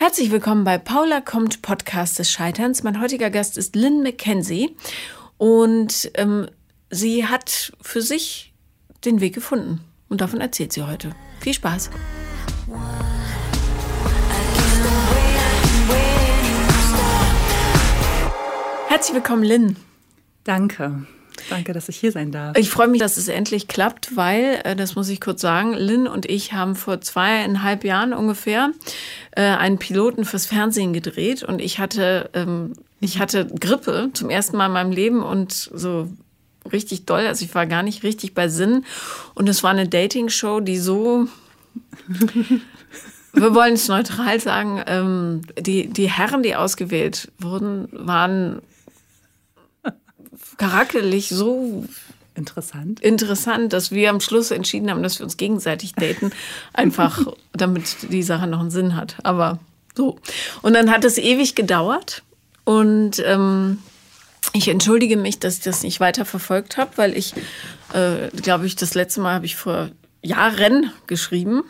Herzlich 0.00 0.30
willkommen 0.30 0.62
bei 0.62 0.78
Paula 0.78 1.20
kommt 1.20 1.60
Podcast 1.60 2.20
des 2.20 2.30
Scheiterns. 2.30 2.84
Mein 2.84 3.00
heutiger 3.00 3.30
Gast 3.30 3.58
ist 3.58 3.74
Lynn 3.74 4.04
McKenzie 4.04 4.76
und 5.38 6.12
ähm, 6.14 6.46
sie 6.88 7.26
hat 7.26 7.72
für 7.82 8.00
sich 8.00 8.54
den 9.04 9.20
Weg 9.20 9.34
gefunden 9.34 9.80
und 10.08 10.20
davon 10.20 10.40
erzählt 10.40 10.72
sie 10.72 10.86
heute. 10.86 11.16
Viel 11.40 11.52
Spaß. 11.52 11.90
Herzlich 18.86 19.14
willkommen, 19.16 19.42
Lynn. 19.42 19.76
Danke. 20.44 21.08
Danke, 21.50 21.72
dass 21.72 21.88
ich 21.88 21.96
hier 21.96 22.12
sein 22.12 22.32
darf. 22.32 22.56
Ich 22.56 22.70
freue 22.70 22.88
mich, 22.88 23.00
dass 23.00 23.16
es 23.16 23.28
endlich 23.28 23.68
klappt, 23.68 24.16
weil, 24.16 24.60
äh, 24.64 24.76
das 24.76 24.94
muss 24.94 25.08
ich 25.08 25.20
kurz 25.20 25.40
sagen, 25.40 25.74
Lynn 25.74 26.06
und 26.06 26.26
ich 26.26 26.52
haben 26.52 26.74
vor 26.74 27.00
zweieinhalb 27.00 27.84
Jahren 27.84 28.12
ungefähr 28.12 28.70
äh, 29.32 29.42
einen 29.42 29.78
Piloten 29.78 30.24
fürs 30.24 30.46
Fernsehen 30.46 30.92
gedreht 30.92 31.42
und 31.42 31.60
ich 31.60 31.78
hatte, 31.78 32.30
ähm, 32.34 32.72
ich 33.00 33.18
hatte 33.18 33.46
Grippe 33.46 34.10
zum 34.12 34.30
ersten 34.30 34.56
Mal 34.56 34.66
in 34.66 34.72
meinem 34.72 34.92
Leben 34.92 35.22
und 35.22 35.52
so 35.52 36.08
richtig 36.70 37.06
doll, 37.06 37.26
also 37.26 37.44
ich 37.44 37.54
war 37.54 37.66
gar 37.66 37.82
nicht 37.82 38.02
richtig 38.02 38.34
bei 38.34 38.48
Sinn 38.48 38.84
und 39.34 39.48
es 39.48 39.62
war 39.62 39.70
eine 39.70 39.88
Dating-Show, 39.88 40.60
die 40.60 40.78
so 40.78 41.28
wir 43.32 43.54
wollen 43.54 43.74
es 43.74 43.88
neutral 43.88 44.40
sagen, 44.40 44.82
ähm, 44.86 45.42
die, 45.58 45.88
die 45.88 46.10
Herren, 46.10 46.42
die 46.42 46.56
ausgewählt 46.56 47.30
wurden, 47.38 47.88
waren 47.92 48.62
charakterlich 50.58 51.30
so 51.30 51.84
interessant. 52.34 53.00
interessant, 53.00 53.72
dass 53.72 53.90
wir 53.90 54.10
am 54.10 54.20
Schluss 54.20 54.50
entschieden 54.50 54.90
haben, 54.90 55.02
dass 55.02 55.18
wir 55.18 55.24
uns 55.24 55.36
gegenseitig 55.36 55.94
daten, 55.94 56.30
einfach 56.72 57.26
damit 57.52 57.96
die 58.10 58.22
Sache 58.22 58.46
noch 58.46 58.60
einen 58.60 58.70
Sinn 58.70 58.94
hat. 58.96 59.16
Aber 59.24 59.58
so. 59.96 60.18
Und 60.62 60.74
dann 60.74 60.90
hat 60.90 61.04
es 61.04 61.18
ewig 61.18 61.54
gedauert 61.54 62.22
und 62.64 63.22
ähm, 63.24 63.78
ich 64.52 64.68
entschuldige 64.68 65.16
mich, 65.16 65.38
dass 65.38 65.58
ich 65.58 65.64
das 65.64 65.82
nicht 65.82 66.00
weiter 66.00 66.24
verfolgt 66.24 66.76
habe, 66.76 66.90
weil 66.96 67.16
ich, 67.16 67.34
äh, 67.92 68.28
glaube 68.40 68.66
ich, 68.66 68.76
das 68.76 68.94
letzte 68.94 69.20
Mal 69.20 69.34
habe 69.34 69.46
ich 69.46 69.56
vor 69.56 69.90
Jahren 70.22 70.92
geschrieben. 71.06 71.64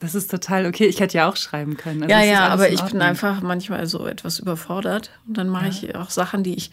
Das 0.00 0.14
ist 0.14 0.30
total 0.30 0.66
okay. 0.66 0.86
Ich 0.86 1.00
hätte 1.00 1.18
ja 1.18 1.28
auch 1.28 1.36
schreiben 1.36 1.76
können. 1.76 2.02
Also 2.02 2.14
ja, 2.14 2.22
ja, 2.22 2.48
aber 2.48 2.70
ich 2.70 2.80
bin 2.82 3.00
einfach 3.00 3.40
manchmal 3.40 3.86
so 3.86 4.06
etwas 4.06 4.40
überfordert. 4.40 5.10
Und 5.28 5.38
dann 5.38 5.48
mache 5.48 5.66
ja. 5.66 5.70
ich 5.70 5.94
auch 5.94 6.10
Sachen, 6.10 6.42
die 6.42 6.54
ich 6.54 6.70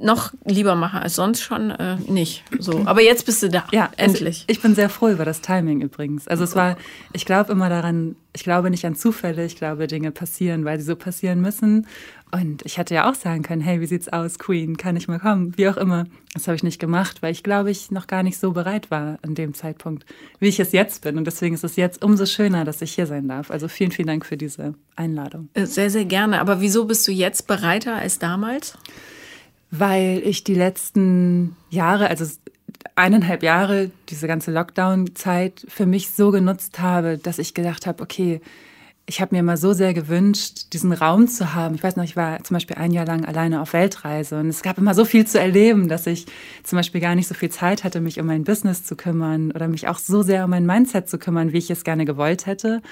noch 0.00 0.32
lieber 0.44 0.74
mache 0.74 1.00
als 1.00 1.14
sonst 1.14 1.40
schon 1.42 1.70
äh, 1.70 1.96
nicht. 2.08 2.44
So, 2.58 2.82
aber 2.84 3.02
jetzt 3.02 3.26
bist 3.26 3.42
du 3.42 3.48
da. 3.48 3.64
Ja, 3.72 3.90
endlich. 3.96 4.44
ich 4.46 4.60
bin 4.60 4.74
sehr 4.74 4.88
froh 4.88 5.08
über 5.08 5.24
das 5.24 5.40
Timing 5.40 5.80
übrigens. 5.80 6.28
Also 6.28 6.44
es 6.44 6.54
war, 6.54 6.76
ich 7.12 7.24
glaube 7.24 7.52
immer 7.52 7.68
daran, 7.68 8.16
ich 8.32 8.44
glaube 8.44 8.70
nicht 8.70 8.84
an 8.84 8.94
Zufälle, 8.94 9.44
ich 9.44 9.56
glaube 9.56 9.86
Dinge 9.86 10.10
passieren, 10.10 10.64
weil 10.64 10.78
sie 10.78 10.84
so 10.84 10.96
passieren 10.96 11.40
müssen. 11.40 11.86
Und 12.32 12.66
ich 12.66 12.76
hätte 12.76 12.94
ja 12.94 13.08
auch 13.08 13.14
sagen 13.14 13.42
können, 13.42 13.62
hey, 13.62 13.80
wie 13.80 13.86
sieht's 13.86 14.08
aus, 14.08 14.38
Queen, 14.38 14.76
kann 14.76 14.96
ich 14.96 15.06
mal 15.06 15.20
kommen? 15.20 15.56
Wie 15.56 15.68
auch 15.68 15.76
immer. 15.76 16.06
Das 16.34 16.48
habe 16.48 16.56
ich 16.56 16.64
nicht 16.64 16.80
gemacht, 16.80 17.22
weil 17.22 17.32
ich 17.32 17.42
glaube, 17.42 17.70
ich 17.70 17.90
noch 17.90 18.08
gar 18.08 18.22
nicht 18.22 18.38
so 18.38 18.52
bereit 18.52 18.90
war 18.90 19.18
an 19.22 19.34
dem 19.34 19.54
Zeitpunkt, 19.54 20.04
wie 20.40 20.48
ich 20.48 20.58
es 20.58 20.72
jetzt 20.72 21.02
bin. 21.02 21.16
Und 21.16 21.26
deswegen 21.26 21.54
ist 21.54 21.64
es 21.64 21.76
jetzt 21.76 22.04
umso 22.04 22.26
schöner, 22.26 22.64
dass 22.64 22.82
ich 22.82 22.94
hier 22.94 23.06
sein 23.06 23.28
darf. 23.28 23.50
Also 23.50 23.68
vielen, 23.68 23.92
vielen 23.92 24.08
Dank 24.08 24.26
für 24.26 24.36
diese 24.36 24.74
Einladung. 24.96 25.48
Äh, 25.54 25.66
sehr, 25.66 25.88
sehr 25.88 26.04
gerne. 26.04 26.40
Aber 26.40 26.60
wieso 26.60 26.84
bist 26.84 27.06
du 27.06 27.12
jetzt 27.12 27.46
bereiter 27.46 27.94
als 27.94 28.18
damals? 28.18 28.76
Weil 29.70 30.22
ich 30.24 30.44
die 30.44 30.54
letzten 30.54 31.56
Jahre, 31.70 32.08
also 32.08 32.24
eineinhalb 32.94 33.42
Jahre, 33.42 33.90
diese 34.08 34.26
ganze 34.26 34.50
Lockdown-Zeit 34.50 35.66
für 35.68 35.86
mich 35.86 36.10
so 36.10 36.30
genutzt 36.30 36.80
habe, 36.80 37.18
dass 37.18 37.38
ich 37.38 37.54
gedacht 37.54 37.86
habe, 37.86 38.02
okay, 38.02 38.40
ich 39.08 39.20
habe 39.20 39.36
mir 39.36 39.42
mal 39.44 39.56
so 39.56 39.72
sehr 39.72 39.94
gewünscht, 39.94 40.72
diesen 40.72 40.92
Raum 40.92 41.28
zu 41.28 41.54
haben. 41.54 41.76
Ich 41.76 41.82
weiß 41.82 41.94
noch, 41.94 42.02
ich 42.02 42.16
war 42.16 42.42
zum 42.42 42.54
Beispiel 42.54 42.76
ein 42.76 42.90
Jahr 42.90 43.06
lang 43.06 43.24
alleine 43.24 43.62
auf 43.62 43.72
Weltreise 43.72 44.40
und 44.40 44.48
es 44.48 44.62
gab 44.62 44.78
immer 44.78 44.94
so 44.94 45.04
viel 45.04 45.24
zu 45.24 45.38
erleben, 45.38 45.88
dass 45.88 46.08
ich 46.08 46.26
zum 46.64 46.76
Beispiel 46.76 47.00
gar 47.00 47.14
nicht 47.14 47.28
so 47.28 47.34
viel 47.34 47.50
Zeit 47.50 47.84
hatte, 47.84 48.00
mich 48.00 48.18
um 48.18 48.26
mein 48.26 48.42
Business 48.42 48.82
zu 48.82 48.96
kümmern 48.96 49.52
oder 49.52 49.68
mich 49.68 49.86
auch 49.86 49.98
so 49.98 50.22
sehr 50.22 50.44
um 50.44 50.50
mein 50.50 50.66
Mindset 50.66 51.08
zu 51.08 51.18
kümmern, 51.18 51.52
wie 51.52 51.58
ich 51.58 51.70
es 51.70 51.84
gerne 51.84 52.04
gewollt 52.04 52.46
hätte. 52.46 52.82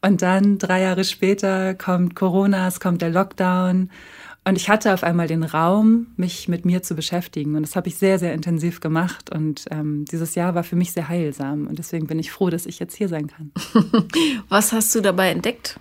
Und 0.00 0.20
dann 0.20 0.58
drei 0.58 0.82
Jahre 0.82 1.04
später 1.04 1.74
kommt 1.74 2.16
Corona, 2.16 2.66
es 2.66 2.80
kommt 2.80 3.00
der 3.00 3.10
Lockdown 3.10 3.88
und 4.44 4.56
ich 4.56 4.68
hatte 4.68 4.92
auf 4.92 5.04
einmal 5.04 5.28
den 5.28 5.44
Raum, 5.44 6.08
mich 6.16 6.48
mit 6.48 6.64
mir 6.64 6.82
zu 6.82 6.96
beschäftigen. 6.96 7.54
Und 7.54 7.62
das 7.62 7.76
habe 7.76 7.88
ich 7.88 7.96
sehr, 7.96 8.18
sehr 8.18 8.34
intensiv 8.34 8.80
gemacht. 8.80 9.30
Und 9.32 9.66
ähm, 9.70 10.04
dieses 10.10 10.34
Jahr 10.34 10.56
war 10.56 10.64
für 10.64 10.74
mich 10.74 10.92
sehr 10.92 11.08
heilsam. 11.08 11.68
Und 11.68 11.78
deswegen 11.78 12.08
bin 12.08 12.18
ich 12.18 12.32
froh, 12.32 12.50
dass 12.50 12.66
ich 12.66 12.80
jetzt 12.80 12.96
hier 12.96 13.08
sein 13.08 13.28
kann. 13.28 13.52
Was 14.48 14.72
hast 14.72 14.92
du 14.94 15.00
dabei 15.00 15.30
entdeckt? 15.30 15.78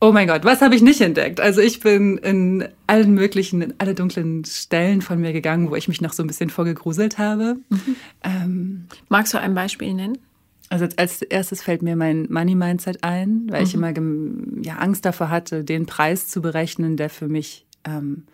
Oh 0.00 0.12
mein 0.12 0.28
Gott, 0.28 0.44
was 0.44 0.62
habe 0.62 0.76
ich 0.76 0.82
nicht 0.82 1.00
entdeckt? 1.00 1.40
Also 1.40 1.60
ich 1.60 1.80
bin 1.80 2.18
in 2.18 2.68
allen 2.86 3.14
möglichen, 3.14 3.62
in 3.62 3.74
alle 3.78 3.96
dunklen 3.96 4.44
Stellen 4.44 5.02
von 5.02 5.20
mir 5.20 5.32
gegangen, 5.32 5.70
wo 5.70 5.74
ich 5.74 5.88
mich 5.88 6.00
noch 6.00 6.12
so 6.12 6.22
ein 6.22 6.28
bisschen 6.28 6.50
vorgegruselt 6.50 7.18
habe. 7.18 7.56
Mhm. 7.68 7.96
Ähm, 8.22 8.86
Magst 9.08 9.34
du 9.34 9.40
ein 9.40 9.54
Beispiel 9.54 9.92
nennen? 9.94 10.16
Also 10.68 10.86
als 10.96 11.22
erstes 11.22 11.62
fällt 11.62 11.82
mir 11.82 11.96
mein 11.96 12.28
Money 12.30 12.54
Mindset 12.54 13.02
ein, 13.02 13.48
weil 13.48 13.62
mhm. 13.62 13.66
ich 13.66 13.74
immer 13.74 13.92
ja, 14.62 14.76
Angst 14.76 15.04
davor 15.04 15.30
hatte, 15.30 15.64
den 15.64 15.86
Preis 15.86 16.28
zu 16.28 16.42
berechnen, 16.42 16.96
der 16.96 17.10
für 17.10 17.26
mich 17.26 17.66
ähm, 17.84 18.24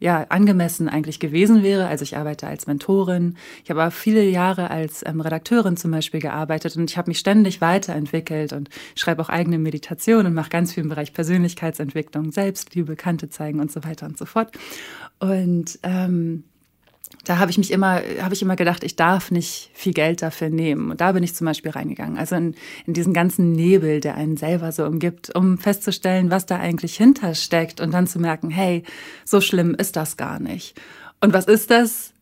ja, 0.00 0.24
angemessen 0.30 0.88
eigentlich 0.88 1.20
gewesen 1.20 1.62
wäre. 1.62 1.86
Also 1.86 2.02
ich 2.02 2.16
arbeite 2.16 2.46
als 2.46 2.66
Mentorin. 2.66 3.36
Ich 3.62 3.70
habe 3.70 3.82
aber 3.82 3.90
viele 3.90 4.24
Jahre 4.24 4.70
als 4.70 5.04
ähm, 5.06 5.20
Redakteurin 5.20 5.76
zum 5.76 5.90
Beispiel 5.90 6.20
gearbeitet 6.20 6.74
und 6.76 6.90
ich 6.90 6.96
habe 6.96 7.10
mich 7.10 7.18
ständig 7.18 7.60
weiterentwickelt 7.60 8.54
und 8.54 8.70
schreibe 8.94 9.20
auch 9.20 9.28
eigene 9.28 9.58
Meditationen 9.58 10.28
und 10.28 10.34
mache 10.34 10.48
ganz 10.48 10.72
viel 10.72 10.84
im 10.84 10.88
Bereich 10.88 11.12
Persönlichkeitsentwicklung, 11.12 12.32
Selbstliebe, 12.32 12.96
Kante 12.96 13.28
zeigen 13.28 13.60
und 13.60 13.70
so 13.70 13.84
weiter 13.84 14.06
und 14.06 14.16
so 14.16 14.24
fort. 14.24 14.56
Und 15.18 15.78
ähm, 15.82 16.44
da 17.30 17.38
habe 17.38 17.52
ich 17.52 17.58
mich 17.58 17.70
immer, 17.70 18.02
habe 18.20 18.34
ich 18.34 18.42
immer 18.42 18.56
gedacht, 18.56 18.82
ich 18.82 18.96
darf 18.96 19.30
nicht 19.30 19.70
viel 19.72 19.92
Geld 19.92 20.20
dafür 20.20 20.50
nehmen. 20.50 20.90
Und 20.90 21.00
da 21.00 21.12
bin 21.12 21.22
ich 21.22 21.32
zum 21.32 21.44
Beispiel 21.44 21.70
reingegangen. 21.70 22.18
Also 22.18 22.34
in, 22.34 22.56
in 22.86 22.92
diesen 22.92 23.14
ganzen 23.14 23.52
Nebel, 23.52 24.00
der 24.00 24.16
einen 24.16 24.36
selber 24.36 24.72
so 24.72 24.84
umgibt, 24.84 25.32
um 25.36 25.56
festzustellen, 25.56 26.32
was 26.32 26.46
da 26.46 26.58
eigentlich 26.58 26.96
hintersteckt 26.96 27.80
und 27.80 27.94
dann 27.94 28.08
zu 28.08 28.18
merken, 28.18 28.50
hey, 28.50 28.82
so 29.24 29.40
schlimm 29.40 29.76
ist 29.76 29.94
das 29.94 30.16
gar 30.16 30.40
nicht. 30.40 30.74
Und 31.20 31.32
was 31.32 31.44
ist 31.44 31.70
das? 31.70 32.12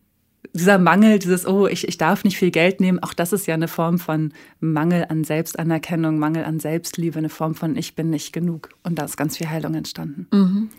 Dieser 0.53 0.78
Mangel, 0.78 1.19
dieses, 1.19 1.47
oh, 1.47 1.66
ich, 1.66 1.87
ich 1.87 1.99
darf 1.99 2.25
nicht 2.25 2.37
viel 2.37 2.50
Geld 2.50 2.81
nehmen, 2.81 3.03
auch 3.03 3.12
das 3.12 3.32
ist 3.32 3.47
ja 3.47 3.54
eine 3.54 3.69
Form 3.69 3.99
von 3.99 4.32
Mangel 4.60 5.06
an 5.09 5.25
Selbstanerkennung, 5.25 6.19
Mangel 6.19 6.44
an 6.44 6.60
Selbstliebe, 6.60 7.19
eine 7.19 7.28
Form 7.28 7.54
von 7.54 7.76
ich 7.76 7.94
bin 7.94 8.10
nicht 8.10 8.32
genug. 8.32 8.71
Und 8.82 8.98
da 8.98 9.04
ist 9.04 9.16
ganz 9.16 9.37
viel 9.37 9.48
Heilung 9.48 9.75
entstanden. 9.75 10.27
Mhm. 10.32 10.71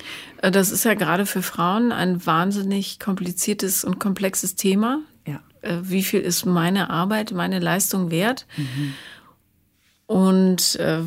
Äh, 0.42 0.52
das 0.52 0.72
ist 0.72 0.86
ja 0.86 0.94
gerade 0.94 1.26
für 1.26 1.42
Frauen 1.42 1.92
ein 1.92 2.26
wahnsinnig 2.26 3.00
kompliziertes 3.00 3.84
und 3.84 4.00
komplexes 4.00 4.56
Thema. 4.56 5.02
Ja. 5.28 5.42
Äh, 5.62 5.78
wie 5.84 6.04
viel 6.04 6.22
ist 6.22 6.46
meine 6.46 6.90
Arbeit, 6.90 7.32
meine 7.32 7.60
Leistung 7.60 8.12
wert? 8.12 8.48
Mhm. 8.58 8.94
Und 10.08 10.76
äh, 10.78 11.02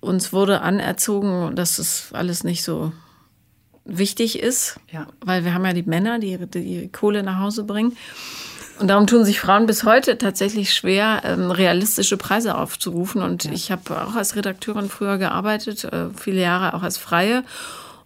uns 0.00 0.32
wurde 0.32 0.60
anerzogen, 0.60 1.56
dass 1.56 1.78
es 1.78 2.12
alles 2.12 2.44
nicht 2.44 2.62
so 2.62 2.92
wichtig 3.88 4.38
ist, 4.38 4.78
ja. 4.92 5.06
weil 5.24 5.44
wir 5.44 5.54
haben 5.54 5.64
ja 5.64 5.72
die 5.72 5.82
Männer, 5.82 6.18
die 6.18 6.38
die 6.38 6.88
Kohle 6.88 7.22
nach 7.22 7.40
Hause 7.40 7.64
bringen. 7.64 7.96
Und 8.78 8.88
darum 8.88 9.08
tun 9.08 9.24
sich 9.24 9.40
Frauen 9.40 9.66
bis 9.66 9.82
heute 9.82 10.18
tatsächlich 10.18 10.72
schwer, 10.72 11.22
ähm, 11.24 11.50
realistische 11.50 12.16
Preise 12.16 12.56
aufzurufen. 12.56 13.22
Und 13.22 13.44
ja. 13.44 13.52
ich 13.52 13.72
habe 13.72 14.02
auch 14.02 14.14
als 14.14 14.36
Redakteurin 14.36 14.88
früher 14.88 15.18
gearbeitet, 15.18 15.84
äh, 15.84 16.10
viele 16.16 16.40
Jahre 16.40 16.74
auch 16.74 16.82
als 16.82 16.96
Freie. 16.96 17.42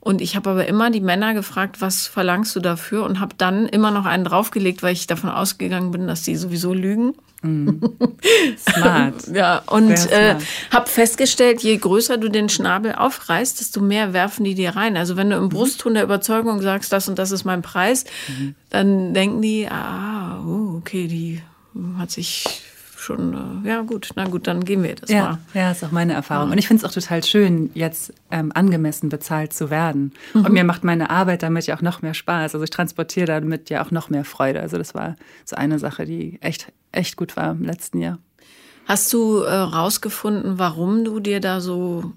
Und 0.00 0.21
ich 0.21 0.34
habe 0.34 0.50
aber 0.50 0.66
immer 0.66 0.91
die 0.91 1.00
Männer 1.00 1.34
gefragt, 1.34 1.81
was 1.81 2.06
verlangst 2.06 2.56
du 2.56 2.60
dafür? 2.60 3.04
Und 3.04 3.21
habe 3.21 3.34
dann 3.37 3.66
immer 3.66 3.91
noch 3.91 4.06
einen 4.06 4.25
draufgelegt, 4.25 4.82
weil 4.82 4.94
ich 4.94 5.06
davon 5.06 5.31
ausgegangen 5.31 5.91
bin, 5.91 6.06
dass 6.06 6.22
die 6.22 6.37
sowieso 6.37 6.72
lügen. 6.72 7.15
Smart. 8.58 9.26
ja, 9.32 9.62
und 9.66 10.10
äh, 10.10 10.36
habe 10.70 10.88
festgestellt, 10.88 11.62
je 11.62 11.76
größer 11.76 12.19
du 12.19 12.28
den 12.28 12.48
Schnabel 12.48 12.94
aufreißt, 12.94 13.60
desto 13.60 13.80
mehr 13.80 14.12
werfen 14.12 14.44
die 14.44 14.54
dir 14.54 14.77
rein. 14.77 14.97
Also 14.97 15.16
wenn 15.16 15.30
du 15.30 15.36
im 15.36 15.44
mhm. 15.44 15.48
Brustton 15.48 15.94
der 15.94 16.04
Überzeugung 16.04 16.62
sagst, 16.62 16.92
das 16.92 17.09
und 17.09 17.18
das 17.18 17.33
ist 17.33 17.44
mein 17.44 17.62
Preis, 17.62 18.04
mhm. 18.28 18.54
dann 18.71 19.15
denken 19.15 19.42
die, 19.42 19.66
ah, 19.68 20.41
oh, 20.44 20.77
okay, 20.78 21.09
die 21.09 21.42
hat 21.98 22.10
sich 22.10 22.62
schon, 23.03 23.65
äh, 23.65 23.68
ja 23.68 23.83
gut, 23.83 24.10
na 24.15 24.24
gut, 24.24 24.47
dann 24.47 24.65
gehen 24.65 24.83
wir 24.83 24.94
das 24.94 25.10
ja, 25.10 25.22
mal. 25.22 25.39
Ja, 25.54 25.72
ist 25.72 25.84
auch 25.84 25.91
meine 25.91 26.15
Erfahrung. 26.15 26.48
Ja. 26.48 26.53
Und 26.53 26.59
ich 26.59 26.68
finde 26.68 26.84
es 26.84 26.89
auch 26.89 26.94
total 26.94 27.22
schön, 27.24 27.71
jetzt 27.74 28.15
ähm, 28.30 28.53
angemessen 28.54 29.09
bezahlt 29.09 29.53
zu 29.53 29.71
werden. 29.71 30.12
Mhm. 30.33 30.44
Und 30.44 30.53
mir 30.53 30.65
macht 30.65 30.84
meine 30.84 31.10
Arbeit 31.10 31.42
damit 31.42 31.66
ja 31.66 31.77
auch 31.77 31.83
noch 31.83 32.03
mehr 32.03 32.15
Spaß. 32.15 32.54
Also 32.54 32.62
ich 32.62 32.71
transportiere 32.71 33.27
damit 33.27 33.68
ja 33.71 33.84
auch 33.84 33.91
noch 33.91 34.09
mehr 34.09 34.24
Freude. 34.24 34.60
Also 34.60 34.78
das 34.78 34.94
war 34.94 35.16
so 35.44 35.56
eine 35.56 35.78
Sache, 35.78 36.06
die 36.06 36.39
echt, 36.41 36.72
echt 36.92 37.16
gut 37.16 37.36
war 37.36 37.50
im 37.50 37.62
letzten 37.62 38.00
Jahr. 38.00 38.18
Hast 38.86 39.12
du 39.12 39.39
äh, 39.39 39.54
rausgefunden, 39.54 40.59
warum 40.59 41.04
du 41.04 41.21
dir 41.21 41.41
da 41.41 41.60
so 41.60 42.12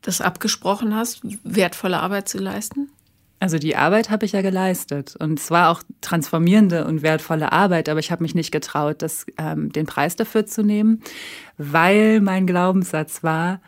das 0.00 0.20
abgesprochen 0.20 0.94
hast, 0.94 1.22
wertvolle 1.44 2.00
Arbeit 2.00 2.28
zu 2.28 2.38
leisten? 2.38 2.90
Also 3.38 3.58
die 3.58 3.74
Arbeit 3.74 4.08
habe 4.08 4.24
ich 4.24 4.32
ja 4.32 4.40
geleistet 4.40 5.16
und 5.16 5.38
es 5.40 5.50
war 5.50 5.70
auch 5.70 5.82
transformierende 6.00 6.84
und 6.84 7.02
wertvolle 7.02 7.50
Arbeit, 7.50 7.88
aber 7.88 7.98
ich 7.98 8.12
habe 8.12 8.22
mich 8.22 8.36
nicht 8.36 8.52
getraut, 8.52 9.02
das, 9.02 9.26
ähm, 9.36 9.72
den 9.72 9.84
Preis 9.84 10.14
dafür 10.14 10.46
zu 10.46 10.62
nehmen, 10.62 11.02
weil 11.58 12.20
mein 12.20 12.46
Glaubenssatz 12.46 13.24
war, 13.24 13.60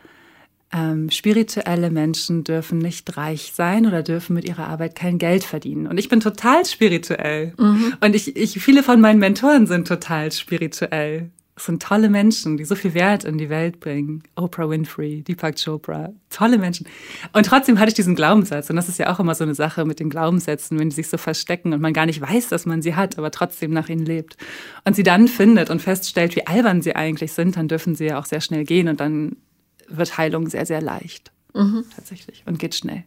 ähm, 0.75 1.09
spirituelle 1.09 1.89
Menschen 1.89 2.43
dürfen 2.43 2.79
nicht 2.79 3.15
reich 3.15 3.53
sein 3.55 3.85
oder 3.85 4.03
dürfen 4.03 4.33
mit 4.33 4.45
ihrer 4.45 4.67
Arbeit 4.67 4.95
kein 4.95 5.17
Geld 5.17 5.45
verdienen. 5.45 5.87
Und 5.87 5.97
ich 5.97 6.09
bin 6.09 6.19
total 6.19 6.65
spirituell. 6.65 7.53
Mhm. 7.57 7.93
Und 8.01 8.13
ich, 8.13 8.35
ich, 8.35 8.59
viele 8.61 8.83
von 8.83 8.99
meinen 8.99 9.19
Mentoren 9.19 9.67
sind 9.67 9.87
total 9.87 10.33
spirituell. 10.33 11.31
Es 11.55 11.67
sind 11.67 11.81
tolle 11.81 12.09
Menschen, 12.09 12.57
die 12.57 12.65
so 12.65 12.75
viel 12.75 12.93
Wert 12.93 13.23
in 13.23 13.37
die 13.37 13.49
Welt 13.49 13.79
bringen. 13.79 14.23
Oprah 14.35 14.69
Winfrey, 14.69 15.21
Deepak 15.21 15.55
Chopra, 15.55 16.09
tolle 16.29 16.57
Menschen. 16.57 16.85
Und 17.31 17.45
trotzdem 17.45 17.79
hatte 17.79 17.87
ich 17.87 17.95
diesen 17.95 18.15
Glaubenssatz. 18.15 18.69
Und 18.69 18.75
das 18.75 18.89
ist 18.89 18.99
ja 18.99 19.13
auch 19.13 19.21
immer 19.21 19.33
so 19.33 19.45
eine 19.45 19.55
Sache 19.55 19.85
mit 19.85 20.01
den 20.01 20.09
Glaubenssätzen, 20.09 20.77
wenn 20.77 20.89
die 20.89 20.95
sich 20.95 21.07
so 21.07 21.15
verstecken 21.15 21.71
und 21.71 21.81
man 21.81 21.93
gar 21.93 22.05
nicht 22.05 22.19
weiß, 22.19 22.49
dass 22.49 22.65
man 22.65 22.81
sie 22.81 22.95
hat, 22.95 23.17
aber 23.17 23.31
trotzdem 23.31 23.71
nach 23.71 23.87
ihnen 23.87 24.05
lebt. 24.05 24.35
Und 24.83 24.97
sie 24.97 25.03
dann 25.03 25.29
findet 25.29 25.69
und 25.69 25.81
feststellt, 25.81 26.35
wie 26.35 26.45
albern 26.45 26.81
sie 26.81 26.97
eigentlich 26.97 27.31
sind, 27.31 27.55
dann 27.55 27.69
dürfen 27.69 27.95
sie 27.95 28.07
ja 28.07 28.19
auch 28.19 28.25
sehr 28.25 28.41
schnell 28.41 28.65
gehen 28.65 28.89
und 28.89 28.99
dann 28.99 29.37
wird 29.87 30.17
Heilung 30.17 30.49
sehr, 30.49 30.65
sehr 30.65 30.81
leicht. 30.81 31.31
Mhm. 31.53 31.85
Tatsächlich. 31.95 32.43
Und 32.45 32.59
geht 32.59 32.75
schnell. 32.75 33.03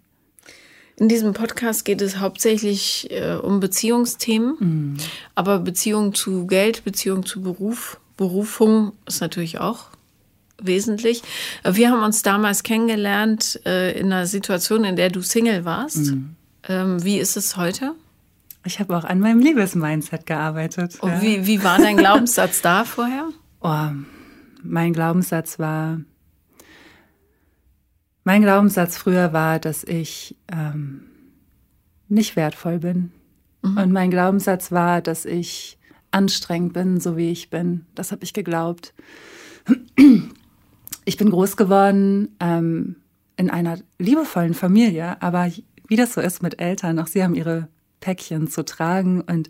In 0.97 1.09
diesem 1.09 1.33
Podcast 1.33 1.85
geht 1.85 2.03
es 2.03 2.19
hauptsächlich 2.19 3.09
äh, 3.11 3.35
um 3.35 3.61
Beziehungsthemen, 3.61 4.57
mhm. 4.59 4.97
aber 5.37 5.61
Beziehung 5.61 6.13
zu 6.13 6.47
Geld, 6.47 6.85
Beziehung 6.85 7.25
zu 7.25 7.41
Beruf 7.41 8.01
Berufung 8.19 8.93
ist 9.07 9.23
natürlich 9.23 9.61
auch 9.61 9.87
wesentlich. 10.61 11.23
Wir 11.65 11.91
haben 11.91 12.03
uns 12.03 12.23
damals 12.23 12.65
kennengelernt 12.65 13.61
äh, 13.65 13.99
in 13.99 14.07
einer 14.07 14.27
Situation, 14.27 14.85
in 14.85 14.97
der 14.97 15.09
du 15.09 15.23
Single 15.23 15.65
warst. 15.65 16.09
Mhm. 16.13 16.35
Ähm, 16.69 17.05
wie 17.05 17.19
ist 17.19 17.37
es 17.39 17.57
heute? 17.57 17.95
Ich 18.65 18.81
habe 18.81 18.95
auch 18.97 19.05
an 19.05 19.21
meinem 19.21 19.39
Liebesmindset 19.39 20.27
gearbeitet. 20.27 20.99
Und 21.01 21.11
ja. 21.11 21.23
wie, 21.23 21.47
wie 21.47 21.63
war 21.63 21.79
dein 21.79 21.97
Glaubenssatz 21.97 22.61
da 22.61 22.85
vorher? 22.85 23.29
Oh, 23.61 23.87
mein 24.65 24.93
Glaubenssatz 24.93 25.61
war, 25.61 26.01
mein 28.29 28.43
Glaubenssatz 28.43 28.99
früher 28.99 29.33
war, 29.33 29.59
dass 29.59 29.85
ich 29.85 30.37
ähm, 30.53 31.01
nicht 32.09 32.37
wertvoll 32.37 32.79
bin. 32.79 33.11
Mhm. 33.63 33.79
Und 33.79 33.91
mein 33.91 34.11
Glaubenssatz 34.11 34.71
war, 34.71 35.01
dass 35.01 35.25
ich 35.25 35.79
anstrengend 36.11 36.75
bin, 36.75 37.01
so 37.01 37.17
wie 37.17 37.31
ich 37.31 37.49
bin. 37.49 37.87
Das 37.95 38.13
habe 38.13 38.25
ich 38.25 38.35
geglaubt. 38.35 38.93
Ich 41.07 41.17
bin 41.17 41.31
groß 41.31 41.57
geworden 41.57 42.37
ähm, 42.39 42.97
in 43.39 43.49
einer 43.49 43.79
liebevollen 43.99 44.53
Familie, 44.53 45.23
aber 45.23 45.51
wie 45.87 45.97
das 45.97 46.13
so 46.13 46.21
ist 46.21 46.43
mit 46.43 46.61
Eltern, 46.61 46.99
auch 46.99 47.07
sie 47.07 47.25
haben 47.25 47.35
ihre 47.35 47.69
Päckchen 48.01 48.49
zu 48.49 48.65
tragen. 48.65 49.21
Und 49.21 49.49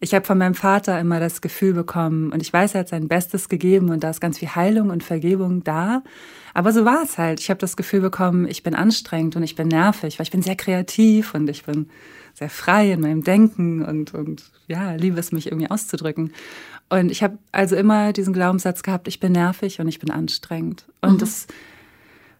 ich 0.00 0.14
habe 0.14 0.24
von 0.24 0.38
meinem 0.38 0.54
Vater 0.54 0.98
immer 1.00 1.20
das 1.20 1.40
Gefühl 1.40 1.74
bekommen, 1.74 2.32
und 2.32 2.42
ich 2.42 2.52
weiß, 2.52 2.74
er 2.74 2.80
hat 2.80 2.88
sein 2.88 3.08
Bestes 3.08 3.48
gegeben 3.48 3.90
und 3.90 4.04
da 4.04 4.10
ist 4.10 4.20
ganz 4.20 4.38
viel 4.38 4.54
Heilung 4.54 4.90
und 4.90 5.02
Vergebung 5.02 5.64
da. 5.64 6.02
Aber 6.54 6.72
so 6.72 6.84
war 6.84 7.02
es 7.02 7.18
halt. 7.18 7.40
Ich 7.40 7.50
habe 7.50 7.60
das 7.60 7.76
Gefühl 7.76 8.00
bekommen, 8.00 8.46
ich 8.48 8.62
bin 8.62 8.74
anstrengend 8.74 9.36
und 9.36 9.42
ich 9.42 9.54
bin 9.54 9.68
nervig, 9.68 10.18
weil 10.18 10.24
ich 10.24 10.30
bin 10.30 10.42
sehr 10.42 10.56
kreativ 10.56 11.34
und 11.34 11.48
ich 11.48 11.64
bin 11.64 11.88
sehr 12.34 12.50
frei 12.50 12.92
in 12.92 13.00
meinem 13.00 13.24
Denken 13.24 13.84
und, 13.84 14.14
und 14.14 14.44
ja, 14.68 14.92
liebe 14.94 15.18
es, 15.18 15.32
mich 15.32 15.46
irgendwie 15.46 15.70
auszudrücken. 15.70 16.32
Und 16.88 17.10
ich 17.10 17.22
habe 17.22 17.38
also 17.52 17.76
immer 17.76 18.12
diesen 18.12 18.32
Glaubenssatz 18.32 18.82
gehabt, 18.82 19.08
ich 19.08 19.20
bin 19.20 19.32
nervig 19.32 19.80
und 19.80 19.88
ich 19.88 19.98
bin 19.98 20.10
anstrengend. 20.10 20.86
Und 21.00 21.14
mhm. 21.14 21.18
das, 21.18 21.46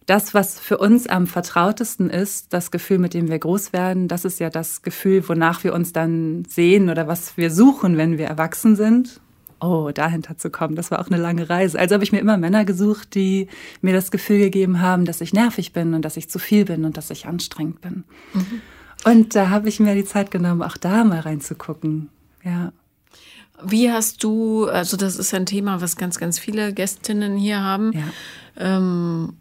das, 0.08 0.32
was 0.32 0.58
für 0.58 0.78
uns 0.78 1.06
am 1.06 1.26
vertrautesten 1.26 2.08
ist, 2.08 2.54
das 2.54 2.70
Gefühl, 2.70 2.98
mit 2.98 3.12
dem 3.12 3.28
wir 3.28 3.38
groß 3.38 3.74
werden, 3.74 4.08
das 4.08 4.24
ist 4.24 4.40
ja 4.40 4.48
das 4.48 4.80
Gefühl, 4.80 5.28
wonach 5.28 5.64
wir 5.64 5.74
uns 5.74 5.92
dann 5.92 6.46
sehen 6.48 6.88
oder 6.88 7.06
was 7.06 7.36
wir 7.36 7.50
suchen, 7.50 7.98
wenn 7.98 8.16
wir 8.16 8.26
erwachsen 8.26 8.74
sind. 8.74 9.20
Oh, 9.60 9.90
dahinter 9.92 10.38
zu 10.38 10.48
kommen, 10.48 10.76
das 10.76 10.90
war 10.90 11.00
auch 11.00 11.08
eine 11.08 11.20
lange 11.20 11.50
Reise. 11.50 11.78
Also 11.78 11.92
habe 11.94 12.04
ich 12.04 12.12
mir 12.12 12.20
immer 12.20 12.38
Männer 12.38 12.64
gesucht, 12.64 13.14
die 13.14 13.48
mir 13.82 13.92
das 13.92 14.10
Gefühl 14.10 14.38
gegeben 14.38 14.80
haben, 14.80 15.04
dass 15.04 15.20
ich 15.20 15.34
nervig 15.34 15.74
bin 15.74 15.92
und 15.92 16.06
dass 16.06 16.16
ich 16.16 16.30
zu 16.30 16.38
viel 16.38 16.64
bin 16.64 16.86
und 16.86 16.96
dass 16.96 17.10
ich 17.10 17.26
anstrengend 17.26 17.82
bin. 17.82 18.04
Mhm. 18.32 18.62
Und 19.04 19.34
da 19.34 19.50
habe 19.50 19.68
ich 19.68 19.78
mir 19.78 19.94
die 19.94 20.04
Zeit 20.04 20.30
genommen, 20.30 20.62
auch 20.62 20.78
da 20.78 21.04
mal 21.04 21.20
reinzugucken. 21.20 22.08
Ja. 22.42 22.72
Wie 23.62 23.92
hast 23.92 24.24
du, 24.24 24.68
also 24.68 24.96
das 24.96 25.16
ist 25.16 25.34
ein 25.34 25.44
Thema, 25.44 25.82
was 25.82 25.96
ganz, 25.96 26.18
ganz 26.18 26.38
viele 26.38 26.72
Gästinnen 26.72 27.36
hier 27.36 27.60
haben. 27.60 27.92
Ja. 27.92 28.04
Ähm, 28.56 29.34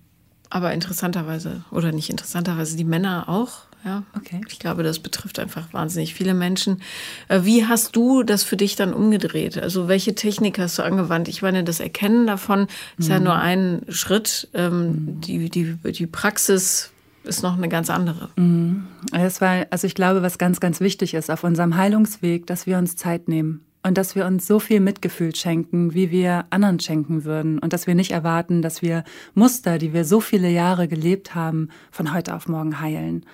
aber 0.49 0.73
interessanterweise, 0.73 1.63
oder 1.71 1.91
nicht 1.91 2.09
interessanterweise, 2.09 2.77
die 2.77 2.83
Männer 2.83 3.27
auch. 3.27 3.67
Ja, 3.85 4.03
okay. 4.17 4.41
Ich 4.49 4.59
glaube, 4.59 4.83
das 4.83 4.99
betrifft 4.99 5.39
einfach 5.39 5.71
wahnsinnig 5.71 6.13
viele 6.13 6.33
Menschen. 6.33 6.81
Äh, 7.29 7.41
wie 7.43 7.67
hast 7.67 7.95
du 7.95 8.23
das 8.23 8.43
für 8.43 8.57
dich 8.57 8.75
dann 8.75 8.93
umgedreht? 8.93 9.57
Also 9.57 9.87
welche 9.87 10.15
Technik 10.15 10.59
hast 10.59 10.77
du 10.79 10.83
angewandt? 10.83 11.27
Ich 11.27 11.41
meine, 11.41 11.63
das 11.63 11.79
Erkennen 11.79 12.27
davon 12.27 12.67
ist 12.97 13.07
mhm. 13.07 13.13
ja 13.13 13.19
nur 13.19 13.35
ein 13.35 13.83
Schritt. 13.89 14.49
Ähm, 14.53 14.87
mhm. 14.87 15.21
die, 15.21 15.49
die, 15.49 15.75
die 15.91 16.07
Praxis 16.07 16.91
ist 17.23 17.43
noch 17.43 17.55
eine 17.55 17.69
ganz 17.69 17.89
andere. 17.89 18.29
Mhm. 18.35 18.87
Das 19.11 19.41
war, 19.41 19.67
also 19.69 19.87
ich 19.87 19.95
glaube, 19.95 20.21
was 20.21 20.37
ganz, 20.37 20.59
ganz 20.59 20.79
wichtig 20.79 21.13
ist 21.13 21.29
auf 21.29 21.43
unserem 21.43 21.77
Heilungsweg, 21.77 22.47
dass 22.47 22.65
wir 22.65 22.77
uns 22.77 22.95
Zeit 22.95 23.27
nehmen 23.27 23.66
und 23.83 23.97
dass 23.97 24.15
wir 24.15 24.25
uns 24.25 24.47
so 24.47 24.59
viel 24.59 24.79
Mitgefühl 24.79 25.35
schenken, 25.35 25.93
wie 25.93 26.11
wir 26.11 26.45
anderen 26.49 26.79
schenken 26.79 27.23
würden 27.23 27.59
und 27.59 27.73
dass 27.73 27.87
wir 27.87 27.95
nicht 27.95 28.11
erwarten, 28.11 28.61
dass 28.61 28.81
wir 28.81 29.03
Muster, 29.33 29.77
die 29.77 29.93
wir 29.93 30.05
so 30.05 30.19
viele 30.19 30.49
Jahre 30.49 30.87
gelebt 30.87 31.35
haben, 31.35 31.69
von 31.91 32.13
heute 32.13 32.35
auf 32.35 32.47
morgen 32.47 32.79
heilen. 32.79 33.25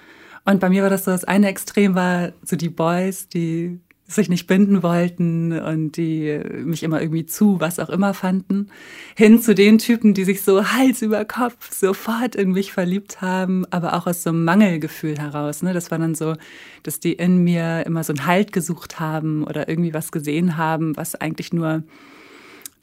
Und 0.45 0.59
bei 0.59 0.69
mir 0.69 0.83
war 0.83 0.89
das 0.89 1.05
so, 1.05 1.11
das 1.11 1.23
eine 1.23 1.47
Extrem 1.47 1.95
war 1.95 2.33
so 2.43 2.55
die 2.55 2.69
Boys, 2.69 3.27
die 3.27 3.79
sich 4.13 4.29
nicht 4.29 4.47
binden 4.47 4.83
wollten 4.83 5.51
und 5.59 5.97
die 5.97 6.39
mich 6.63 6.83
immer 6.83 7.01
irgendwie 7.01 7.25
zu, 7.25 7.59
was 7.59 7.79
auch 7.79 7.89
immer 7.89 8.13
fanden, 8.13 8.67
hin 9.15 9.41
zu 9.41 9.55
den 9.55 9.77
Typen, 9.77 10.13
die 10.13 10.23
sich 10.23 10.41
so 10.41 10.71
Hals 10.71 11.01
über 11.01 11.25
Kopf 11.25 11.71
sofort 11.71 12.35
in 12.35 12.51
mich 12.51 12.71
verliebt 12.71 13.21
haben, 13.21 13.65
aber 13.69 13.93
auch 13.93 14.07
aus 14.07 14.23
so 14.23 14.29
einem 14.29 14.43
Mangelgefühl 14.43 15.17
heraus. 15.17 15.63
Ne? 15.63 15.73
Das 15.73 15.91
war 15.91 15.99
dann 15.99 16.15
so, 16.15 16.35
dass 16.83 16.99
die 16.99 17.13
in 17.13 17.43
mir 17.43 17.85
immer 17.85 18.03
so 18.03 18.13
einen 18.13 18.25
Halt 18.25 18.51
gesucht 18.51 18.99
haben 18.99 19.43
oder 19.43 19.67
irgendwie 19.67 19.93
was 19.93 20.11
gesehen 20.11 20.57
haben, 20.57 20.95
was 20.95 21.15
eigentlich 21.15 21.53
nur 21.53 21.83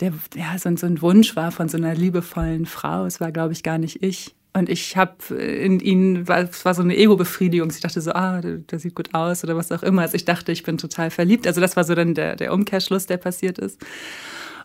der, 0.00 0.12
ja, 0.34 0.58
so, 0.58 0.74
so 0.76 0.86
ein 0.86 1.02
Wunsch 1.02 1.36
war 1.36 1.52
von 1.52 1.68
so 1.68 1.76
einer 1.76 1.94
liebevollen 1.94 2.66
Frau. 2.66 3.04
Es 3.04 3.20
war, 3.20 3.32
glaube 3.32 3.52
ich, 3.52 3.62
gar 3.62 3.78
nicht 3.78 4.02
ich. 4.02 4.34
Und 4.52 4.68
ich 4.68 4.96
habe 4.96 5.34
in 5.34 5.78
ihnen, 5.78 6.26
es 6.28 6.64
war 6.64 6.74
so 6.74 6.82
eine 6.82 6.96
Ego-Befriedigung. 6.96 7.70
Ich 7.70 7.80
dachte 7.80 8.00
so, 8.00 8.12
ah, 8.12 8.40
der, 8.40 8.58
der, 8.58 8.80
sieht 8.80 8.96
gut 8.96 9.14
aus 9.14 9.44
oder 9.44 9.56
was 9.56 9.70
auch 9.70 9.82
immer. 9.82 10.02
Also 10.02 10.16
ich 10.16 10.24
dachte, 10.24 10.50
ich 10.50 10.64
bin 10.64 10.76
total 10.76 11.10
verliebt. 11.10 11.46
Also 11.46 11.60
das 11.60 11.76
war 11.76 11.84
so 11.84 11.94
dann 11.94 12.14
der, 12.14 12.34
der 12.34 12.52
Umkehrschluss, 12.52 13.06
der 13.06 13.18
passiert 13.18 13.58
ist. 13.58 13.80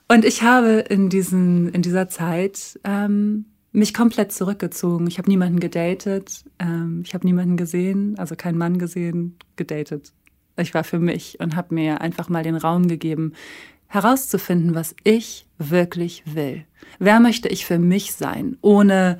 Und 0.08 0.26
ich 0.26 0.42
habe 0.42 0.86
in, 0.90 1.10
diesen, 1.10 1.70
in 1.70 1.84
dieser 1.84 2.10
Zeit 2.10 2.80
ähm, 2.84 3.46
mich 3.72 3.94
komplett 3.94 4.32
zurückgezogen. 4.32 5.06
Ich 5.08 5.18
habe 5.18 5.30
niemanden 5.30 5.60
gedatet, 5.60 6.46
ähm, 6.60 7.02
ich 7.06 7.14
habe 7.14 7.26
niemanden 7.26 7.58
gesehen, 7.58 8.18
also 8.18 8.36
keinen 8.36 8.58
Mann 8.58 8.80
gesehen, 8.80 9.38
gedatet. 9.56 10.14
Ich 10.58 10.74
war 10.74 10.84
für 10.84 11.00
mich 11.00 11.40
und 11.40 11.56
habe 11.56 11.76
mir 11.76 12.02
einfach 12.02 12.30
mal 12.30 12.44
den 12.44 12.56
Raum 12.56 12.88
gegeben, 12.88 13.34
herauszufinden, 13.88 14.74
was 14.74 14.96
ich 15.04 15.46
wirklich 15.58 16.24
will. 16.26 16.66
Wer 16.98 17.20
möchte 17.20 17.50
ich 17.50 17.66
für 17.66 17.78
mich 17.78 18.14
sein, 18.14 18.58
ohne 18.62 19.20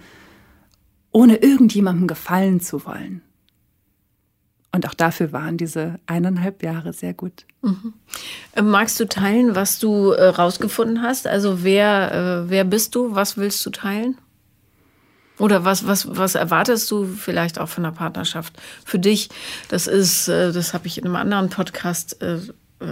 ohne 1.16 1.38
irgendjemandem 1.38 2.08
gefallen 2.08 2.60
zu 2.60 2.86
wollen. 2.86 3.22
Und 4.74 4.86
auch 4.86 4.94
dafür 4.94 5.32
waren 5.32 5.56
diese 5.56 5.98
eineinhalb 6.08 6.62
Jahre 6.62 6.92
sehr 6.92 7.14
gut. 7.14 7.46
Mhm. 7.62 7.94
Magst 8.62 9.00
du 9.00 9.08
teilen, 9.08 9.56
was 9.56 9.80
du 9.80 10.12
äh, 10.12 10.26
rausgefunden 10.26 11.02
hast? 11.02 11.26
Also 11.26 11.64
wer, 11.64 12.12
äh, 12.12 12.50
wer 12.50 12.66
bist 12.66 12.96
du? 12.96 13.16
Was 13.16 13.38
willst 13.38 13.66
du 13.66 13.70
teilen? 13.70 14.18
Oder 15.40 15.64
was, 15.64 15.88
was, 15.88 16.18
was 16.18 16.36
erwartest 16.36 16.92
du 16.92 17.06
vielleicht 17.06 17.60
auch 17.62 17.70
von 17.70 17.84
der 17.84 17.92
Partnerschaft 17.92 18.62
für 18.84 19.00
dich? 19.00 19.30
Das 19.70 19.88
ist, 19.88 20.28
äh, 20.28 20.52
das 20.52 20.74
habe 20.74 20.88
ich 20.88 20.98
in 20.98 21.06
einem 21.06 21.16
anderen 21.16 21.50
Podcast 21.50 22.18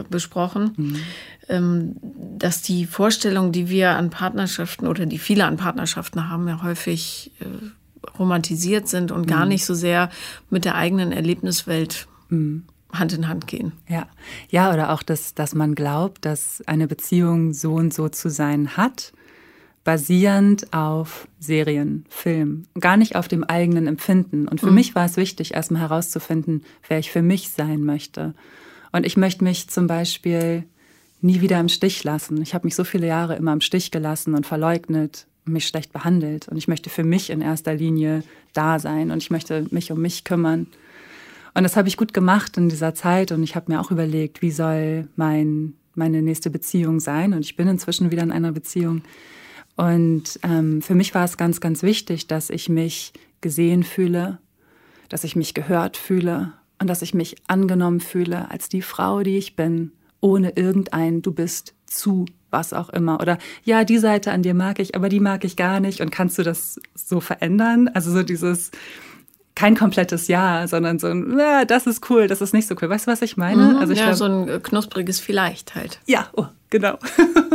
besprochen, 0.09 0.73
mhm. 0.77 0.99
ähm, 1.49 1.95
dass 2.37 2.61
die 2.61 2.85
Vorstellung, 2.85 3.51
die 3.51 3.67
wir 3.67 3.97
an 3.97 4.09
Partnerschaften 4.09 4.87
oder 4.87 5.05
die 5.05 5.19
viele 5.19 5.43
an 5.43 5.57
Partnerschaften 5.57 6.29
haben, 6.29 6.47
ja 6.47 6.63
häufig 6.63 7.33
romantisiert 8.17 8.87
sind 8.87 9.11
und 9.11 9.27
gar 9.27 9.43
mhm. 9.43 9.49
nicht 9.49 9.65
so 9.65 9.73
sehr 9.73 10.09
mit 10.49 10.65
der 10.65 10.75
eigenen 10.75 11.11
Erlebniswelt 11.11 12.07
mhm. 12.29 12.63
Hand 12.91 13.13
in 13.13 13.27
Hand 13.27 13.47
gehen. 13.47 13.73
Ja, 13.87 14.07
ja, 14.49 14.71
oder 14.71 14.91
auch, 14.93 15.03
dass, 15.03 15.33
dass 15.33 15.55
man 15.55 15.75
glaubt, 15.75 16.25
dass 16.25 16.61
eine 16.67 16.87
Beziehung 16.87 17.53
so 17.53 17.73
und 17.73 17.93
so 17.93 18.07
zu 18.09 18.29
sein 18.29 18.77
hat, 18.77 19.13
basierend 19.83 20.71
auf 20.73 21.27
Serien, 21.39 22.05
Film, 22.09 22.65
gar 22.79 22.95
nicht 22.95 23.15
auf 23.15 23.27
dem 23.27 23.43
eigenen 23.43 23.87
Empfinden. 23.87 24.47
Und 24.47 24.59
für 24.59 24.67
mhm. 24.67 24.75
mich 24.75 24.95
war 24.95 25.05
es 25.05 25.17
wichtig, 25.17 25.53
erstmal 25.53 25.81
herauszufinden, 25.81 26.63
wer 26.87 26.99
ich 26.99 27.11
für 27.11 27.21
mich 27.21 27.49
sein 27.49 27.83
möchte. 27.83 28.33
Und 28.91 29.05
ich 29.05 29.17
möchte 29.17 29.43
mich 29.43 29.69
zum 29.69 29.87
Beispiel 29.87 30.63
nie 31.21 31.41
wieder 31.41 31.59
im 31.59 31.69
Stich 31.69 32.03
lassen. 32.03 32.41
Ich 32.41 32.53
habe 32.53 32.67
mich 32.67 32.75
so 32.75 32.83
viele 32.83 33.07
Jahre 33.07 33.35
immer 33.35 33.53
im 33.53 33.61
Stich 33.61 33.91
gelassen 33.91 34.35
und 34.35 34.45
verleugnet 34.45 35.25
mich 35.45 35.67
schlecht 35.67 35.93
behandelt. 35.93 36.47
Und 36.47 36.57
ich 36.57 36.67
möchte 36.67 36.89
für 36.89 37.03
mich 37.03 37.29
in 37.29 37.41
erster 37.41 37.73
Linie 37.73 38.23
da 38.53 38.79
sein 38.79 39.11
und 39.11 39.17
ich 39.17 39.31
möchte 39.31 39.65
mich 39.71 39.91
um 39.91 40.01
mich 40.01 40.23
kümmern. 40.23 40.67
Und 41.53 41.63
das 41.63 41.75
habe 41.75 41.87
ich 41.87 41.97
gut 41.97 42.13
gemacht 42.13 42.57
in 42.57 42.69
dieser 42.69 42.95
Zeit 42.95 43.31
und 43.31 43.43
ich 43.43 43.55
habe 43.55 43.71
mir 43.71 43.79
auch 43.79 43.91
überlegt, 43.91 44.41
wie 44.41 44.51
soll 44.51 45.07
mein, 45.15 45.73
meine 45.93 46.21
nächste 46.21 46.49
Beziehung 46.49 46.99
sein. 46.99 47.33
Und 47.33 47.41
ich 47.41 47.55
bin 47.55 47.67
inzwischen 47.67 48.11
wieder 48.11 48.23
in 48.23 48.31
einer 48.31 48.51
Beziehung. 48.51 49.03
Und 49.75 50.39
ähm, 50.43 50.81
für 50.81 50.95
mich 50.95 51.13
war 51.13 51.25
es 51.25 51.37
ganz, 51.37 51.59
ganz 51.59 51.83
wichtig, 51.83 52.27
dass 52.27 52.49
ich 52.49 52.69
mich 52.69 53.13
gesehen 53.41 53.83
fühle, 53.83 54.39
dass 55.09 55.23
ich 55.23 55.35
mich 55.35 55.53
gehört 55.53 55.97
fühle 55.97 56.53
und 56.79 56.87
dass 56.87 57.01
ich 57.01 57.13
mich 57.13 57.35
angenommen 57.47 57.99
fühle 57.99 58.49
als 58.49 58.69
die 58.69 58.81
Frau, 58.81 59.21
die 59.21 59.37
ich 59.37 59.55
bin, 59.55 59.91
ohne 60.21 60.51
irgendein 60.51 61.21
Du 61.21 61.33
bist 61.33 61.75
zu 61.97 62.25
was 62.49 62.73
auch 62.73 62.89
immer. 62.89 63.19
Oder 63.19 63.37
ja, 63.63 63.83
die 63.83 63.97
Seite 63.97 64.31
an 64.31 64.43
dir 64.43 64.53
mag 64.53 64.79
ich, 64.79 64.95
aber 64.95 65.09
die 65.09 65.19
mag 65.19 65.43
ich 65.43 65.55
gar 65.55 65.79
nicht. 65.79 66.01
Und 66.01 66.11
kannst 66.11 66.37
du 66.37 66.43
das 66.43 66.79
so 66.95 67.19
verändern? 67.19 67.89
Also 67.93 68.11
so 68.11 68.23
dieses 68.23 68.71
kein 69.55 69.75
komplettes 69.75 70.27
Ja, 70.27 70.67
sondern 70.67 70.99
so 70.99 71.07
ein, 71.07 71.37
ja, 71.37 71.65
das 71.65 71.85
ist 71.85 72.09
cool, 72.09 72.27
das 72.27 72.41
ist 72.41 72.53
nicht 72.53 72.67
so 72.67 72.75
cool. 72.81 72.89
Weißt 72.89 73.07
du, 73.07 73.11
was 73.11 73.21
ich 73.21 73.37
meine? 73.37 73.73
Mhm, 73.73 73.77
also 73.77 73.93
ich 73.93 73.99
ja, 73.99 74.05
glaub, 74.05 74.17
so 74.17 74.25
ein 74.25 74.63
knuspriges 74.63 75.19
Vielleicht 75.19 75.75
halt. 75.75 75.99
Ja, 76.05 76.29
oh, 76.33 76.45
genau. 76.69 76.97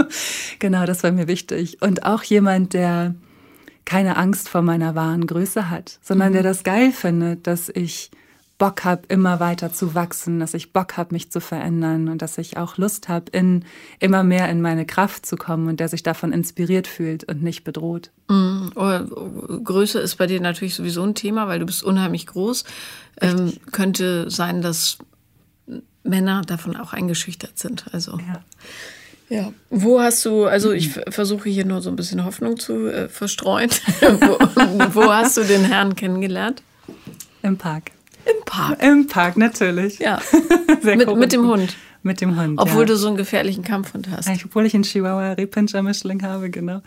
genau, 0.58 0.86
das 0.86 1.02
war 1.02 1.10
mir 1.10 1.26
wichtig. 1.26 1.82
Und 1.82 2.04
auch 2.04 2.22
jemand, 2.22 2.72
der 2.72 3.14
keine 3.84 4.16
Angst 4.16 4.48
vor 4.48 4.62
meiner 4.62 4.94
wahren 4.94 5.26
Größe 5.26 5.70
hat, 5.70 5.98
sondern 6.02 6.30
mhm. 6.30 6.34
der 6.34 6.42
das 6.42 6.62
geil 6.62 6.92
findet, 6.92 7.46
dass 7.46 7.68
ich 7.68 8.10
Bock 8.58 8.84
habe, 8.84 9.02
immer 9.08 9.38
weiter 9.38 9.72
zu 9.72 9.94
wachsen, 9.94 10.40
dass 10.40 10.52
ich 10.52 10.72
Bock 10.72 10.96
habe, 10.96 11.14
mich 11.14 11.30
zu 11.30 11.40
verändern 11.40 12.08
und 12.08 12.20
dass 12.20 12.36
ich 12.38 12.56
auch 12.56 12.76
Lust 12.76 13.08
habe, 13.08 13.30
in 13.30 13.64
immer 14.00 14.24
mehr 14.24 14.48
in 14.50 14.60
meine 14.60 14.84
Kraft 14.84 15.24
zu 15.24 15.36
kommen 15.36 15.68
und 15.68 15.78
der 15.78 15.88
sich 15.88 16.02
davon 16.02 16.32
inspiriert 16.32 16.88
fühlt 16.88 17.24
und 17.24 17.42
nicht 17.42 17.62
bedroht. 17.62 18.10
Mhm. 18.28 18.72
Größe 19.64 20.00
ist 20.00 20.16
bei 20.16 20.26
dir 20.26 20.40
natürlich 20.40 20.74
sowieso 20.74 21.04
ein 21.04 21.14
Thema, 21.14 21.46
weil 21.46 21.60
du 21.60 21.66
bist 21.66 21.84
unheimlich 21.84 22.26
groß. 22.26 22.64
Ähm, 23.20 23.52
könnte 23.70 24.28
sein, 24.28 24.60
dass 24.60 24.98
Männer 26.02 26.42
davon 26.42 26.76
auch 26.76 26.92
eingeschüchtert 26.92 27.58
sind. 27.58 27.86
Also 27.92 28.18
ja. 28.18 28.42
Ja. 29.30 29.52
Wo 29.68 30.00
hast 30.00 30.24
du, 30.24 30.46
also 30.46 30.72
ich 30.72 30.90
versuche 31.10 31.50
hier 31.50 31.66
nur 31.66 31.82
so 31.82 31.90
ein 31.90 31.96
bisschen 31.96 32.24
Hoffnung 32.24 32.58
zu 32.58 32.88
äh, 32.88 33.08
verstreuen. 33.08 33.70
wo, 34.00 34.38
wo 34.94 35.12
hast 35.12 35.36
du 35.36 35.44
den 35.44 35.64
Herrn 35.64 35.94
kennengelernt? 35.96 36.62
Im 37.42 37.58
Park. 37.58 37.92
Im 38.30 38.44
Park. 38.44 38.82
Im 38.82 39.06
Park, 39.06 39.36
natürlich. 39.36 39.98
Ja. 39.98 40.20
mit, 40.82 41.16
mit 41.16 41.32
dem 41.32 41.46
Hund. 41.46 41.74
Mit 42.02 42.20
dem 42.20 42.40
Hund. 42.40 42.60
Obwohl 42.60 42.82
ja. 42.82 42.86
du 42.86 42.96
so 42.96 43.08
einen 43.08 43.16
gefährlichen 43.16 43.64
Kampfhund 43.64 44.08
hast. 44.10 44.28
Obwohl 44.44 44.66
ich 44.66 44.74
einen 44.74 44.84
Chihuahua 44.84 45.32
Repinscher 45.32 45.82
Mischling 45.82 46.22
habe, 46.22 46.48
genau. 46.48 46.80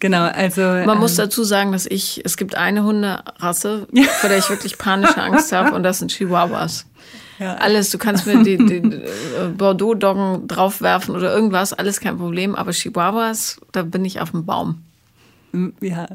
Genau, 0.00 0.24
also. 0.24 0.62
Man 0.62 0.88
ähm, 0.88 0.98
muss 0.98 1.14
dazu 1.16 1.44
sagen, 1.44 1.72
dass 1.72 1.86
ich, 1.86 2.22
es 2.24 2.36
gibt 2.36 2.54
eine 2.54 2.82
Hunderasse, 2.82 3.86
vor 4.20 4.28
der 4.28 4.38
ich 4.38 4.48
wirklich 4.48 4.78
panische 4.78 5.22
Angst 5.22 5.52
habe, 5.52 5.74
und 5.74 5.82
das 5.82 5.98
sind 5.98 6.10
Chihuahuas. 6.10 6.86
Ja. 7.38 7.56
Alles, 7.56 7.90
du 7.90 7.98
kannst 7.98 8.26
mir 8.26 8.42
die, 8.42 8.56
die 8.56 8.76
äh, 8.76 9.48
Bordeaux-Doggen 9.54 10.48
draufwerfen 10.48 11.14
oder 11.14 11.34
irgendwas, 11.34 11.74
alles 11.74 12.00
kein 12.00 12.16
Problem. 12.16 12.54
Aber 12.54 12.72
Chihuahuas, 12.72 13.60
da 13.72 13.82
bin 13.82 14.06
ich 14.06 14.20
auf 14.20 14.30
dem 14.30 14.46
Baum. 14.46 14.85
Ja. 15.80 16.08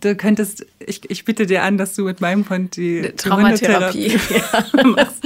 Du 0.00 0.14
könntest, 0.16 0.66
ich, 0.78 1.08
ich 1.10 1.24
biete 1.24 1.46
dir 1.46 1.62
an, 1.62 1.78
dass 1.78 1.94
du 1.94 2.04
mit 2.04 2.20
meinem 2.20 2.48
Hund 2.48 2.76
die 2.76 3.12
Traumatherapie 3.16 4.08
ja. 4.30 4.84
machst. 4.84 5.24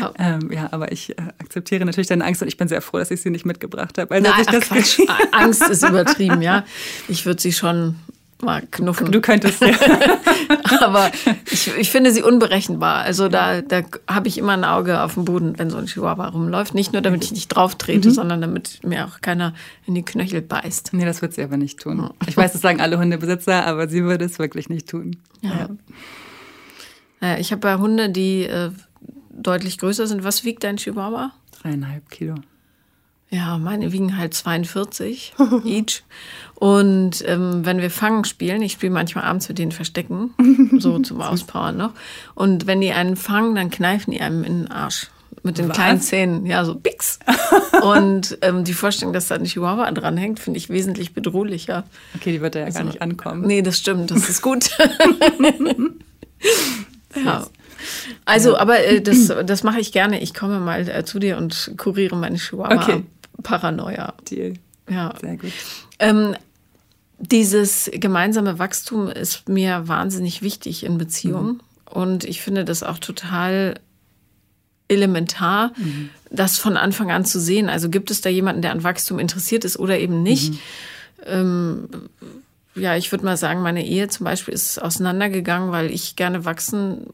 Ja. 0.00 0.12
Ähm, 0.18 0.50
ja, 0.52 0.68
aber 0.72 0.92
ich 0.92 1.10
äh, 1.10 1.22
akzeptiere 1.38 1.84
natürlich 1.84 2.08
deine 2.08 2.24
Angst 2.24 2.42
und 2.42 2.48
ich 2.48 2.56
bin 2.56 2.68
sehr 2.68 2.80
froh, 2.80 2.98
dass 2.98 3.10
ich 3.10 3.22
sie 3.22 3.30
nicht 3.30 3.46
mitgebracht 3.46 3.98
habe. 3.98 4.14
Also, 4.14 4.30
Nein, 4.30 4.46
ach. 4.48 5.32
Angst 5.32 5.68
ist 5.68 5.84
übertrieben, 5.84 6.42
ja. 6.42 6.64
Ich 7.08 7.26
würde 7.26 7.40
sie 7.40 7.52
schon 7.52 7.96
mal 8.44 8.62
knuffen. 8.70 9.10
Du 9.10 9.20
könntest 9.20 9.60
ja. 9.60 9.74
Aber 10.80 11.10
ich, 11.50 11.70
ich 11.76 11.90
finde 11.90 12.12
sie 12.12 12.22
unberechenbar. 12.22 12.98
Also 12.98 13.28
da, 13.28 13.62
da 13.62 13.82
habe 14.06 14.28
ich 14.28 14.38
immer 14.38 14.52
ein 14.52 14.64
Auge 14.64 15.00
auf 15.00 15.14
dem 15.14 15.24
Boden, 15.24 15.58
wenn 15.58 15.70
so 15.70 15.76
ein 15.76 15.86
Chihuahua 15.86 16.28
rumläuft. 16.28 16.74
Nicht 16.74 16.92
nur, 16.92 17.02
damit 17.02 17.24
ich 17.24 17.32
nicht 17.32 17.48
drauf 17.48 17.74
trete, 17.74 18.08
mhm. 18.08 18.14
sondern 18.14 18.40
damit 18.40 18.80
mir 18.84 19.06
auch 19.06 19.20
keiner 19.20 19.54
in 19.86 19.94
die 19.94 20.04
Knöchel 20.04 20.42
beißt. 20.42 20.90
Nee, 20.92 21.04
das 21.04 21.22
wird 21.22 21.34
sie 21.34 21.42
aber 21.42 21.56
nicht 21.56 21.80
tun. 21.80 22.10
Ich 22.26 22.36
weiß, 22.36 22.52
das 22.52 22.60
sagen 22.60 22.80
alle 22.80 22.98
Hundebesitzer, 22.98 23.66
aber 23.66 23.88
sie 23.88 24.04
würde 24.04 24.24
es 24.24 24.38
wirklich 24.38 24.68
nicht 24.68 24.88
tun. 24.88 25.16
Ja. 25.40 25.68
ja. 27.20 27.38
Ich 27.38 27.52
habe 27.52 27.66
ja 27.68 27.78
Hunde, 27.78 28.10
die 28.10 28.44
äh, 28.44 28.70
deutlich 29.30 29.78
größer 29.78 30.06
sind. 30.06 30.24
Was 30.24 30.44
wiegt 30.44 30.64
dein 30.64 30.76
Chihuahua? 30.76 31.32
Dreieinhalb 31.62 32.10
Kilo. 32.10 32.34
Ja, 33.30 33.58
meine 33.58 33.92
wiegen 33.92 34.16
halt 34.16 34.34
42 34.34 35.34
each. 35.64 36.02
Und 36.54 37.24
ähm, 37.26 37.64
wenn 37.64 37.80
wir 37.80 37.90
Fangen 37.90 38.24
spielen, 38.24 38.62
ich 38.62 38.72
spiele 38.72 38.92
manchmal 38.92 39.24
abends 39.24 39.48
mit 39.48 39.58
denen 39.58 39.72
Verstecken, 39.72 40.30
so 40.78 40.98
zum 41.00 41.20
Auspowern 41.20 41.76
noch. 41.76 41.92
Und 42.34 42.66
wenn 42.66 42.80
die 42.80 42.92
einen 42.92 43.16
fangen, 43.16 43.54
dann 43.54 43.70
kneifen 43.70 44.12
die 44.12 44.20
einem 44.20 44.44
in 44.44 44.62
den 44.64 44.70
Arsch. 44.70 45.08
Mit 45.42 45.58
den 45.58 45.68
Was? 45.68 45.76
kleinen 45.76 46.00
Zähnen, 46.00 46.46
ja, 46.46 46.64
so 46.64 46.74
Bix. 46.74 47.18
Und 47.82 48.38
ähm, 48.40 48.64
die 48.64 48.72
Vorstellung, 48.72 49.12
dass 49.12 49.28
da 49.28 49.34
ein 49.34 49.44
Chihuahua 49.44 49.90
dranhängt, 49.90 50.40
finde 50.40 50.56
ich 50.56 50.70
wesentlich 50.70 51.12
bedrohlicher. 51.12 51.84
Okay, 52.14 52.32
die 52.32 52.40
wird 52.40 52.54
da 52.54 52.60
ja 52.60 52.66
also, 52.66 52.78
gar 52.78 52.84
nicht 52.86 53.02
ankommen. 53.02 53.42
Nee, 53.46 53.60
das 53.60 53.76
stimmt, 53.76 54.10
das 54.10 54.28
ist 54.30 54.40
gut. 54.40 54.70
ja. 57.22 57.46
Also, 58.24 58.56
aber 58.56 58.82
äh, 58.84 59.02
das, 59.02 59.30
das 59.44 59.64
mache 59.64 59.80
ich 59.80 59.92
gerne. 59.92 60.20
Ich 60.20 60.32
komme 60.32 60.60
mal 60.60 60.88
äh, 60.88 61.04
zu 61.04 61.18
dir 61.18 61.36
und 61.36 61.72
kuriere 61.76 62.16
meine 62.16 62.38
Chihuahua. 62.38 62.82
Okay. 62.82 63.02
Paranoia. 63.42 64.14
Deal. 64.28 64.54
Ja. 64.88 65.14
Sehr 65.20 65.36
gut. 65.36 65.52
Ähm, 65.98 66.36
dieses 67.18 67.90
gemeinsame 67.92 68.58
Wachstum 68.58 69.08
ist 69.08 69.48
mir 69.48 69.88
wahnsinnig 69.88 70.42
wichtig 70.42 70.84
in 70.84 70.98
Beziehungen. 70.98 71.54
Mhm. 71.54 71.60
Und 71.90 72.24
ich 72.24 72.42
finde 72.42 72.64
das 72.64 72.82
auch 72.82 72.98
total 72.98 73.74
elementar, 74.88 75.72
mhm. 75.76 76.10
das 76.30 76.58
von 76.58 76.76
Anfang 76.76 77.10
an 77.10 77.24
zu 77.24 77.40
sehen. 77.40 77.68
Also 77.68 77.88
gibt 77.88 78.10
es 78.10 78.20
da 78.20 78.28
jemanden, 78.28 78.62
der 78.62 78.72
an 78.72 78.84
Wachstum 78.84 79.18
interessiert 79.18 79.64
ist 79.64 79.78
oder 79.78 79.98
eben 79.98 80.22
nicht? 80.22 80.52
Mhm. 80.52 80.58
Ähm, 81.26 81.88
ja, 82.74 82.96
ich 82.96 83.12
würde 83.12 83.24
mal 83.24 83.36
sagen, 83.36 83.62
meine 83.62 83.86
Ehe 83.86 84.08
zum 84.08 84.24
Beispiel 84.24 84.52
ist 84.52 84.82
auseinandergegangen, 84.82 85.70
weil 85.70 85.90
ich 85.90 86.16
gerne 86.16 86.44
wachsen 86.44 87.06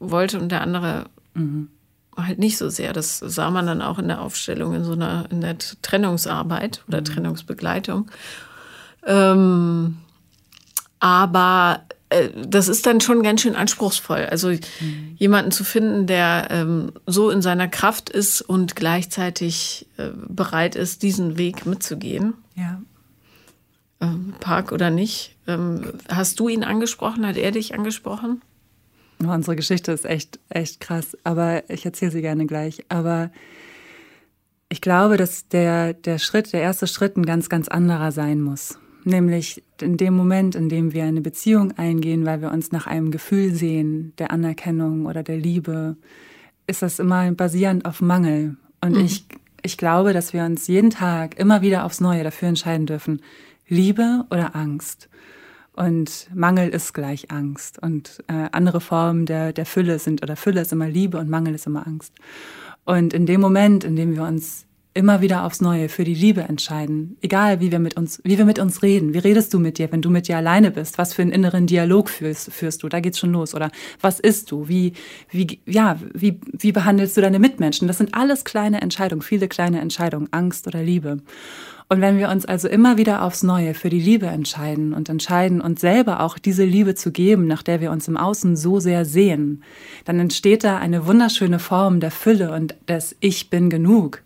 wollte 0.00 0.40
und 0.40 0.50
der 0.50 0.60
andere 0.60 1.06
mhm 1.34 1.68
halt 2.16 2.38
nicht 2.38 2.58
so 2.58 2.68
sehr. 2.68 2.92
Das 2.92 3.18
sah 3.18 3.50
man 3.50 3.66
dann 3.66 3.82
auch 3.82 3.98
in 3.98 4.08
der 4.08 4.20
Aufstellung, 4.20 4.74
in 4.74 4.84
so 4.84 4.92
einer 4.92 5.26
in 5.30 5.40
der 5.40 5.56
Trennungsarbeit 5.82 6.82
oder 6.88 7.00
mhm. 7.00 7.04
Trennungsbegleitung. 7.04 8.10
Ähm, 9.06 9.96
aber 11.00 11.84
äh, 12.08 12.30
das 12.46 12.68
ist 12.68 12.86
dann 12.86 13.00
schon 13.00 13.22
ganz 13.22 13.42
schön 13.42 13.56
anspruchsvoll. 13.56 14.26
Also 14.30 14.48
mhm. 14.48 15.14
jemanden 15.16 15.50
zu 15.50 15.64
finden, 15.64 16.06
der 16.06 16.48
ähm, 16.50 16.92
so 17.06 17.30
in 17.30 17.42
seiner 17.42 17.68
Kraft 17.68 18.10
ist 18.10 18.40
und 18.40 18.76
gleichzeitig 18.76 19.86
äh, 19.96 20.10
bereit 20.28 20.76
ist, 20.76 21.02
diesen 21.02 21.36
Weg 21.36 21.66
mitzugehen. 21.66 22.34
Ja. 22.54 22.80
Ähm, 24.00 24.34
Park 24.40 24.72
oder 24.72 24.90
nicht. 24.90 25.36
Ähm, 25.46 25.92
hast 26.08 26.40
du 26.40 26.48
ihn 26.48 26.64
angesprochen? 26.64 27.26
Hat 27.26 27.36
er 27.36 27.50
dich 27.50 27.74
angesprochen? 27.74 28.42
Unsere 29.18 29.56
Geschichte 29.56 29.92
ist 29.92 30.04
echt, 30.04 30.38
echt 30.48 30.80
krass, 30.80 31.16
aber 31.24 31.68
ich 31.70 31.84
erzähle 31.84 32.10
sie 32.10 32.20
gerne 32.20 32.46
gleich. 32.46 32.84
Aber 32.88 33.30
ich 34.68 34.80
glaube, 34.80 35.16
dass 35.16 35.48
der, 35.48 35.94
der 35.94 36.18
Schritt, 36.18 36.52
der 36.52 36.60
erste 36.60 36.86
Schritt 36.86 37.16
ein 37.16 37.24
ganz, 37.24 37.48
ganz 37.48 37.68
anderer 37.68 38.12
sein 38.12 38.40
muss. 38.40 38.78
Nämlich 39.04 39.62
in 39.80 39.96
dem 39.96 40.14
Moment, 40.14 40.54
in 40.54 40.68
dem 40.68 40.92
wir 40.92 41.04
eine 41.04 41.20
Beziehung 41.20 41.72
eingehen, 41.72 42.24
weil 42.24 42.40
wir 42.40 42.50
uns 42.50 42.72
nach 42.72 42.86
einem 42.86 43.10
Gefühl 43.10 43.54
sehen, 43.54 44.14
der 44.18 44.30
Anerkennung 44.30 45.06
oder 45.06 45.22
der 45.22 45.36
Liebe, 45.36 45.96
ist 46.66 46.82
das 46.82 46.98
immer 46.98 47.30
basierend 47.32 47.84
auf 47.84 48.00
Mangel. 48.00 48.56
Und 48.80 48.96
mhm. 48.96 49.04
ich, 49.04 49.26
ich 49.62 49.76
glaube, 49.76 50.12
dass 50.12 50.32
wir 50.32 50.44
uns 50.44 50.66
jeden 50.66 50.90
Tag 50.90 51.38
immer 51.38 51.62
wieder 51.62 51.84
aufs 51.84 52.00
Neue 52.00 52.24
dafür 52.24 52.48
entscheiden 52.48 52.86
dürfen, 52.86 53.20
Liebe 53.68 54.24
oder 54.30 54.56
Angst. 54.56 55.08
Und 55.76 56.28
Mangel 56.32 56.68
ist 56.68 56.94
gleich 56.94 57.30
Angst. 57.30 57.82
Und 57.82 58.22
äh, 58.28 58.48
andere 58.52 58.80
Formen 58.80 59.26
der, 59.26 59.52
der 59.52 59.66
Fülle 59.66 59.98
sind, 59.98 60.22
oder 60.22 60.36
Fülle 60.36 60.60
ist 60.60 60.72
immer 60.72 60.88
Liebe 60.88 61.18
und 61.18 61.28
Mangel 61.28 61.54
ist 61.54 61.66
immer 61.66 61.86
Angst. 61.86 62.12
Und 62.84 63.12
in 63.12 63.26
dem 63.26 63.40
Moment, 63.40 63.82
in 63.82 63.96
dem 63.96 64.14
wir 64.14 64.22
uns 64.22 64.66
immer 64.96 65.20
wieder 65.20 65.44
aufs 65.44 65.60
Neue 65.60 65.88
für 65.88 66.04
die 66.04 66.14
Liebe 66.14 66.42
entscheiden, 66.42 67.16
egal 67.20 67.58
wie 67.58 67.72
wir 67.72 67.80
mit 67.80 67.96
uns, 67.96 68.20
wie 68.22 68.38
wir 68.38 68.44
mit 68.44 68.60
uns 68.60 68.82
reden, 68.82 69.12
wie 69.12 69.18
redest 69.18 69.52
du 69.52 69.58
mit 69.58 69.78
dir, 69.78 69.90
wenn 69.90 70.02
du 70.02 70.08
mit 70.08 70.28
dir 70.28 70.36
alleine 70.36 70.70
bist, 70.70 70.98
was 70.98 71.12
für 71.12 71.22
einen 71.22 71.32
inneren 71.32 71.66
Dialog 71.66 72.08
führst, 72.08 72.52
führst 72.52 72.82
du, 72.82 72.88
da 72.88 73.00
geht's 73.00 73.18
schon 73.18 73.32
los. 73.32 73.54
Oder 73.54 73.72
was 74.00 74.20
isst 74.20 74.52
du, 74.52 74.68
wie, 74.68 74.92
wie, 75.30 75.60
ja, 75.66 75.98
wie, 76.14 76.38
wie 76.52 76.70
behandelst 76.70 77.16
du 77.16 77.20
deine 77.20 77.40
Mitmenschen? 77.40 77.88
Das 77.88 77.98
sind 77.98 78.14
alles 78.14 78.44
kleine 78.44 78.80
Entscheidungen, 78.80 79.22
viele 79.22 79.48
kleine 79.48 79.80
Entscheidungen, 79.80 80.28
Angst 80.30 80.68
oder 80.68 80.82
Liebe. 80.82 81.18
Und 81.88 82.00
wenn 82.00 82.16
wir 82.18 82.30
uns 82.30 82.46
also 82.46 82.66
immer 82.66 82.96
wieder 82.96 83.22
aufs 83.22 83.42
Neue 83.42 83.74
für 83.74 83.90
die 83.90 84.00
Liebe 84.00 84.26
entscheiden 84.26 84.94
und 84.94 85.08
entscheiden, 85.08 85.60
uns 85.60 85.80
selber 85.80 86.20
auch 86.20 86.38
diese 86.38 86.64
Liebe 86.64 86.94
zu 86.94 87.12
geben, 87.12 87.46
nach 87.46 87.62
der 87.62 87.80
wir 87.80 87.90
uns 87.90 88.08
im 88.08 88.16
Außen 88.16 88.56
so 88.56 88.80
sehr 88.80 89.04
sehen, 89.04 89.62
dann 90.04 90.18
entsteht 90.18 90.64
da 90.64 90.78
eine 90.78 91.06
wunderschöne 91.06 91.58
Form 91.58 92.00
der 92.00 92.10
Fülle 92.10 92.52
und 92.52 92.74
des 92.88 93.14
Ich 93.20 93.50
bin 93.50 93.68
genug. 93.68 94.22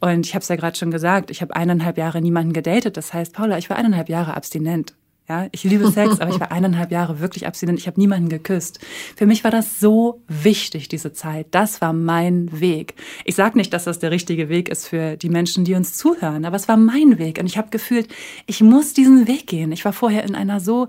Und 0.00 0.26
ich 0.26 0.34
habe 0.34 0.42
es 0.42 0.48
ja 0.48 0.56
gerade 0.56 0.76
schon 0.76 0.90
gesagt, 0.90 1.30
ich 1.30 1.42
habe 1.42 1.54
eineinhalb 1.54 1.96
Jahre 1.96 2.20
niemanden 2.20 2.52
gedatet. 2.52 2.96
Das 2.96 3.14
heißt, 3.14 3.32
Paula, 3.32 3.56
ich 3.56 3.70
war 3.70 3.76
eineinhalb 3.76 4.08
Jahre 4.08 4.36
abstinent. 4.36 4.94
Ja, 5.28 5.48
ich 5.50 5.64
liebe 5.64 5.90
Sex, 5.90 6.20
aber 6.20 6.30
ich 6.30 6.38
war 6.38 6.52
eineinhalb 6.52 6.92
Jahre 6.92 7.18
wirklich 7.18 7.48
abstinent. 7.48 7.80
Ich 7.80 7.88
habe 7.88 7.98
niemanden 7.98 8.28
geküsst. 8.28 8.78
Für 9.16 9.26
mich 9.26 9.42
war 9.42 9.50
das 9.50 9.80
so 9.80 10.22
wichtig, 10.28 10.88
diese 10.88 11.12
Zeit. 11.12 11.48
Das 11.50 11.80
war 11.80 11.92
mein 11.92 12.60
Weg. 12.60 12.94
Ich 13.24 13.34
sage 13.34 13.58
nicht, 13.58 13.72
dass 13.72 13.84
das 13.84 13.98
der 13.98 14.12
richtige 14.12 14.48
Weg 14.48 14.68
ist 14.68 14.86
für 14.86 15.16
die 15.16 15.28
Menschen, 15.28 15.64
die 15.64 15.74
uns 15.74 15.94
zuhören, 15.94 16.44
aber 16.44 16.54
es 16.54 16.68
war 16.68 16.76
mein 16.76 17.18
Weg. 17.18 17.38
Und 17.40 17.46
ich 17.46 17.58
habe 17.58 17.70
gefühlt, 17.70 18.08
ich 18.46 18.60
muss 18.60 18.92
diesen 18.92 19.26
Weg 19.26 19.48
gehen. 19.48 19.72
Ich 19.72 19.84
war 19.84 19.92
vorher 19.92 20.22
in 20.22 20.36
einer 20.36 20.60
so 20.60 20.86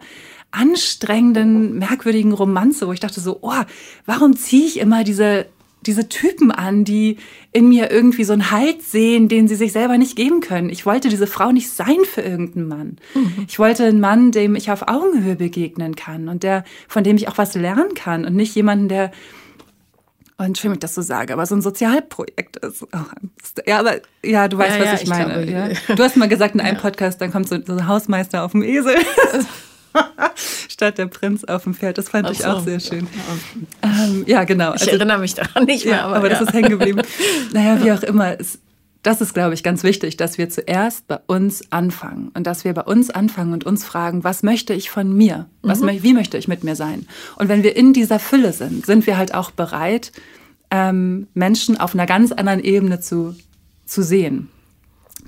anstrengenden, 0.52 1.80
merkwürdigen 1.80 2.32
Romanze, 2.32 2.88
wo 2.88 2.94
ich 2.94 3.00
dachte 3.00 3.20
so, 3.20 3.40
oh, 3.42 3.64
warum 4.06 4.36
ziehe 4.36 4.68
ich 4.68 4.80
immer 4.80 5.04
diese 5.04 5.48
diese 5.88 6.10
Typen 6.10 6.52
an, 6.52 6.84
die 6.84 7.18
in 7.52 7.70
mir 7.70 7.90
irgendwie 7.90 8.24
so 8.24 8.34
einen 8.34 8.52
Halt 8.52 8.84
sehen, 8.84 9.28
den 9.30 9.48
sie 9.48 9.56
sich 9.56 9.72
selber 9.72 9.98
nicht 9.98 10.16
geben 10.16 10.42
können. 10.42 10.70
Ich 10.70 10.86
wollte 10.86 11.10
diese 11.10 11.28
Frau 11.28 11.52
nicht 11.52 11.70
sein 11.70 11.98
für 12.04 12.22
irgendeinen 12.22 12.68
Mann. 12.68 12.98
Mhm. 13.16 13.46
Ich 13.48 13.58
wollte 13.58 13.86
einen 13.86 14.00
Mann, 14.00 14.32
dem 14.32 14.56
ich 14.56 14.70
auf 14.70 14.88
Augenhöhe 14.88 15.36
begegnen 15.36 15.96
kann 15.96 16.30
und 16.30 16.44
der, 16.44 16.64
von 16.88 17.04
dem 17.04 17.16
ich 17.16 17.28
auch 17.28 17.38
was 17.38 17.56
lernen 17.56 17.94
kann 17.96 18.26
und 18.26 18.36
nicht 18.36 18.54
jemanden, 18.54 18.90
der 18.90 19.12
und 20.40 20.46
Entschuldigung, 20.46 20.76
ich 20.76 20.82
das 20.82 20.94
so 20.94 21.02
sage, 21.02 21.34
aber 21.34 21.48
so 21.48 21.56
ein 21.56 21.64
Sozialprojekt 21.64 22.58
ist. 22.58 22.84
Oh, 22.84 23.00
ja, 23.66 23.80
aber 23.80 23.96
ja, 24.24 24.48
du 24.48 24.60
weißt, 24.60 24.78
ja, 24.78 24.82
was 24.82 24.88
ja, 24.88 24.94
ich, 24.94 25.02
ich 25.04 25.10
meine. 25.10 25.46
Glaube, 25.46 25.74
ja. 25.88 25.96
Du 25.96 26.04
hast 26.04 26.16
mal 26.16 26.30
gesagt 26.30 26.54
in 26.54 26.62
einem 26.62 26.78
Podcast, 26.78 27.20
dann 27.20 27.32
kommt 27.32 27.50
so, 27.50 27.58
so 27.66 27.74
ein 27.74 27.88
Hausmeister 27.88 28.44
auf 28.44 28.52
dem 28.52 28.62
Esel. 28.62 28.98
Statt 30.78 31.00
der 31.00 31.08
Prinz 31.08 31.44
auf 31.44 31.64
dem 31.64 31.74
Pferd. 31.74 31.98
Das 31.98 32.10
fand 32.10 32.28
so. 32.28 32.34
ich 32.34 32.46
auch 32.46 32.64
sehr 32.64 32.80
schön. 32.80 33.08
Ja, 33.84 33.90
ähm, 34.06 34.24
ja 34.28 34.44
genau. 34.44 34.76
Ich 34.76 34.82
also, 34.82 34.92
erinnere 34.92 35.18
mich 35.18 35.34
daran 35.34 35.64
nicht 35.64 35.86
mehr. 35.86 35.96
Ja, 35.96 36.06
aber, 36.06 36.18
aber 36.18 36.30
das 36.30 36.42
ist 36.42 36.54
hängen 36.54 36.70
geblieben. 36.70 37.02
naja, 37.52 37.84
wie 37.84 37.92
auch 37.92 38.04
immer. 38.04 38.40
Es, 38.40 38.60
das 39.02 39.20
ist, 39.20 39.34
glaube 39.34 39.56
ich, 39.56 39.64
ganz 39.64 39.82
wichtig, 39.82 40.18
dass 40.18 40.38
wir 40.38 40.50
zuerst 40.50 41.08
bei 41.08 41.18
uns 41.26 41.72
anfangen 41.72 42.30
und 42.36 42.46
dass 42.46 42.64
wir 42.64 42.74
bei 42.74 42.84
uns 42.84 43.10
anfangen 43.10 43.54
und 43.54 43.64
uns 43.64 43.86
fragen, 43.86 44.24
was 44.24 44.44
möchte 44.44 44.76
ich 44.76 44.92
von 44.92 45.18
mir? 45.18 45.48
Was, 45.64 45.80
mhm. 45.80 46.04
Wie 46.04 46.14
möchte 46.14 46.38
ich 46.38 46.48
mit 46.48 46.64
mir 46.64 46.76
sein? 46.76 47.08
Und 47.38 47.50
wenn 47.50 47.64
wir 47.64 47.76
in 47.76 47.94
dieser 47.94 48.20
Fülle 48.20 48.54
sind, 48.54 48.86
sind 48.86 49.08
wir 49.08 49.18
halt 49.18 49.34
auch 49.34 49.50
bereit, 49.50 50.12
ähm, 50.70 51.26
Menschen 51.34 51.80
auf 51.80 51.96
einer 51.96 52.06
ganz 52.06 52.32
anderen 52.32 52.64
Ebene 52.64 53.00
zu, 53.00 53.36
zu 53.88 54.04
sehen. 54.04 54.50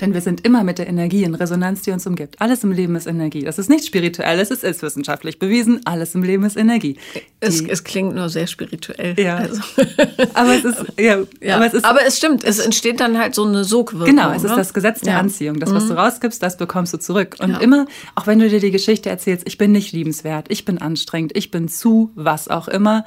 Denn 0.01 0.13
wir 0.13 0.21
sind 0.21 0.45
immer 0.45 0.63
mit 0.63 0.77
der 0.77 0.87
Energie 0.87 1.23
in 1.23 1.35
Resonanz, 1.35 1.81
die 1.81 1.91
uns 1.91 2.07
umgibt. 2.07 2.41
Alles 2.41 2.63
im 2.63 2.71
Leben 2.71 2.95
ist 2.95 3.05
Energie. 3.05 3.43
Das 3.43 3.59
ist 3.59 3.69
nicht 3.69 3.85
spirituell, 3.85 4.39
es 4.39 4.51
ist, 4.51 4.63
ist 4.63 4.81
wissenschaftlich 4.81 5.39
bewiesen. 5.39 5.81
Alles 5.85 6.15
im 6.15 6.23
Leben 6.23 6.43
ist 6.43 6.57
Energie. 6.57 6.97
Es, 7.39 7.61
es 7.61 7.83
klingt 7.83 8.15
nur 8.15 8.29
sehr 8.29 8.47
spirituell. 8.47 9.19
Ja. 9.19 9.37
Also. 9.37 9.61
Aber 10.33 10.55
es 10.55 10.65
ist, 10.65 10.85
ja, 10.99 11.19
ja. 11.41 11.55
Aber, 11.55 11.65
es 11.65 11.73
ist, 11.73 11.85
aber 11.85 12.05
es 12.05 12.17
stimmt, 12.17 12.43
es 12.43 12.59
entsteht 12.59 12.99
dann 12.99 13.17
halt 13.17 13.35
so 13.35 13.45
eine 13.45 13.63
Sogwirkung. 13.63 14.07
Genau, 14.07 14.31
es 14.31 14.43
ne? 14.43 14.49
ist 14.49 14.55
das 14.55 14.73
Gesetz 14.73 15.01
der 15.01 15.13
ja. 15.13 15.19
Anziehung. 15.19 15.59
Das, 15.59 15.73
was 15.73 15.85
mhm. 15.85 15.89
du 15.89 15.93
rausgibst, 15.97 16.41
das 16.41 16.57
bekommst 16.57 16.93
du 16.93 16.97
zurück. 16.97 17.35
Und 17.39 17.51
ja. 17.51 17.59
immer, 17.59 17.85
auch 18.15 18.27
wenn 18.27 18.39
du 18.39 18.49
dir 18.49 18.59
die 18.59 18.71
Geschichte 18.71 19.09
erzählst, 19.09 19.47
ich 19.47 19.57
bin 19.57 19.71
nicht 19.71 19.91
liebenswert, 19.91 20.47
ich 20.49 20.65
bin 20.65 20.77
anstrengend, 20.77 21.35
ich 21.35 21.51
bin 21.51 21.67
zu 21.67 22.11
was 22.15 22.47
auch 22.47 22.67
immer, 22.67 23.05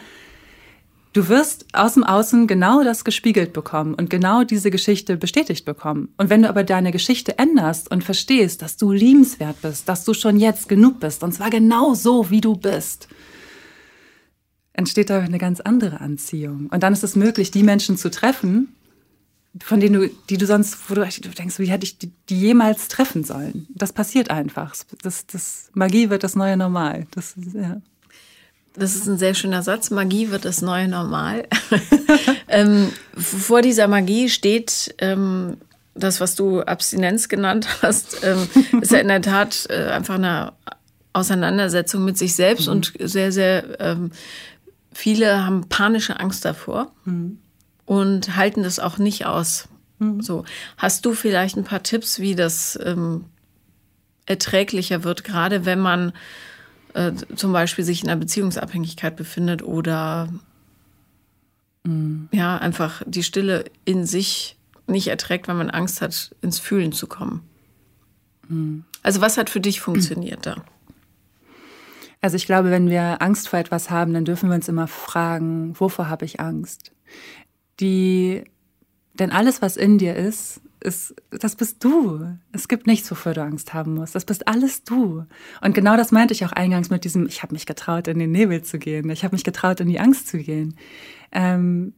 Du 1.12 1.28
wirst 1.28 1.66
aus 1.74 1.94
dem 1.94 2.04
Außen 2.04 2.46
genau 2.46 2.82
das 2.82 3.04
gespiegelt 3.04 3.52
bekommen 3.52 3.94
und 3.94 4.08
genau 4.08 4.44
diese 4.44 4.70
Geschichte 4.70 5.18
bestätigt 5.18 5.66
bekommen. 5.66 6.08
Und 6.16 6.30
wenn 6.30 6.42
du 6.42 6.48
aber 6.48 6.64
deine 6.64 6.90
Geschichte 6.90 7.38
änderst 7.38 7.90
und 7.90 8.02
verstehst, 8.02 8.62
dass 8.62 8.78
du 8.78 8.92
liebenswert 8.92 9.60
bist, 9.60 9.88
dass 9.88 10.04
du 10.04 10.14
schon 10.14 10.38
jetzt 10.38 10.70
genug 10.70 11.00
bist, 11.00 11.22
und 11.22 11.32
zwar 11.32 11.50
genau 11.50 11.92
so, 11.92 12.30
wie 12.30 12.40
du 12.40 12.56
bist, 12.56 13.08
entsteht 14.72 15.10
da 15.10 15.20
eine 15.20 15.38
ganz 15.38 15.60
andere 15.60 16.00
Anziehung. 16.00 16.68
Und 16.72 16.82
dann 16.82 16.94
ist 16.94 17.04
es 17.04 17.14
möglich, 17.14 17.50
die 17.50 17.62
Menschen 17.62 17.98
zu 17.98 18.10
treffen, 18.10 18.74
von 19.60 19.80
denen 19.80 20.00
du, 20.00 20.10
die 20.30 20.38
du 20.38 20.46
sonst, 20.46 20.78
wo 20.88 20.94
du, 20.94 21.04
denkst, 21.04 21.58
wie 21.58 21.66
hätte 21.66 21.84
ich 21.84 21.98
die, 21.98 22.10
die, 22.30 22.40
jemals 22.40 22.88
treffen 22.88 23.22
sollen? 23.22 23.66
Das 23.74 23.92
passiert 23.92 24.30
einfach. 24.30 24.74
Das, 25.02 25.26
das 25.26 25.70
Magie 25.74 26.08
wird 26.08 26.24
das 26.24 26.36
neue 26.36 26.56
Normal. 26.56 27.06
Das, 27.10 27.34
ja. 27.52 27.82
Das 28.74 28.96
ist 28.96 29.06
ein 29.06 29.18
sehr 29.18 29.34
schöner 29.34 29.62
Satz. 29.62 29.90
Magie 29.90 30.30
wird 30.30 30.44
das 30.44 30.62
neue 30.62 30.88
Normal. 30.88 31.46
ähm, 32.48 32.92
vor 33.16 33.60
dieser 33.60 33.86
Magie 33.86 34.28
steht 34.28 34.94
ähm, 34.98 35.58
das, 35.94 36.20
was 36.20 36.34
du 36.34 36.62
Abstinenz 36.62 37.28
genannt 37.28 37.68
hast, 37.82 38.24
ähm, 38.24 38.48
ist 38.80 38.92
ja 38.92 38.98
in 38.98 39.08
der 39.08 39.22
Tat 39.22 39.66
äh, 39.68 39.88
einfach 39.88 40.14
eine 40.14 40.52
Auseinandersetzung 41.12 42.04
mit 42.04 42.16
sich 42.16 42.34
selbst 42.34 42.66
mhm. 42.66 42.72
und 42.72 42.92
sehr, 42.98 43.32
sehr 43.32 43.80
ähm, 43.80 44.12
viele 44.92 45.44
haben 45.44 45.68
panische 45.68 46.18
Angst 46.18 46.44
davor 46.44 46.92
mhm. 47.04 47.38
und 47.84 48.36
halten 48.36 48.62
das 48.62 48.78
auch 48.78 48.98
nicht 48.98 49.26
aus. 49.26 49.68
Mhm. 49.98 50.22
So, 50.22 50.44
hast 50.78 51.04
du 51.04 51.12
vielleicht 51.12 51.56
ein 51.56 51.64
paar 51.64 51.82
Tipps, 51.82 52.18
wie 52.18 52.34
das 52.34 52.78
ähm, 52.82 53.26
erträglicher 54.24 55.04
wird, 55.04 55.24
gerade 55.24 55.66
wenn 55.66 55.80
man 55.80 56.12
äh, 56.94 57.12
zum 57.34 57.52
Beispiel 57.52 57.84
sich 57.84 58.02
in 58.02 58.10
einer 58.10 58.20
Beziehungsabhängigkeit 58.20 59.16
befindet 59.16 59.62
oder 59.62 60.28
mhm. 61.84 62.28
ja, 62.32 62.56
einfach 62.58 63.02
die 63.06 63.22
Stille 63.22 63.64
in 63.84 64.06
sich 64.06 64.56
nicht 64.86 65.08
erträgt, 65.08 65.48
weil 65.48 65.54
man 65.54 65.70
Angst 65.70 66.02
hat, 66.02 66.34
ins 66.42 66.58
Fühlen 66.58 66.92
zu 66.92 67.06
kommen. 67.06 67.42
Mhm. 68.48 68.84
Also 69.02 69.20
was 69.20 69.36
hat 69.36 69.50
für 69.50 69.60
dich 69.60 69.80
funktioniert 69.80 70.46
da? 70.46 70.64
Also 72.20 72.36
ich 72.36 72.46
glaube, 72.46 72.70
wenn 72.70 72.88
wir 72.88 73.20
Angst 73.20 73.48
vor 73.48 73.58
etwas 73.58 73.90
haben, 73.90 74.14
dann 74.14 74.24
dürfen 74.24 74.48
wir 74.48 74.54
uns 74.54 74.68
immer 74.68 74.86
fragen, 74.86 75.78
wovor 75.78 76.08
habe 76.08 76.24
ich 76.24 76.38
Angst? 76.38 76.92
Die, 77.80 78.44
denn 79.14 79.32
alles, 79.32 79.60
was 79.60 79.76
in 79.76 79.98
dir 79.98 80.14
ist, 80.14 80.60
ist, 80.82 81.14
das 81.30 81.56
bist 81.56 81.82
du. 81.84 82.38
Es 82.52 82.68
gibt 82.68 82.86
nichts, 82.86 83.10
wofür 83.10 83.34
du 83.34 83.42
Angst 83.42 83.74
haben 83.74 83.94
musst. 83.94 84.14
Das 84.14 84.24
bist 84.24 84.48
alles 84.48 84.84
du. 84.84 85.24
Und 85.60 85.74
genau 85.74 85.96
das 85.96 86.12
meinte 86.12 86.34
ich 86.34 86.44
auch 86.44 86.52
eingangs 86.52 86.90
mit 86.90 87.04
diesem, 87.04 87.26
ich 87.26 87.42
habe 87.42 87.54
mich 87.54 87.66
getraut, 87.66 88.08
in 88.08 88.18
den 88.18 88.32
Nebel 88.32 88.62
zu 88.62 88.78
gehen. 88.78 89.08
Ich 89.10 89.24
habe 89.24 89.34
mich 89.34 89.44
getraut, 89.44 89.80
in 89.80 89.88
die 89.88 90.00
Angst 90.00 90.28
zu 90.28 90.38
gehen. 90.38 90.76
Ähm, 91.30 91.94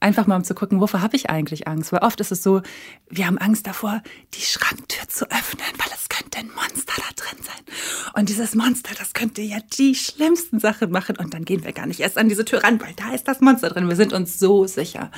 einfach 0.00 0.26
mal 0.26 0.36
um 0.36 0.44
zu 0.44 0.54
gucken, 0.54 0.80
wovor 0.80 1.00
habe 1.00 1.16
ich 1.16 1.30
eigentlich 1.30 1.66
Angst? 1.66 1.92
Weil 1.92 2.00
oft 2.00 2.20
ist 2.20 2.30
es 2.30 2.42
so, 2.42 2.62
wir 3.08 3.26
haben 3.26 3.38
Angst 3.38 3.66
davor, 3.66 4.02
die 4.34 4.42
Schranktür 4.42 5.08
zu 5.08 5.24
öffnen, 5.30 5.66
weil 5.78 5.92
es 5.94 6.08
könnte 6.08 6.38
ein 6.38 6.50
Monster 6.54 6.92
da 6.96 7.14
drin 7.16 7.42
sein. 7.42 7.74
Und 8.14 8.28
dieses 8.28 8.54
Monster, 8.54 8.94
das 8.98 9.14
könnte 9.14 9.40
ja 9.42 9.58
die 9.78 9.94
schlimmsten 9.94 10.60
Sachen 10.60 10.90
machen. 10.90 11.16
Und 11.16 11.32
dann 11.34 11.44
gehen 11.44 11.64
wir 11.64 11.72
gar 11.72 11.86
nicht 11.86 12.00
erst 12.00 12.18
an 12.18 12.28
diese 12.28 12.44
Tür 12.44 12.62
ran, 12.62 12.80
weil 12.80 12.94
da 12.94 13.14
ist 13.14 13.26
das 13.26 13.40
Monster 13.40 13.70
drin. 13.70 13.88
Wir 13.88 13.96
sind 13.96 14.12
uns 14.12 14.38
so 14.38 14.66
sicher. 14.66 15.10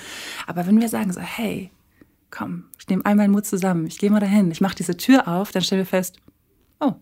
Aber 0.46 0.66
wenn 0.66 0.80
wir 0.80 0.88
sagen 0.88 1.12
so, 1.12 1.20
hey, 1.20 1.70
komm, 2.30 2.64
ich 2.86 2.90
nehme 2.90 3.04
einmal 3.04 3.26
den 3.26 3.32
Mut 3.32 3.44
zusammen, 3.44 3.84
ich 3.86 3.98
gehe 3.98 4.12
mal 4.12 4.20
dahin, 4.20 4.48
ich 4.52 4.60
mache 4.60 4.76
diese 4.76 4.96
Tür 4.96 5.26
auf, 5.26 5.50
dann 5.50 5.62
stellen 5.62 5.80
wir 5.80 5.86
fest, 5.86 6.18
oh, 6.78 6.94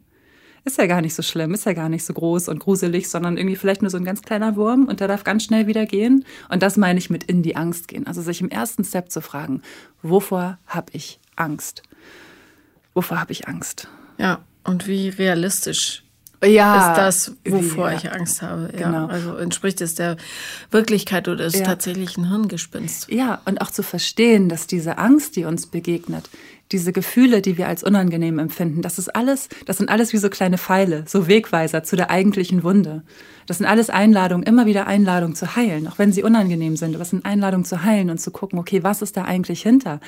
ist 0.65 0.79
ja 0.79 0.87
gar 0.87 1.03
nicht 1.03 1.15
so 1.15 1.21
schlimm, 1.21 1.53
ist 1.53 1.67
ja 1.67 1.75
gar 1.75 1.91
nicht 1.91 2.07
so 2.07 2.15
groß 2.15 2.49
und 2.49 2.59
gruselig, 2.59 3.11
sondern 3.11 3.37
irgendwie 3.37 3.57
vielleicht 3.57 3.83
nur 3.83 3.91
so 3.91 3.99
ein 3.99 4.05
ganz 4.07 4.23
kleiner 4.23 4.57
Wurm 4.57 4.87
und 4.87 5.01
der 5.01 5.09
darf 5.09 5.25
ganz 5.25 5.45
schnell 5.45 5.67
wieder 5.67 5.85
gehen. 5.85 6.25
Und 6.49 6.63
das 6.63 6.79
meine 6.79 6.99
ich 6.99 7.11
mit 7.11 7.25
in 7.25 7.43
die 7.43 7.55
Angst 7.55 7.87
gehen. 7.87 8.07
Also 8.07 8.23
sich 8.23 8.41
im 8.41 8.49
ersten 8.49 8.83
Step 8.83 9.11
zu 9.11 9.21
fragen, 9.21 9.61
wovor 10.01 10.59
habe 10.67 10.91
ich 10.93 11.21
Angst? 11.37 11.83
Wovor 12.95 13.21
habe 13.21 13.33
ich 13.33 13.47
Angst? 13.47 13.89
Ja, 14.17 14.43
und 14.63 14.87
wie 14.87 15.11
realistisch 15.11 16.04
ja, 16.45 16.91
ist 16.91 16.99
das, 16.99 17.37
wovor 17.47 17.91
ja. 17.91 17.97
ich 17.97 18.13
Angst 18.13 18.43
habe. 18.43 18.71
Ja, 18.79 18.87
genau. 18.87 19.07
Also 19.07 19.37
entspricht 19.37 19.81
es 19.81 19.95
der 19.95 20.17
Wirklichkeit 20.71 21.29
oder 21.29 21.45
ist 21.45 21.57
ja. 21.57 21.65
tatsächlich 21.65 22.17
ein 22.17 22.29
Hirngespinst. 22.29 23.11
Ja, 23.11 23.41
und 23.45 23.61
auch 23.61 23.71
zu 23.71 23.83
verstehen, 23.83 24.49
dass 24.49 24.67
diese 24.67 24.99
Angst, 24.99 25.37
die 25.37 25.45
uns 25.45 25.67
begegnet, 25.67 26.29
diese 26.73 26.93
Gefühle, 26.93 27.43
die 27.43 27.59
wir 27.59 27.69
als 27.69 27.85
unangenehm 27.85 28.39
empfinden, 28.39 28.83
das 28.83 28.99
ist 28.99 29.15
alles, 29.15 29.49
das 29.67 29.77
sind 29.77 29.91
alles 29.91 30.13
wie 30.13 30.19
so 30.19 30.31
kleine 30.31 30.59
Pfeile, 30.59 31.05
so 31.07 31.29
Wegweiser 31.29 31.83
zu 31.85 31.95
der 31.95 32.11
eigentlichen 32.11 32.63
Wunde. 32.63 33.03
Das 33.47 33.59
sind 33.59 33.67
alles 33.67 33.91
Einladungen, 33.91 34.45
immer 34.45 34.65
wieder 34.65 34.87
Einladungen 34.87 35.37
zu 35.37 35.55
heilen, 35.55 35.87
auch 35.87 35.99
wenn 35.99 36.13
sie 36.13 36.23
unangenehm 36.23 36.77
sind. 36.77 36.95
Aber 36.95 37.03
es 37.03 37.11
sind 37.11 37.27
Einladungen 37.27 37.67
zu 37.67 37.83
heilen 37.83 38.11
und 38.11 38.19
zu 38.19 38.31
gucken, 38.31 38.59
okay, 38.59 38.83
was 38.83 39.03
ist 39.03 39.17
da 39.17 39.25
eigentlich 39.25 39.63
hinter? 39.63 40.01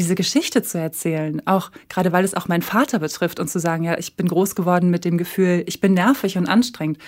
Diese 0.00 0.14
Geschichte 0.14 0.62
zu 0.62 0.78
erzählen, 0.78 1.42
auch 1.46 1.70
gerade 1.88 2.10
weil 2.10 2.24
es 2.24 2.34
auch 2.34 2.48
meinen 2.48 2.62
Vater 2.62 2.98
betrifft 2.98 3.38
und 3.38 3.48
zu 3.48 3.60
sagen, 3.60 3.84
ja, 3.84 3.98
ich 3.98 4.16
bin 4.16 4.28
groß 4.28 4.54
geworden 4.54 4.88
mit 4.90 5.04
dem 5.04 5.18
Gefühl, 5.18 5.62
ich 5.66 5.80
bin 5.80 5.92
nervig 5.92 6.38
und 6.38 6.46
anstrengend 6.46 6.98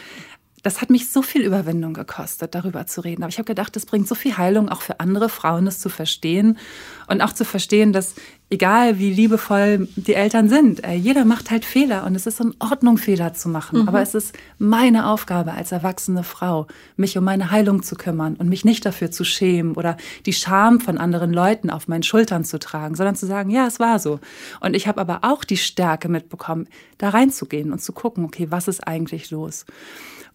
das 0.62 0.80
hat 0.80 0.90
mich 0.90 1.10
so 1.10 1.22
viel 1.22 1.42
Überwindung 1.42 1.92
gekostet, 1.92 2.54
darüber 2.54 2.86
zu 2.86 3.00
reden. 3.00 3.22
Aber 3.22 3.30
ich 3.30 3.38
habe 3.38 3.46
gedacht, 3.46 3.74
das 3.74 3.84
bringt 3.84 4.06
so 4.06 4.14
viel 4.14 4.36
Heilung 4.36 4.68
auch 4.68 4.80
für 4.80 5.00
andere 5.00 5.28
Frauen, 5.28 5.64
das 5.64 5.80
zu 5.80 5.88
verstehen 5.88 6.56
und 7.08 7.20
auch 7.20 7.32
zu 7.32 7.44
verstehen, 7.44 7.92
dass 7.92 8.14
egal 8.52 8.98
wie 8.98 9.10
liebevoll 9.10 9.88
die 9.96 10.12
Eltern 10.12 10.50
sind, 10.50 10.84
äh, 10.84 10.92
jeder 10.92 11.24
macht 11.24 11.50
halt 11.50 11.64
Fehler 11.64 12.04
und 12.04 12.14
es 12.14 12.26
ist 12.26 12.38
in 12.38 12.54
Ordnung, 12.58 12.98
Fehler 12.98 13.32
zu 13.32 13.48
machen. 13.48 13.80
Mhm. 13.80 13.88
Aber 13.88 14.02
es 14.02 14.14
ist 14.14 14.36
meine 14.58 15.06
Aufgabe 15.06 15.52
als 15.52 15.72
erwachsene 15.72 16.22
Frau, 16.22 16.66
mich 16.96 17.16
um 17.16 17.24
meine 17.24 17.50
Heilung 17.50 17.82
zu 17.82 17.96
kümmern 17.96 18.36
und 18.36 18.50
mich 18.50 18.66
nicht 18.66 18.84
dafür 18.84 19.10
zu 19.10 19.24
schämen 19.24 19.74
oder 19.74 19.96
die 20.26 20.34
Scham 20.34 20.80
von 20.80 20.98
anderen 20.98 21.32
Leuten 21.32 21.70
auf 21.70 21.88
meinen 21.88 22.02
Schultern 22.02 22.44
zu 22.44 22.58
tragen, 22.58 22.94
sondern 22.94 23.16
zu 23.16 23.26
sagen, 23.26 23.48
ja, 23.48 23.66
es 23.66 23.80
war 23.80 23.98
so. 23.98 24.20
Und 24.60 24.76
ich 24.76 24.86
habe 24.86 25.00
aber 25.00 25.20
auch 25.22 25.44
die 25.44 25.56
Stärke 25.56 26.10
mitbekommen, 26.10 26.68
da 26.98 27.08
reinzugehen 27.08 27.72
und 27.72 27.80
zu 27.80 27.92
gucken, 27.92 28.24
okay, 28.26 28.48
was 28.50 28.68
ist 28.68 28.86
eigentlich 28.86 29.30
los? 29.30 29.64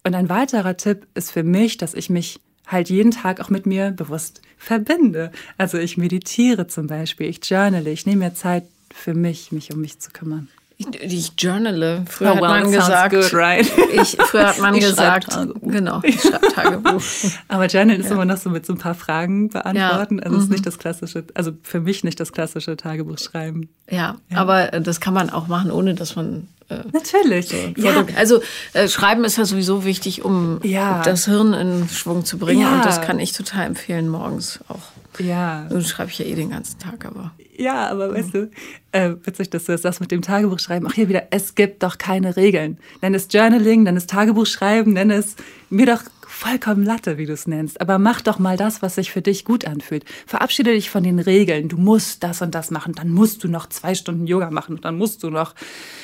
Und 0.04 0.16
ein 0.16 0.30
weiterer 0.30 0.76
Tipp 0.76 1.06
ist 1.14 1.32
für 1.32 1.44
mich, 1.44 1.78
dass 1.78 1.94
ich 1.94 2.10
mich 2.10 2.40
halt 2.68 2.90
jeden 2.90 3.12
Tag 3.12 3.40
auch 3.40 3.50
mit 3.50 3.66
mir 3.66 3.92
bewusst 3.92 4.42
verbinde. 4.58 5.32
Also 5.58 5.78
ich 5.78 5.98
meditiere 5.98 6.68
zum 6.68 6.88
Beispiel, 6.88 7.28
ich 7.28 7.40
journale, 7.44 7.90
ich 7.90 8.06
nehme 8.06 8.26
mir 8.26 8.34
Zeit 8.34 8.66
für 8.94 9.14
mich, 9.14 9.52
mich 9.52 9.74
um 9.74 9.82
mich 9.82 10.00
zu 10.00 10.12
kümmern. 10.12 10.50
Ich, 10.80 11.02
ich 11.02 11.32
journale. 11.40 12.06
Früher 12.08 12.34
oh, 12.34 12.36
well, 12.36 12.50
hat 12.50 12.64
man 12.64 12.72
gesagt, 12.72 13.16
good, 13.16 13.34
right? 13.34 13.66
ich, 13.94 14.16
früher 14.16 14.48
hat 14.48 14.60
man 14.60 14.76
ich 14.76 14.82
gesagt, 14.82 15.36
genau, 15.62 16.02
ich 16.04 16.22
schreibe 16.22 16.48
Tagebuch. 16.54 17.02
Aber 17.48 17.66
Journal 17.66 17.98
ist 18.00 18.12
immer 18.12 18.26
noch 18.26 18.38
so 18.38 18.52
mit 18.52 18.66
so 18.66 18.74
ein 18.74 18.78
paar 18.78 18.94
Fragen 18.94 19.50
beantworten. 19.50 20.18
Ja. 20.20 20.24
Also 20.24 20.38
mhm. 20.38 20.44
ist 20.44 20.50
nicht 20.52 20.66
das 20.68 20.78
klassische, 20.78 21.24
also 21.34 21.52
für 21.64 21.80
mich 21.80 22.04
nicht 22.04 22.20
das 22.20 22.32
klassische 22.32 22.78
Tagebuch 22.78 23.18
schreiben. 23.18 23.70
Ja, 23.90 24.18
ja, 24.30 24.38
aber 24.38 24.68
das 24.68 25.02
kann 25.02 25.16
man 25.16 25.32
auch 25.32 25.48
machen, 25.48 25.72
ohne 25.72 25.96
dass 25.96 26.16
man 26.16 26.48
äh, 26.70 26.80
Natürlich. 26.92 27.48
So 27.48 27.56
ja. 27.78 28.06
Also 28.16 28.42
äh, 28.74 28.88
Schreiben 28.88 29.24
ist 29.24 29.38
ja 29.38 29.46
sowieso 29.46 29.86
wichtig, 29.86 30.26
um 30.26 30.60
ja. 30.64 31.02
das 31.02 31.26
Hirn 31.26 31.54
in 31.54 31.90
Schwung 31.90 32.26
zu 32.26 32.38
bringen. 32.38 32.62
Ja. 32.62 32.76
Und 32.76 32.86
das 32.86 33.02
kann 33.02 33.20
ich 33.20 33.32
total 33.32 33.66
empfehlen 33.66 34.10
morgens 34.10 34.60
auch. 34.68 34.92
Ja. 35.20 35.66
Nun 35.70 35.84
schreibe 35.84 36.12
ich 36.12 36.20
ja 36.20 36.26
eh 36.26 36.36
den 36.36 36.50
ganzen 36.50 36.78
Tag, 36.80 37.06
aber. 37.06 37.32
Ja, 37.58 37.90
aber 37.90 38.14
weißt 38.14 38.34
du, 38.36 38.52
äh, 38.92 39.16
witzig, 39.24 39.50
dass 39.50 39.66
du 39.66 39.72
das 39.72 39.82
sagst 39.82 40.00
mit 40.00 40.12
dem 40.12 40.22
Tagebuch 40.22 40.60
schreiben. 40.60 40.86
Ach, 40.88 40.94
hier 40.94 41.10
wieder, 41.10 41.24
es 41.32 41.56
gibt 41.56 41.82
doch 41.82 41.98
keine 41.98 42.38
Regeln. 42.38 42.78
Nenn 43.02 43.16
es 43.16 43.28
Journaling, 43.32 43.84
nenn 43.84 43.98
es 43.98 44.06
Tagebuch 44.06 44.46
schreiben, 44.46 44.94
nenn 44.94 45.10
es 45.10 45.36
mir 45.70 45.88
doch 45.88 46.04
vollkommen 46.22 46.84
Latte, 46.84 47.18
wie 47.18 47.26
du 47.26 47.34
es 47.34 47.48
nennst. 47.48 47.82
Aber 47.82 47.98
mach 47.98 48.22
doch 48.22 48.38
mal 48.38 48.58
das, 48.58 48.84
was 48.84 48.96
sich 48.96 49.12
für 49.12 49.24
dich 49.24 49.44
gut 49.44 49.66
anfühlt. 49.66 50.06
Verabschiede 50.28 50.72
dich 50.72 50.92
von 50.92 51.04
den 51.04 51.18
Regeln. 51.18 51.68
Du 51.68 51.78
musst 51.78 52.24
das 52.24 52.44
und 52.44 52.54
das 52.54 52.70
machen. 52.70 52.94
Dann 52.94 53.10
musst 53.10 53.44
du 53.44 53.48
noch 53.48 53.68
zwei 53.70 53.96
Stunden 53.96 54.28
Yoga 54.28 54.52
machen. 54.52 54.76
Und 54.76 54.86
dann 54.86 54.98
musst 54.98 55.24
du 55.24 55.32
noch 55.32 55.56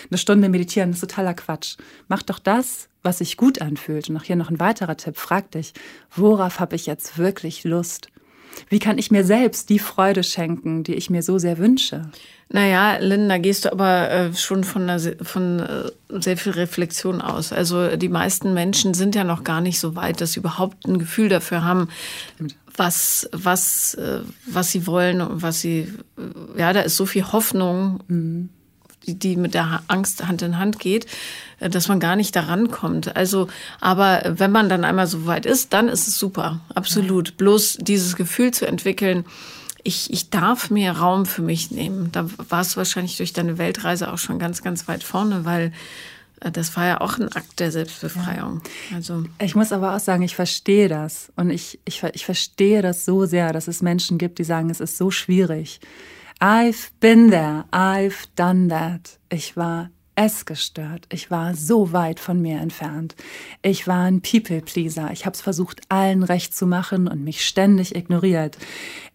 eine 0.10 0.18
Stunde 0.18 0.50
meditieren. 0.50 0.90
Das 0.90 1.04
ist 1.04 1.10
totaler 1.10 1.36
Quatsch. 1.36 1.78
Mach 2.08 2.24
doch 2.24 2.40
das, 2.40 2.90
was 3.04 3.20
sich 3.20 3.38
gut 3.38 3.62
anfühlt. 3.62 4.10
Und 4.10 4.18
auch 4.18 4.24
hier 4.24 4.36
noch 4.36 4.50
ein 4.50 4.60
weiterer 4.60 4.98
Tipp. 4.98 5.18
Frag 5.18 5.52
dich, 5.52 5.74
worauf 6.16 6.60
habe 6.60 6.76
ich 6.76 6.88
jetzt 6.88 7.20
wirklich 7.20 7.64
Lust? 7.64 8.08
Wie 8.70 8.80
kann 8.80 8.98
ich 8.98 9.12
mir 9.12 9.24
selbst 9.24 9.70
die 9.70 9.80
Freude 9.80 10.24
schenken, 10.24 10.84
die 10.84 10.96
ich 10.96 11.10
mir 11.10 11.24
so 11.24 11.38
sehr 11.38 11.58
wünsche? 11.58 12.10
Naja, 12.50 12.98
Linda, 12.98 13.38
gehst 13.40 13.66
du 13.66 13.72
aber 13.72 14.12
äh, 14.12 14.34
schon 14.36 14.64
von, 14.64 14.90
einer, 14.90 15.00
von 15.22 15.60
äh, 15.60 15.90
sehr 16.22 16.38
viel 16.38 16.52
Reflexion 16.52 17.22
aus. 17.22 17.52
Also 17.52 17.96
die 17.96 18.10
meisten 18.10 18.54
Menschen 18.54 18.94
sind 18.94 19.16
ja 19.16 19.24
noch 19.24 19.44
gar 19.44 19.62
nicht 19.62 19.80
so 19.80 19.96
weit, 19.96 20.22
dass 20.22 20.34
sie 20.34 20.40
überhaupt 20.40 20.86
ein 20.88 21.00
Gefühl 21.00 21.30
dafür 21.30 21.64
haben, 21.64 21.90
was, 22.76 23.28
was, 23.32 23.96
äh, 23.96 24.20
was 24.46 24.72
sie 24.72 24.86
wollen 24.86 25.22
und 25.22 25.42
was 25.42 25.62
sie, 25.62 25.92
ja, 26.56 26.74
da 26.74 26.82
ist 26.82 26.98
so 26.98 27.06
viel 27.06 27.32
Hoffnung. 27.32 28.02
Mhm 28.08 28.50
die, 29.06 29.36
mit 29.36 29.54
der 29.54 29.84
Angst 29.88 30.28
Hand 30.28 30.42
in 30.42 30.58
Hand 30.58 30.80
geht, 30.80 31.06
äh, 31.60 31.70
dass 31.70 31.88
man 31.88 32.00
gar 32.00 32.16
nicht 32.16 32.36
daran 32.36 32.72
kommt. 32.72 33.16
Also, 33.16 33.48
aber 33.80 34.22
wenn 34.38 34.52
man 34.52 34.70
dann 34.70 34.84
einmal 34.84 35.08
so 35.08 35.26
weit 35.26 35.46
ist, 35.46 35.74
dann 35.74 35.88
ist 35.88 36.08
es 36.08 36.18
super, 36.18 36.62
absolut. 36.74 37.30
Ja. 37.30 37.36
Bloß 37.38 37.78
dieses 37.82 38.16
Gefühl 38.16 38.52
zu 38.52 38.68
entwickeln, 38.68 39.26
ich, 39.84 40.12
ich 40.12 40.30
darf 40.30 40.70
mir 40.70 40.92
Raum 40.92 41.26
für 41.26 41.42
mich 41.42 41.72
nehmen. 41.72 42.10
Da 42.12 42.26
warst 42.50 42.74
du 42.74 42.78
wahrscheinlich 42.78 43.18
durch 43.18 43.34
deine 43.34 43.58
Weltreise 43.58 44.12
auch 44.12 44.18
schon 44.18 44.40
ganz, 44.40 44.64
ganz 44.64 44.88
weit 44.88 45.04
vorne, 45.04 45.46
weil 45.46 45.74
äh, 46.40 46.52
das 46.52 46.76
war 46.76 46.86
ja 46.88 47.02
auch 47.02 47.18
ein 47.18 47.32
Akt 47.32 47.60
der 47.60 47.72
Selbstbefreiung. 47.72 48.62
Ja. 48.90 48.98
Also 48.98 49.26
ich 49.40 49.56
muss 49.56 49.72
aber 49.72 49.96
auch 49.96 50.00
sagen, 50.00 50.24
ich 50.24 50.36
verstehe 50.36 50.88
das. 50.88 51.32
Und 51.36 51.50
ich, 51.50 51.80
ich, 51.86 52.04
ich 52.14 52.26
verstehe 52.26 52.82
das 52.82 53.06
so 53.06 53.26
sehr, 53.26 53.52
dass 53.54 53.68
es 53.68 53.82
Menschen 53.82 54.18
gibt, 54.18 54.40
die 54.40 54.44
sagen, 54.44 54.70
es 54.70 54.80
ist 54.80 54.98
so 54.98 55.12
schwierig. 55.12 55.80
I've 56.40 56.92
been 57.00 57.30
there, 57.30 57.66
I've 57.72 58.28
done 58.36 58.70
that. 58.70 59.20
Ich 59.30 59.56
war 59.56 59.90
es 60.16 60.46
gestört. 60.46 61.08
Ich 61.12 61.32
war 61.32 61.56
so 61.56 61.92
weit 61.92 62.20
von 62.20 62.42
mir 62.42 62.60
entfernt. 62.60 63.16
Ich 63.62 63.88
war 63.88 64.04
ein 64.04 64.22
People-Pleaser. 64.22 65.12
Ich 65.12 65.26
habe 65.26 65.34
es 65.34 65.42
versucht, 65.42 65.82
allen 65.90 66.24
recht 66.24 66.56
zu 66.56 66.68
machen 66.68 67.08
und 67.08 67.24
mich 67.24 67.46
ständig 67.46 67.96
ignoriert. 67.96 68.58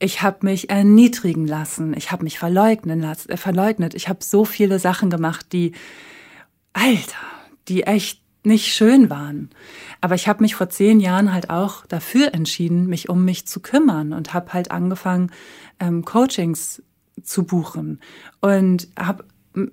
Ich 0.00 0.22
habe 0.22 0.38
mich 0.42 0.70
erniedrigen 0.70 1.46
lassen. 1.46 1.94
Ich 1.96 2.10
habe 2.10 2.24
mich 2.24 2.38
verleugnen 2.38 3.00
lassen, 3.00 3.30
äh, 3.30 3.36
verleugnet. 3.36 3.94
Ich 3.94 4.08
habe 4.08 4.24
so 4.24 4.44
viele 4.44 4.78
Sachen 4.78 5.10
gemacht, 5.10 5.52
die, 5.52 5.72
Alter, 6.72 7.26
die 7.68 7.84
echt 7.84 8.22
nicht 8.44 8.74
schön 8.74 9.10
waren. 9.10 9.50
Aber 10.00 10.14
ich 10.14 10.26
habe 10.26 10.42
mich 10.42 10.54
vor 10.54 10.68
zehn 10.68 11.00
Jahren 11.00 11.32
halt 11.32 11.50
auch 11.50 11.86
dafür 11.86 12.34
entschieden, 12.34 12.86
mich 12.86 13.08
um 13.08 13.24
mich 13.24 13.46
zu 13.46 13.60
kümmern 13.60 14.12
und 14.12 14.32
habe 14.34 14.52
halt 14.52 14.70
angefangen, 14.70 15.30
ähm, 15.80 16.04
Coachings 16.04 16.82
zu 17.22 17.44
buchen 17.44 18.00
und 18.40 18.88
habe 18.98 19.24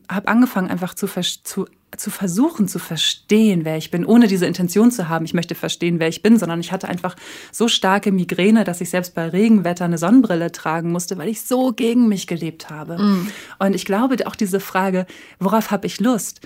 hab 0.10 0.30
angefangen 0.30 0.70
einfach 0.70 0.94
zu, 0.94 1.08
zu, 1.08 1.68
zu 1.98 2.10
versuchen 2.10 2.68
zu 2.68 2.80
verstehen, 2.80 3.66
wer 3.66 3.78
ich 3.78 3.92
bin, 3.92 4.06
ohne 4.06 4.28
diese 4.28 4.46
Intention 4.46 4.92
zu 4.92 5.10
haben, 5.10 5.26
ich 5.26 5.34
möchte 5.34 5.56
verstehen, 5.56 6.00
wer 6.00 6.08
ich 6.08 6.22
bin, 6.22 6.40
sondern 6.40 6.60
ich 6.60 6.72
hatte 6.72 6.88
einfach 6.88 7.16
so 7.52 7.68
starke 7.68 8.12
Migräne, 8.12 8.64
dass 8.64 8.82
ich 8.82 8.90
selbst 8.90 9.16
bei 9.16 9.28
Regenwetter 9.28 9.86
eine 9.86 9.98
Sonnenbrille 9.98 10.52
tragen 10.52 10.92
musste, 10.92 11.18
weil 11.18 11.30
ich 11.30 11.42
so 11.42 11.72
gegen 11.72 12.08
mich 12.08 12.28
gelebt 12.28 12.70
habe. 12.70 12.98
Mm. 12.98 13.28
Und 13.60 13.76
ich 13.76 13.86
glaube 13.86 14.16
auch 14.26 14.36
diese 14.36 14.60
Frage, 14.60 15.06
worauf 15.40 15.72
habe 15.72 15.88
ich 15.88 16.00
Lust? 16.00 16.42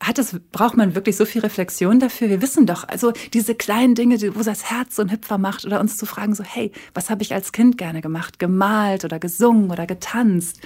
Hat 0.00 0.18
es, 0.18 0.38
braucht 0.52 0.76
man 0.76 0.94
wirklich 0.94 1.16
so 1.16 1.24
viel 1.24 1.40
Reflexion 1.42 2.00
dafür? 2.00 2.28
Wir 2.28 2.42
wissen 2.42 2.66
doch, 2.66 2.86
also 2.86 3.12
diese 3.32 3.54
kleinen 3.54 3.94
Dinge, 3.94 4.18
wo 4.34 4.42
das 4.42 4.70
Herz 4.70 4.96
so 4.96 5.02
ein 5.02 5.10
Hüpfer 5.10 5.38
macht 5.38 5.64
oder 5.64 5.80
uns 5.80 5.96
zu 5.96 6.06
fragen, 6.06 6.34
so, 6.34 6.44
hey, 6.44 6.72
was 6.92 7.10
habe 7.10 7.22
ich 7.22 7.32
als 7.32 7.52
Kind 7.52 7.78
gerne 7.78 8.00
gemacht? 8.00 8.38
Gemalt 8.38 9.04
oder 9.04 9.18
gesungen 9.18 9.70
oder 9.70 9.86
getanzt? 9.86 10.60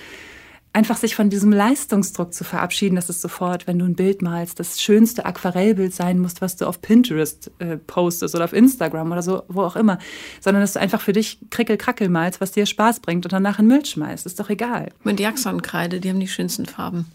Einfach 0.73 0.97
sich 0.97 1.15
von 1.15 1.31
diesem 1.31 1.51
Leistungsdruck 1.51 2.35
zu 2.35 2.45
verabschieden, 2.45 2.97
dass 2.97 3.09
es 3.09 3.23
sofort, 3.23 3.67
wenn 3.67 3.79
du 3.79 3.85
ein 3.85 3.95
Bild 3.95 4.23
malst, 4.23 4.61
das 4.61 4.81
schönste 4.83 5.25
Aquarellbild 5.25 5.95
sein 5.95 6.19
muss, 6.19 6.41
was 6.41 6.57
du 6.57 6.67
auf 6.67 6.83
Pinterest 6.83 7.51
äh, 7.59 7.79
postest 7.79 8.35
oder 8.35 8.45
auf 8.45 8.53
Instagram 8.53 9.11
oder 9.11 9.23
so, 9.23 9.45
wo 9.49 9.63
auch 9.63 9.77
immer, 9.77 9.99
sondern 10.41 10.63
dass 10.63 10.75
du 10.75 10.81
einfach 10.81 11.01
für 11.01 11.13
dich 11.13 11.39
Krickel-Krackel 11.51 12.09
malst, 12.09 12.41
was 12.41 12.53
dir 12.53 12.67
Spaß 12.67 13.01
bringt 13.01 13.25
und 13.25 13.33
danach 13.33 13.59
in 13.59 13.67
Müll 13.67 13.85
schmeißt. 13.85 14.27
Ist 14.27 14.41
doch 14.41 14.51
egal. 14.51 14.91
Mit 15.05 15.21
Jackson-Kreide, 15.21 16.01
die 16.01 16.11
haben 16.11 16.21
die 16.21 16.29
schönsten 16.29 16.67
Farben. 16.67 17.07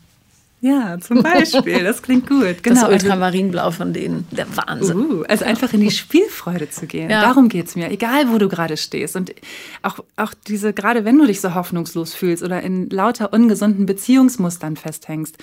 Ja, 0.63 0.97
zum 0.97 1.21
Beispiel. 1.21 1.83
Das 1.83 2.01
klingt 2.01 2.25
gut. 2.25 2.63
Genau. 2.63 2.75
Das 2.75 2.83
also 2.83 2.93
Ultramarinblau 2.93 3.71
von 3.71 3.91
denen. 3.91 4.25
Der 4.31 4.47
Wahnsinn. 4.55 4.95
Uh, 4.95 5.23
also 5.23 5.43
einfach 5.43 5.73
in 5.73 5.81
die 5.81 5.91
Spielfreude 5.91 6.69
zu 6.69 6.87
gehen. 6.87 7.09
Ja. 7.09 7.21
Darum 7.21 7.49
geht's 7.49 7.75
mir. 7.75 7.91
Egal, 7.91 8.31
wo 8.31 8.37
du 8.37 8.47
gerade 8.47 8.77
stehst. 8.77 9.17
Und 9.17 9.35
auch, 9.81 9.99
auch 10.15 10.33
diese, 10.47 10.71
gerade 10.71 11.03
wenn 11.03 11.17
du 11.17 11.27
dich 11.27 11.41
so 11.41 11.53
hoffnungslos 11.53 12.13
fühlst 12.13 12.43
oder 12.43 12.61
in 12.61 12.89
lauter 12.89 13.33
ungesunden 13.33 13.85
Beziehungsmustern 13.85 14.77
festhängst, 14.77 15.37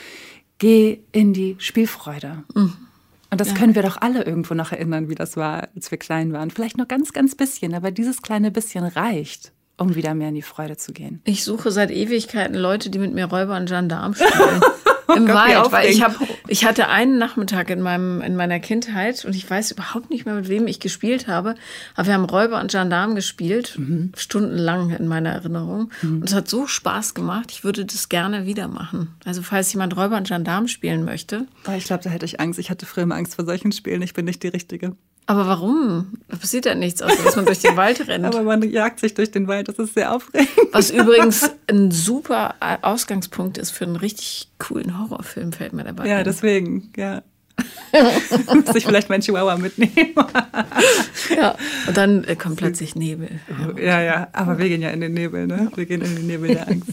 geh 0.57 1.01
in 1.13 1.35
die 1.35 1.57
Spielfreude. 1.59 2.45
Mhm. 2.55 2.73
Und 3.31 3.41
das 3.43 3.49
ja. 3.49 3.55
können 3.57 3.75
wir 3.75 3.83
doch 3.83 3.99
alle 4.01 4.25
irgendwo 4.25 4.55
noch 4.55 4.73
erinnern, 4.73 5.11
wie 5.11 5.15
das 5.17 5.37
war, 5.37 5.69
als 5.77 5.91
wir 5.91 5.99
klein 5.99 6.33
waren. 6.33 6.51
Vielleicht 6.51 6.79
nur 6.79 6.87
ganz, 6.87 7.13
ganz 7.13 7.35
bisschen, 7.35 7.75
aber 7.75 7.91
dieses 7.91 8.23
kleine 8.23 8.51
bisschen 8.51 8.85
reicht 8.85 9.53
um 9.77 9.95
wieder 9.95 10.15
mehr 10.15 10.29
in 10.29 10.35
die 10.35 10.43
Freude 10.43 10.77
zu 10.77 10.93
gehen. 10.93 11.23
Ich 11.25 11.43
suche 11.43 11.71
seit 11.71 11.91
Ewigkeiten 11.91 12.55
Leute, 12.55 12.91
die 12.91 12.99
mit 12.99 13.15
mir 13.15 13.25
Räuber 13.25 13.57
und 13.57 13.65
Gendarm 13.67 14.13
spielen. 14.13 14.61
Im 15.17 15.29
Wald, 15.29 15.73
weil 15.73 15.91
ich, 15.91 16.03
hab, 16.03 16.17
ich 16.49 16.65
hatte 16.65 16.89
einen 16.89 17.19
Nachmittag 17.19 17.71
in, 17.71 17.81
meinem, 17.81 18.21
in 18.21 18.37
meiner 18.37 18.61
Kindheit 18.61 19.25
und 19.25 19.35
ich 19.35 19.49
weiß 19.49 19.73
überhaupt 19.73 20.11
nicht 20.11 20.27
mehr, 20.27 20.35
mit 20.35 20.49
wem 20.49 20.67
ich 20.67 20.81
gespielt 20.81 21.29
habe, 21.29 21.55
aber 21.95 22.07
wir 22.09 22.15
haben 22.15 22.25
Räuber 22.25 22.61
und 22.61 22.71
Gendarm 22.71 23.15
gespielt, 23.15 23.75
mhm. 23.79 24.13
stundenlang 24.17 24.91
in 24.91 25.09
meiner 25.09 25.31
Erinnerung. 25.31 25.91
Mhm. 26.03 26.19
Und 26.19 26.29
es 26.29 26.35
hat 26.35 26.49
so 26.49 26.67
Spaß 26.67 27.15
gemacht, 27.15 27.51
ich 27.51 27.65
würde 27.65 27.85
das 27.85 28.09
gerne 28.09 28.47
wieder 28.47 28.69
machen. 28.69 29.15
Also 29.25 29.43
falls 29.43 29.73
jemand 29.73 29.97
Räuber 29.97 30.17
und 30.17 30.29
Gendarm 30.29 30.69
spielen 30.69 31.05
möchte. 31.05 31.47
Oh, 31.69 31.73
ich 31.77 31.85
glaube, 31.85 32.03
da 32.03 32.11
hätte 32.11 32.27
ich 32.27 32.41
Angst. 32.41 32.59
Ich 32.59 32.71
hatte 32.71 32.87
früher 32.87 33.05
immer 33.05 33.17
Angst 33.17 33.35
vor 33.35 33.45
solchen 33.45 33.73
Spielen. 33.73 34.03
Ich 34.03 34.15
bin 34.15 34.25
nicht 34.25 34.43
die 34.43 34.49
Richtige. 34.49 34.97
Aber 35.27 35.47
warum? 35.47 36.19
Da 36.29 36.37
passiert 36.37 36.67
ja 36.67 36.75
nichts, 36.75 37.03
außer 37.03 37.23
dass 37.23 37.37
man 37.37 37.47
durch 37.47 37.61
den 37.61 37.77
Wald 37.77 38.01
rennt. 38.09 38.25
Aber 38.25 38.43
man 38.43 38.63
jagt 38.69 38.99
sich 39.01 39.15
durch 39.15 39.31
den 39.31 39.47
Wald, 39.47 39.69
das 39.69 39.79
ist 39.79 39.95
sehr 39.95 40.13
aufregend. 40.13 40.51
Was 40.73 40.91
übrigens 40.91 41.51
ein 41.69 41.91
super 41.91 42.57
Ausgangspunkt 42.83 43.57
ist 43.57 43.71
für 43.71 43.85
einen 43.85 43.97
richtig 43.97 44.49
coolen 44.59 44.99
Horrorfilm, 44.99 45.53
fällt 45.53 45.73
mir 45.73 45.85
dabei. 45.85 46.09
Ja, 46.09 46.19
ein. 46.19 46.25
deswegen, 46.25 46.93
ja. 46.97 47.23
Muss 48.55 48.75
ich 48.75 48.87
vielleicht 48.87 49.09
meinen 49.11 49.21
Chihuahua 49.21 49.57
mitnehmen. 49.57 50.15
ja, 51.37 51.55
und 51.87 51.97
dann 51.97 52.25
äh, 52.25 52.35
kommt 52.35 52.57
plötzlich 52.57 52.95
Nebel. 52.95 53.41
Ja, 53.77 54.01
ja, 54.01 54.29
aber 54.33 54.59
wir 54.59 54.69
gehen 54.69 54.81
ja 54.81 54.91
in 54.91 55.01
den 55.01 55.13
Nebel, 55.13 55.47
ne? 55.47 55.71
Wir 55.75 55.87
gehen 55.87 56.01
in 56.01 56.17
den 56.17 56.27
Nebel 56.27 56.55
der 56.55 56.69
Angst. 56.69 56.89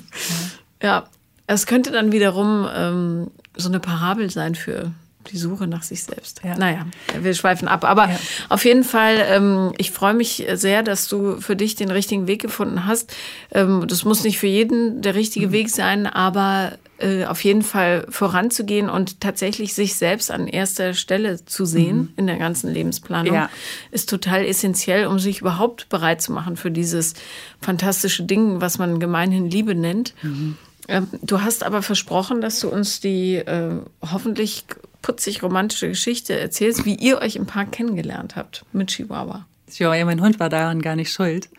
Ja, 0.83 1.07
es 1.47 1.65
könnte 1.65 1.91
dann 1.91 2.11
wiederum 2.11 2.67
ähm, 2.75 3.31
so 3.55 3.69
eine 3.69 3.79
Parabel 3.79 4.29
sein 4.29 4.55
für 4.55 4.91
die 5.31 5.37
Suche 5.37 5.67
nach 5.67 5.83
sich 5.83 6.03
selbst. 6.03 6.41
Ja. 6.43 6.57
Naja, 6.57 6.85
wir 7.19 7.33
schweifen 7.33 7.67
ab. 7.67 7.83
Aber 7.83 8.09
ja. 8.09 8.19
auf 8.49 8.65
jeden 8.65 8.83
Fall, 8.83 9.17
ähm, 9.29 9.73
ich 9.77 9.91
freue 9.91 10.13
mich 10.13 10.45
sehr, 10.53 10.83
dass 10.83 11.07
du 11.07 11.39
für 11.39 11.55
dich 11.55 11.75
den 11.75 11.91
richtigen 11.91 12.27
Weg 12.27 12.41
gefunden 12.41 12.85
hast. 12.85 13.13
Ähm, 13.51 13.85
das 13.87 14.05
muss 14.05 14.23
nicht 14.23 14.39
für 14.39 14.47
jeden 14.47 15.01
der 15.01 15.15
richtige 15.15 15.47
mhm. 15.47 15.51
Weg 15.51 15.69
sein, 15.69 16.07
aber 16.07 16.73
äh, 16.99 17.25
auf 17.25 17.43
jeden 17.43 17.61
Fall 17.61 18.07
voranzugehen 18.09 18.89
und 18.89 19.21
tatsächlich 19.21 19.75
sich 19.75 19.95
selbst 19.95 20.31
an 20.31 20.47
erster 20.47 20.95
Stelle 20.95 21.45
zu 21.45 21.65
sehen 21.65 21.97
mhm. 21.97 22.13
in 22.15 22.27
der 22.27 22.37
ganzen 22.37 22.73
Lebensplanung, 22.73 23.35
ja. 23.35 23.49
ist 23.91 24.09
total 24.09 24.43
essentiell, 24.43 25.05
um 25.05 25.19
sich 25.19 25.41
überhaupt 25.41 25.89
bereit 25.89 26.21
zu 26.23 26.31
machen 26.31 26.57
für 26.57 26.71
dieses 26.71 27.13
fantastische 27.61 28.23
Ding, 28.23 28.61
was 28.61 28.79
man 28.79 28.99
gemeinhin 28.99 29.49
Liebe 29.49 29.75
nennt. 29.75 30.15
Mhm. 30.23 30.57
Ähm, 30.87 31.07
du 31.21 31.41
hast 31.41 31.63
aber 31.63 31.81
versprochen, 31.81 32.41
dass 32.41 32.59
du 32.59 32.69
uns 32.69 32.99
die 32.99 33.35
äh, 33.35 33.71
hoffentlich 34.01 34.65
putzig 35.01 35.43
romantische 35.43 35.89
Geschichte 35.89 36.37
erzählst, 36.37 36.85
wie 36.85 36.95
ihr 36.95 37.19
euch 37.19 37.35
im 37.35 37.45
Park 37.45 37.71
kennengelernt 37.71 38.35
habt 38.35 38.65
mit 38.73 38.89
Chihuahua. 38.89 39.45
Ja, 39.73 40.05
mein 40.05 40.21
Hund 40.21 40.39
war 40.39 40.49
daran 40.49 40.81
gar 40.81 40.95
nicht 40.95 41.11
schuld. 41.11 41.49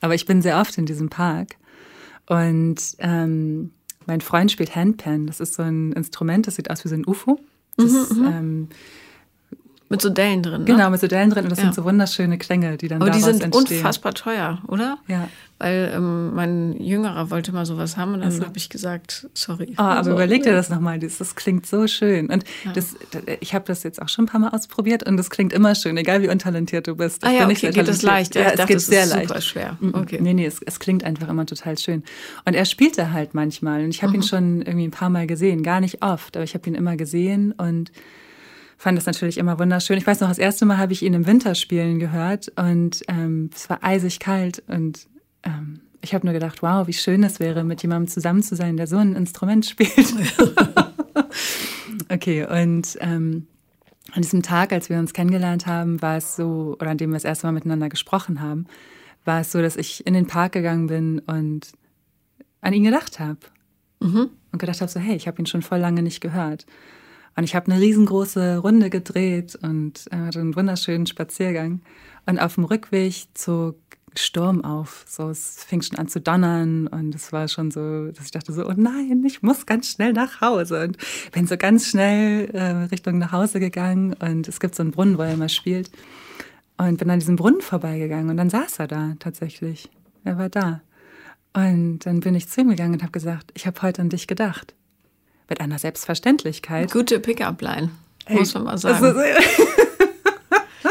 Aber 0.00 0.14
ich 0.14 0.26
bin 0.26 0.42
sehr 0.42 0.58
oft 0.58 0.78
in 0.78 0.86
diesem 0.86 1.10
Park. 1.10 1.56
Und 2.26 2.76
ähm, 2.98 3.72
mein 4.06 4.20
Freund 4.20 4.50
spielt 4.50 4.74
Handpan. 4.74 5.26
Das 5.26 5.40
ist 5.40 5.54
so 5.54 5.62
ein 5.62 5.92
Instrument, 5.92 6.46
das 6.46 6.56
sieht 6.56 6.70
aus 6.70 6.84
wie 6.84 6.88
so 6.88 6.94
ein 6.94 7.06
UFO. 7.06 7.40
Das, 7.76 7.92
mhm, 7.92 8.18
mhm. 8.18 8.26
ähm, 8.26 8.68
mit 9.88 10.02
so 10.02 10.10
Dellen 10.10 10.42
drin. 10.42 10.62
Ne? 10.62 10.66
Genau, 10.66 10.90
mit 10.90 11.00
so 11.00 11.06
Dellen 11.06 11.30
drin. 11.30 11.44
Und 11.44 11.50
das 11.50 11.58
ja. 11.58 11.64
sind 11.64 11.74
so 11.74 11.84
wunderschöne 11.84 12.38
Klänge, 12.38 12.76
die 12.76 12.88
dann 12.88 13.00
Aber 13.00 13.10
die 13.10 13.20
sind 13.20 13.42
entstehen. 13.42 13.78
unfassbar 13.78 14.14
teuer, 14.14 14.60
oder? 14.66 14.98
Ja. 15.06 15.28
Weil 15.60 15.92
ähm, 15.92 16.34
mein 16.34 16.80
Jüngerer 16.80 17.30
wollte 17.30 17.50
mal 17.50 17.66
sowas 17.66 17.96
haben 17.96 18.14
und 18.14 18.20
dann 18.20 18.30
also. 18.30 18.44
habe 18.44 18.56
ich 18.56 18.68
gesagt, 18.68 19.28
sorry. 19.34 19.70
Oh, 19.72 19.80
aber 19.82 19.96
also, 19.96 20.12
überleg 20.12 20.44
dir 20.44 20.52
das 20.52 20.70
nochmal, 20.70 21.00
das, 21.00 21.18
das 21.18 21.34
klingt 21.34 21.66
so 21.66 21.88
schön. 21.88 22.30
Und 22.30 22.44
ja. 22.64 22.72
das, 22.72 22.94
ich 23.40 23.54
habe 23.54 23.64
das 23.64 23.82
jetzt 23.82 24.00
auch 24.00 24.08
schon 24.08 24.24
ein 24.24 24.28
paar 24.28 24.40
Mal 24.40 24.50
ausprobiert 24.50 25.02
und 25.02 25.16
das 25.16 25.30
klingt 25.30 25.52
immer 25.52 25.74
schön, 25.74 25.96
egal 25.96 26.22
wie 26.22 26.28
untalentiert 26.28 26.86
du 26.86 26.94
bist. 26.94 27.24
Ich 27.24 27.28
ah 27.28 27.32
ja, 27.32 27.48
okay, 27.48 27.72
geht 27.72 27.88
das 27.88 28.02
leicht? 28.02 28.36
Ja, 28.36 28.42
ja 28.42 28.48
es 28.50 28.56
dachte, 28.56 28.74
geht 28.74 28.82
sehr 28.82 29.06
leicht. 29.06 29.28
super 29.28 29.40
schwer. 29.40 29.76
Okay. 29.92 30.18
Nee, 30.20 30.34
nee, 30.34 30.46
es, 30.46 30.60
es, 30.64 30.78
klingt 30.78 31.02
einfach 31.02 31.28
immer 31.28 31.44
total 31.44 31.76
schön. 31.76 32.04
Und 32.44 32.54
er 32.54 32.64
spielte 32.64 33.12
halt 33.12 33.34
manchmal 33.34 33.82
und 33.82 33.90
ich 33.90 34.02
habe 34.02 34.10
mhm. 34.10 34.16
ihn 34.16 34.22
schon 34.22 34.62
irgendwie 34.62 34.86
ein 34.86 34.92
paar 34.92 35.10
Mal 35.10 35.26
gesehen, 35.26 35.64
gar 35.64 35.80
nicht 35.80 36.04
oft, 36.04 36.36
aber 36.36 36.44
ich 36.44 36.54
habe 36.54 36.68
ihn 36.68 36.76
immer 36.76 36.96
gesehen 36.96 37.50
und 37.52 37.90
fand 38.76 38.96
das 38.96 39.06
natürlich 39.06 39.38
immer 39.38 39.58
wunderschön. 39.58 39.98
Ich 39.98 40.06
weiß 40.06 40.20
noch, 40.20 40.28
das 40.28 40.38
erste 40.38 40.64
Mal 40.66 40.78
habe 40.78 40.92
ich 40.92 41.02
ihn 41.02 41.14
im 41.14 41.26
Winter 41.26 41.56
spielen 41.56 41.98
gehört 41.98 42.52
und 42.56 43.02
ähm, 43.08 43.50
es 43.52 43.68
war 43.68 43.82
eisig 43.82 44.20
kalt 44.20 44.62
und 44.68 45.08
ähm, 45.42 45.80
ich 46.00 46.14
habe 46.14 46.26
nur 46.26 46.32
gedacht, 46.32 46.62
wow, 46.62 46.86
wie 46.86 46.92
schön 46.92 47.22
es 47.24 47.40
wäre, 47.40 47.64
mit 47.64 47.82
jemandem 47.82 48.08
zusammen 48.08 48.42
zu 48.42 48.54
sein, 48.54 48.76
der 48.76 48.86
so 48.86 48.96
ein 48.96 49.16
Instrument 49.16 49.66
spielt. 49.66 50.14
okay, 52.08 52.44
und 52.44 52.96
ähm, 53.00 53.46
an 54.12 54.22
diesem 54.22 54.42
Tag, 54.42 54.72
als 54.72 54.88
wir 54.88 54.98
uns 54.98 55.12
kennengelernt 55.12 55.66
haben, 55.66 56.00
war 56.00 56.16
es 56.16 56.36
so, 56.36 56.76
oder 56.80 56.90
an 56.90 56.98
dem 56.98 57.10
wir 57.10 57.16
das 57.16 57.24
erste 57.24 57.46
Mal 57.46 57.52
miteinander 57.52 57.88
gesprochen 57.88 58.40
haben, 58.40 58.66
war 59.24 59.40
es 59.40 59.52
so, 59.52 59.60
dass 59.60 59.76
ich 59.76 60.06
in 60.06 60.14
den 60.14 60.26
Park 60.26 60.52
gegangen 60.52 60.86
bin 60.86 61.18
und 61.20 61.72
an 62.60 62.72
ihn 62.72 62.84
gedacht 62.84 63.20
habe. 63.20 63.40
Mhm. 64.00 64.30
Und 64.52 64.58
gedacht 64.58 64.80
habe, 64.80 64.90
so, 64.90 65.00
hey, 65.00 65.16
ich 65.16 65.26
habe 65.26 65.42
ihn 65.42 65.46
schon 65.46 65.62
voll 65.62 65.78
lange 65.78 66.02
nicht 66.02 66.20
gehört. 66.20 66.64
Und 67.36 67.44
ich 67.44 67.54
habe 67.54 67.70
eine 67.70 67.80
riesengroße 67.80 68.58
Runde 68.58 68.90
gedreht 68.90 69.56
und 69.60 70.08
hatte 70.10 70.40
einen 70.40 70.56
wunderschönen 70.56 71.06
Spaziergang. 71.06 71.82
Und 72.26 72.38
auf 72.38 72.54
dem 72.54 72.64
Rückweg 72.64 73.26
zog 73.34 73.76
Sturm 74.20 74.64
auf. 74.64 75.04
So, 75.08 75.30
es 75.30 75.64
fing 75.64 75.82
schon 75.82 75.98
an 75.98 76.08
zu 76.08 76.20
donnern 76.20 76.86
und 76.86 77.14
es 77.14 77.32
war 77.32 77.48
schon 77.48 77.70
so, 77.70 78.10
dass 78.12 78.26
ich 78.26 78.30
dachte 78.30 78.52
so, 78.52 78.66
oh 78.66 78.74
nein, 78.76 79.22
ich 79.26 79.42
muss 79.42 79.66
ganz 79.66 79.90
schnell 79.90 80.12
nach 80.12 80.40
Hause. 80.40 80.84
Und 80.84 80.98
bin 81.32 81.46
so 81.46 81.56
ganz 81.56 81.88
schnell 81.88 82.50
äh, 82.52 82.86
Richtung 82.90 83.18
nach 83.18 83.32
Hause 83.32 83.60
gegangen 83.60 84.14
und 84.14 84.48
es 84.48 84.60
gibt 84.60 84.74
so 84.74 84.82
einen 84.82 84.92
Brunnen, 84.92 85.18
wo 85.18 85.22
er 85.22 85.34
immer 85.34 85.48
spielt. 85.48 85.90
Und 86.76 86.98
bin 86.98 87.10
an 87.10 87.18
diesem 87.18 87.36
Brunnen 87.36 87.60
vorbeigegangen 87.60 88.30
und 88.30 88.36
dann 88.36 88.50
saß 88.50 88.78
er 88.78 88.86
da 88.86 89.14
tatsächlich. 89.18 89.90
Er 90.24 90.38
war 90.38 90.48
da. 90.48 90.80
Und 91.54 92.00
dann 92.00 92.20
bin 92.20 92.34
ich 92.34 92.48
zu 92.48 92.60
ihm 92.60 92.68
gegangen 92.68 92.94
und 92.94 93.02
habe 93.02 93.12
gesagt, 93.12 93.50
ich 93.54 93.66
habe 93.66 93.82
heute 93.82 94.02
an 94.02 94.10
dich 94.10 94.26
gedacht. 94.26 94.74
Mit 95.48 95.60
einer 95.60 95.78
Selbstverständlichkeit. 95.78 96.92
Gute 96.92 97.18
Pickup-Line, 97.20 97.90
muss 98.28 98.54
man 98.54 98.64
mal 98.64 98.78
sagen. 98.78 99.04
Also, 99.04 99.18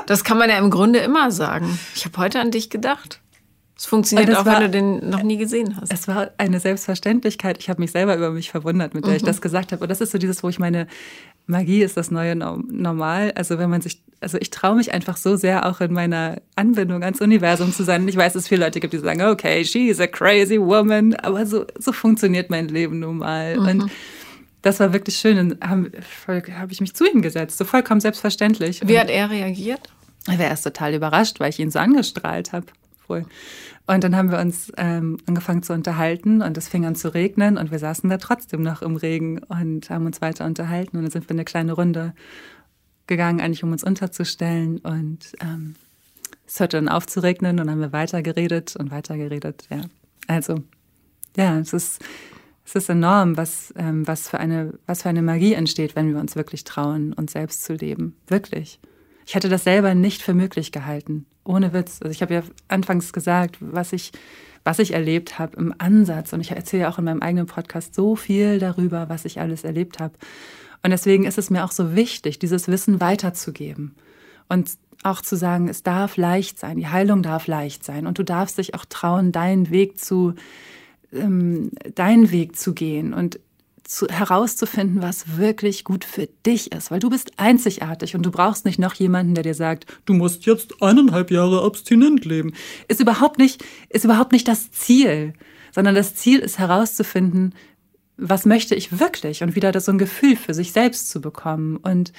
das 0.08 0.24
kann 0.24 0.38
man 0.38 0.50
ja 0.50 0.58
im 0.58 0.70
Grunde 0.70 1.00
immer 1.00 1.32
sagen. 1.32 1.78
Ich 1.96 2.06
habe 2.06 2.18
heute 2.18 2.40
an 2.40 2.52
dich 2.52 2.70
gedacht. 2.70 3.22
Es 3.78 3.86
funktioniert 3.86 4.36
auch, 4.36 4.46
war, 4.46 4.56
wenn 4.56 4.64
du 4.64 4.70
den 4.72 5.10
noch 5.10 5.22
nie 5.22 5.38
gesehen 5.38 5.78
hast. 5.80 5.94
Es 5.94 6.08
war 6.08 6.32
eine 6.40 6.60
Selbstverständlichkeit. 6.60 7.60
Ich 7.60 7.70
habe 7.70 7.80
mich 7.80 7.92
selber 7.92 8.18
über 8.18 8.32
mich 8.32 8.50
verwundert, 8.50 8.96
mit 8.96 9.06
der 9.06 9.12
mhm. 9.12 9.18
ich 9.18 9.24
das 9.24 9.40
gesagt 9.40 9.72
habe. 9.72 9.84
Und 9.84 9.90
das 9.90 10.02
ist 10.02 10.12
so 10.12 10.18
dieses, 10.18 10.42
wo 10.42 10.50
ich 10.50 10.58
meine, 10.58 10.88
Magie 11.46 11.84
ist 11.84 11.96
das 11.96 12.10
neue 12.10 12.36
Normal. 12.36 13.34
Also 13.36 13.60
wenn 13.60 13.70
man 13.70 13.82
sich, 13.82 14.02
also 14.20 14.40
ich 14.40 14.50
traue 14.50 14.78
mich 14.78 14.94
einfach 14.96 15.16
so 15.16 15.36
sehr 15.36 15.68
auch 15.68 15.80
in 15.80 15.94
meiner 15.94 16.42
Anbindung 16.56 17.04
ans 17.04 17.22
Universum 17.22 17.72
zu 17.72 17.84
sein. 17.84 18.02
Und 18.02 18.08
ich 18.08 18.18
weiß, 18.18 18.34
dass 18.34 18.44
es 18.44 18.48
viele 18.50 18.66
Leute 18.66 18.80
gibt, 18.80 18.94
die 18.94 18.98
sagen, 18.98 19.22
okay, 19.22 19.64
she 19.64 19.90
is 19.90 20.00
a 20.00 20.08
crazy 20.08 20.60
woman. 20.60 21.14
Aber 21.14 21.46
so, 21.46 21.66
so 21.78 21.92
funktioniert 21.92 22.50
mein 22.50 22.70
Leben 22.70 23.00
nun 23.00 23.20
mal. 23.20 23.58
Mhm. 23.58 23.68
Und 23.68 23.92
das 24.64 24.80
war 24.80 24.92
wirklich 24.92 25.18
schön. 25.18 25.36
Dann 25.36 25.70
habe 25.70 25.92
hab 26.28 26.72
ich 26.72 26.82
mich 26.82 26.96
zu 26.96 27.06
ihm 27.06 27.22
gesetzt, 27.22 27.60
so 27.60 27.66
vollkommen 27.66 28.02
selbstverständlich. 28.02 28.82
Wie 28.84 29.00
hat 29.00 29.12
er 29.12 29.30
reagiert? 29.30 29.82
Er 30.28 30.40
war 30.40 30.46
erst 30.46 30.64
total 30.64 30.94
überrascht, 30.94 31.40
weil 31.40 31.50
ich 31.50 31.60
ihn 31.60 31.72
so 31.72 31.80
angestrahlt 31.80 32.54
habe. 32.54 32.68
Und 33.10 34.04
dann 34.04 34.16
haben 34.18 34.32
wir 34.32 34.40
uns 34.40 34.72
ähm, 34.76 35.18
angefangen 35.28 35.64
zu 35.64 35.72
unterhalten 35.72 36.42
und 36.42 36.58
es 36.58 36.68
fing 36.68 36.86
an 36.86 36.96
zu 36.96 37.14
regnen 37.14 37.58
und 37.58 37.72
wir 37.72 37.80
saßen 37.80 38.10
da 38.10 38.18
trotzdem 38.18 38.62
noch 38.62 38.82
im 38.82 38.98
Regen 38.98 39.40
und 39.44 39.90
haben 39.90 40.06
uns 40.06 40.22
weiter 40.22 40.46
unterhalten 40.46 40.98
und 40.98 41.04
dann 41.04 41.12
sind 41.12 41.30
wir 41.30 41.34
eine 41.34 41.46
kleine 41.46 41.72
Runde 41.72 42.14
gegangen, 43.08 43.40
eigentlich 43.40 43.64
um 43.64 43.72
uns 43.72 43.86
unterzustellen 43.86 44.80
und 44.80 45.32
ähm, 45.40 45.76
es 46.46 46.60
hörte 46.60 46.78
dann 46.78 46.90
auf 46.90 47.08
zu 47.08 47.22
regnen 47.22 47.52
und 47.52 47.58
dann 47.58 47.72
haben 47.72 47.80
wir 47.80 47.94
weiter 47.94 48.22
geredet 48.22 48.76
und 48.76 48.92
weiter 48.92 49.16
geredet, 49.16 49.68
ja. 49.70 49.82
Also, 50.28 50.62
ja, 51.38 51.58
es 51.58 51.72
ist, 51.72 52.04
es 52.66 52.76
ist 52.76 52.90
enorm, 52.90 53.38
was, 53.38 53.74
ähm, 53.78 54.06
was, 54.06 54.28
für 54.28 54.40
eine, 54.40 54.74
was 54.86 55.04
für 55.04 55.10
eine 55.10 55.22
Magie 55.22 55.54
entsteht, 55.54 55.96
wenn 55.96 56.14
wir 56.14 56.20
uns 56.20 56.36
wirklich 56.36 56.66
trauen, 56.66 57.14
uns 57.14 57.32
selbst 57.32 57.64
zu 57.64 57.74
leben. 57.74 58.18
Wirklich. 58.28 58.82
Ich 59.28 59.36
hätte 59.36 59.50
das 59.50 59.66
selber 59.66 59.94
nicht 59.94 60.22
für 60.22 60.34
möglich 60.34 60.72
gehalten. 60.72 61.26
Ohne 61.44 61.74
Witz. 61.74 62.00
Also 62.02 62.14
ich 62.14 62.22
habe 62.22 62.34
ja 62.34 62.44
anfangs 62.70 63.12
gesagt, 63.12 63.58
was 63.60 63.92
ich, 63.92 64.14
was 64.64 64.80
ich 64.80 64.94
erlebt 64.94 65.38
habe 65.38 65.58
im 65.58 65.74
Ansatz. 65.78 66.32
Und 66.32 66.40
ich 66.40 66.52
erzähle 66.52 66.84
ja 66.84 66.90
auch 66.90 66.98
in 66.98 67.04
meinem 67.04 67.22
eigenen 67.22 67.46
Podcast 67.46 67.94
so 67.94 68.16
viel 68.16 68.58
darüber, 68.58 69.10
was 69.10 69.26
ich 69.26 69.42
alles 69.42 69.66
erlebt 69.66 70.00
habe. 70.00 70.14
Und 70.82 70.92
deswegen 70.92 71.26
ist 71.26 71.38
es 71.38 71.50
mir 71.50 71.66
auch 71.66 71.74
so 71.74 71.94
wichtig, 71.94 72.40
dieses 72.40 72.70
Wissen 72.70 73.02
weiterzugeben. 73.02 73.96
Und 74.48 74.72
auch 75.04 75.22
zu 75.22 75.36
sagen, 75.36 75.68
es 75.68 75.84
darf 75.84 76.16
leicht 76.16 76.58
sein, 76.58 76.78
die 76.78 76.88
Heilung 76.88 77.22
darf 77.22 77.48
leicht 77.48 77.84
sein. 77.84 78.08
Und 78.08 78.20
du 78.20 78.24
darfst 78.24 78.58
dich 78.58 78.76
auch 78.76 78.86
trauen, 78.86 79.34
deinen 79.34 79.70
Weg 79.72 80.00
zu, 80.00 80.36
ähm, 81.12 81.72
deinen 81.96 82.32
Weg 82.32 82.56
zu 82.56 82.74
gehen. 82.74 83.14
Und 83.14 83.42
zu, 83.88 84.08
herauszufinden, 84.08 85.02
was 85.02 85.38
wirklich 85.38 85.84
gut 85.84 86.04
für 86.04 86.28
dich 86.46 86.74
ist, 86.74 86.92
weil 86.92 87.00
du 87.00 87.10
bist 87.10 87.32
einzigartig 87.38 88.16
und 88.16 88.24
du 88.24 88.32
brauchst 88.32 88.66
nicht 88.66 88.80
noch 88.80 88.94
jemanden, 88.94 89.34
der 89.34 89.44
dir 89.44 89.54
sagt, 89.54 89.86
du 90.06 90.14
musst 90.14 90.46
jetzt 90.46 90.82
eineinhalb 90.82 91.32
Jahre 91.32 91.64
abstinent 91.64 92.26
leben. 92.26 92.54
Ist 92.90 93.00
überhaupt 93.00 93.38
nicht, 93.38 93.64
ist 93.90 94.04
überhaupt 94.04 94.34
nicht 94.34 94.48
das 94.48 94.72
Ziel, 94.72 95.34
sondern 95.72 95.96
das 95.96 96.16
Ziel 96.16 96.40
ist 96.40 96.60
herauszufinden, 96.60 97.56
was 98.18 98.46
möchte 98.46 98.76
ich 98.76 99.00
wirklich 99.00 99.42
und 99.42 99.56
wieder 99.56 99.72
das 99.72 99.86
so 99.86 99.92
ein 99.92 100.00
Gefühl 100.00 100.36
für 100.36 100.54
sich 100.54 100.74
selbst 100.74 101.10
zu 101.10 101.22
bekommen 101.22 101.78
und 101.78 102.12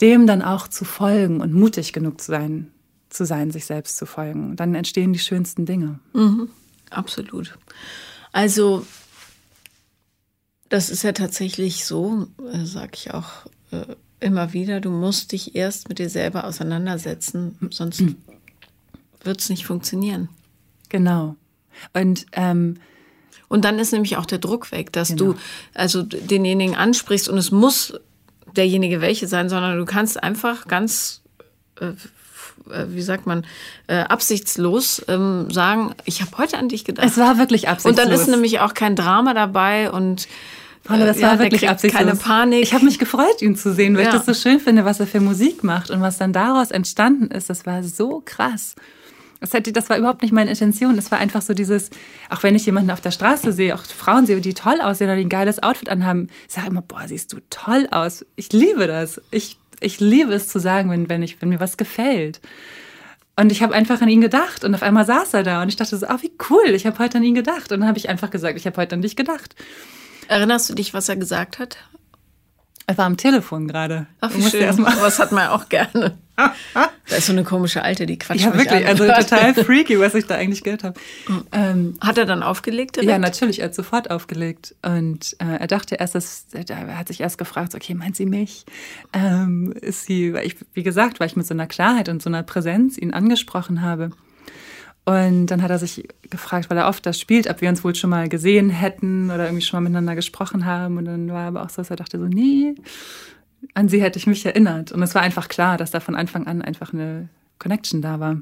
dem 0.00 0.26
dann 0.26 0.42
auch 0.42 0.68
zu 0.68 0.84
folgen 0.84 1.40
und 1.40 1.52
mutig 1.52 1.92
genug 1.92 2.20
zu 2.20 2.32
sein, 2.32 2.72
zu 3.08 3.24
sein, 3.24 3.50
sich 3.50 3.66
selbst 3.66 3.96
zu 3.96 4.06
folgen. 4.06 4.56
Dann 4.56 4.74
entstehen 4.74 5.12
die 5.12 5.18
schönsten 5.18 5.64
Dinge. 5.64 6.00
Mhm, 6.12 6.48
absolut. 6.90 7.56
Also 8.32 8.84
das 10.68 10.90
ist 10.90 11.02
ja 11.02 11.12
tatsächlich 11.12 11.84
so, 11.84 12.28
äh, 12.52 12.64
sage 12.64 12.92
ich 12.94 13.14
auch 13.14 13.46
äh, 13.70 13.84
immer 14.20 14.52
wieder, 14.52 14.80
du 14.80 14.90
musst 14.90 15.32
dich 15.32 15.54
erst 15.54 15.88
mit 15.88 15.98
dir 15.98 16.10
selber 16.10 16.44
auseinandersetzen, 16.44 17.56
sonst 17.70 18.02
wird 19.22 19.40
es 19.40 19.48
nicht 19.48 19.66
funktionieren. 19.66 20.28
Genau. 20.88 21.36
Und, 21.92 22.26
ähm, 22.32 22.78
und 23.48 23.64
dann 23.64 23.78
ist 23.78 23.92
nämlich 23.92 24.16
auch 24.16 24.26
der 24.26 24.38
Druck 24.38 24.72
weg, 24.72 24.92
dass 24.92 25.08
genau. 25.08 25.32
du 25.32 25.38
also 25.74 26.02
denjenigen 26.02 26.74
ansprichst 26.74 27.28
und 27.28 27.38
es 27.38 27.50
muss 27.50 27.94
derjenige 28.56 29.00
welche 29.00 29.28
sein, 29.28 29.48
sondern 29.48 29.78
du 29.78 29.84
kannst 29.84 30.22
einfach 30.22 30.66
ganz 30.66 31.22
äh, 31.80 31.92
wie 32.66 33.02
sagt 33.02 33.26
man, 33.26 33.46
äh, 33.86 33.98
absichtslos 33.98 35.04
ähm, 35.08 35.50
sagen, 35.50 35.94
ich 36.04 36.20
habe 36.20 36.36
heute 36.38 36.58
an 36.58 36.68
dich 36.68 36.84
gedacht. 36.84 37.06
Es 37.06 37.16
war 37.18 37.38
wirklich 37.38 37.68
absichtslos. 37.68 38.04
Und 38.04 38.12
dann 38.12 38.20
ist 38.20 38.28
nämlich 38.28 38.60
auch 38.60 38.74
kein 38.74 38.96
Drama 38.96 39.34
dabei 39.34 39.90
und 39.90 40.28
Paula, 40.84 41.04
das 41.04 41.20
ja, 41.20 41.28
war 41.28 41.38
wirklich 41.38 41.68
absichtslos. 41.68 42.06
Keine 42.06 42.18
Panik. 42.18 42.62
Ich 42.62 42.72
habe 42.72 42.84
mich 42.84 42.98
gefreut, 42.98 43.42
ihn 43.42 43.56
zu 43.56 43.74
sehen, 43.74 43.94
weil 43.94 44.04
ja. 44.04 44.08
ich 44.08 44.14
das 44.14 44.26
so 44.26 44.34
schön 44.34 44.58
finde, 44.58 44.84
was 44.84 45.00
er 45.00 45.06
für 45.06 45.20
Musik 45.20 45.62
macht 45.62 45.90
und 45.90 46.00
was 46.00 46.16
dann 46.16 46.32
daraus 46.32 46.70
entstanden 46.70 47.30
ist. 47.30 47.50
Das 47.50 47.66
war 47.66 47.82
so 47.82 48.22
krass. 48.24 48.74
Das, 49.40 49.52
hätte, 49.52 49.72
das 49.72 49.88
war 49.88 49.98
überhaupt 49.98 50.22
nicht 50.22 50.32
meine 50.32 50.50
Intention. 50.50 50.96
Das 50.96 51.10
war 51.10 51.18
einfach 51.18 51.42
so 51.42 51.54
dieses, 51.54 51.90
auch 52.30 52.42
wenn 52.42 52.54
ich 52.54 52.66
jemanden 52.66 52.90
auf 52.90 53.00
der 53.00 53.10
Straße 53.10 53.52
sehe, 53.52 53.74
auch 53.74 53.84
Frauen 53.84 54.26
sehe, 54.26 54.40
die 54.40 54.54
toll 54.54 54.80
aussehen 54.80 55.08
oder 55.08 55.16
die 55.16 55.26
ein 55.26 55.28
geiles 55.28 55.62
Outfit 55.62 55.90
anhaben, 55.90 56.28
ich 56.48 56.54
sage 56.54 56.68
immer, 56.68 56.82
boah, 56.82 57.02
siehst 57.06 57.32
du 57.32 57.38
toll 57.50 57.86
aus. 57.90 58.24
Ich 58.34 58.52
liebe 58.52 58.86
das. 58.86 59.20
Ich, 59.30 59.58
ich 59.80 60.00
liebe 60.00 60.32
es 60.32 60.48
zu 60.48 60.58
sagen, 60.58 60.90
wenn, 60.90 61.08
wenn, 61.08 61.22
ich, 61.22 61.40
wenn 61.40 61.48
mir 61.48 61.60
was 61.60 61.76
gefällt. 61.76 62.40
Und 63.36 63.52
ich 63.52 63.62
habe 63.62 63.74
einfach 63.74 64.00
an 64.00 64.08
ihn 64.08 64.20
gedacht 64.20 64.64
und 64.64 64.74
auf 64.74 64.82
einmal 64.82 65.06
saß 65.06 65.34
er 65.34 65.44
da 65.44 65.62
und 65.62 65.68
ich 65.68 65.76
dachte 65.76 65.96
so, 65.96 66.06
ah, 66.06 66.18
wie 66.22 66.32
cool, 66.50 66.70
ich 66.70 66.86
habe 66.86 66.98
heute 66.98 67.18
an 67.18 67.24
ihn 67.24 67.36
gedacht. 67.36 67.70
Und 67.70 67.80
dann 67.80 67.88
habe 67.88 67.98
ich 67.98 68.08
einfach 68.08 68.30
gesagt, 68.30 68.58
ich 68.58 68.66
habe 68.66 68.76
heute 68.76 68.96
an 68.96 69.02
dich 69.02 69.14
gedacht. 69.14 69.54
Erinnerst 70.26 70.68
du 70.68 70.74
dich, 70.74 70.92
was 70.92 71.08
er 71.08 71.16
gesagt 71.16 71.58
hat? 71.58 71.76
Er 72.86 72.98
war 72.98 73.06
am 73.06 73.16
Telefon 73.16 73.68
gerade. 73.68 74.06
Ach, 74.20 74.34
wie 74.34 74.42
schön. 74.42 74.78
Was 74.78 75.18
hat 75.18 75.30
man 75.30 75.48
auch 75.48 75.68
gerne. 75.68 76.18
Da 76.38 77.16
ist 77.16 77.26
so 77.26 77.32
eine 77.32 77.42
komische 77.42 77.82
Alte, 77.82 78.06
die 78.06 78.18
quatscht 78.18 78.44
Ja, 78.44 78.54
wirklich. 78.54 78.86
Also 78.86 79.06
total 79.18 79.54
freaky, 79.54 79.98
was 79.98 80.14
ich 80.14 80.26
da 80.26 80.36
eigentlich 80.36 80.62
gehört 80.62 80.84
habe. 80.84 81.00
Ähm, 81.52 81.94
hat 82.00 82.18
er 82.18 82.26
dann 82.26 82.42
aufgelegt? 82.42 82.96
Direkt? 82.96 83.10
Ja, 83.10 83.18
natürlich. 83.18 83.60
Er 83.60 83.66
hat 83.66 83.74
sofort 83.74 84.10
aufgelegt. 84.10 84.74
Und 84.82 85.36
äh, 85.40 85.56
er 85.58 85.66
dachte 85.66 85.96
erst, 85.96 86.14
dass, 86.14 86.46
er 86.52 86.98
hat 86.98 87.08
sich 87.08 87.20
erst 87.20 87.38
gefragt, 87.38 87.74
okay, 87.74 87.94
meint 87.94 88.16
sie 88.16 88.26
mich? 88.26 88.64
Ähm, 89.12 89.72
ist 89.80 90.04
sie, 90.04 90.32
weil 90.32 90.46
ich, 90.46 90.56
wie 90.74 90.82
gesagt, 90.82 91.18
weil 91.18 91.26
ich 91.26 91.36
mit 91.36 91.46
so 91.46 91.54
einer 91.54 91.66
Klarheit 91.66 92.08
und 92.08 92.22
so 92.22 92.30
einer 92.30 92.42
Präsenz 92.42 92.98
ihn 92.98 93.12
angesprochen 93.12 93.82
habe. 93.82 94.10
Und 95.08 95.46
dann 95.46 95.62
hat 95.62 95.70
er 95.70 95.78
sich 95.78 96.06
gefragt, 96.28 96.68
weil 96.68 96.76
er 96.76 96.86
oft 96.86 97.06
das 97.06 97.18
spielt, 97.18 97.48
ob 97.48 97.62
wir 97.62 97.70
uns 97.70 97.82
wohl 97.82 97.94
schon 97.94 98.10
mal 98.10 98.28
gesehen 98.28 98.68
hätten 98.68 99.30
oder 99.30 99.46
irgendwie 99.46 99.64
schon 99.64 99.78
mal 99.78 99.88
miteinander 99.88 100.14
gesprochen 100.14 100.66
haben. 100.66 100.98
Und 100.98 101.06
dann 101.06 101.30
war 101.30 101.46
aber 101.46 101.62
auch 101.62 101.70
so, 101.70 101.76
dass 101.76 101.88
er 101.88 101.96
dachte 101.96 102.18
so, 102.18 102.26
nee, 102.26 102.74
an 103.74 103.88
sie 103.88 104.02
hätte 104.02 104.18
ich 104.18 104.26
mich 104.26 104.44
erinnert. 104.44 104.92
Und 104.92 105.02
es 105.02 105.14
war 105.14 105.22
einfach 105.22 105.48
klar, 105.48 105.76
dass 105.76 105.90
da 105.90 106.00
von 106.00 106.14
Anfang 106.14 106.46
an 106.46 106.62
einfach 106.62 106.92
eine 106.92 107.28
Connection 107.58 108.02
da 108.02 108.20
war. 108.20 108.40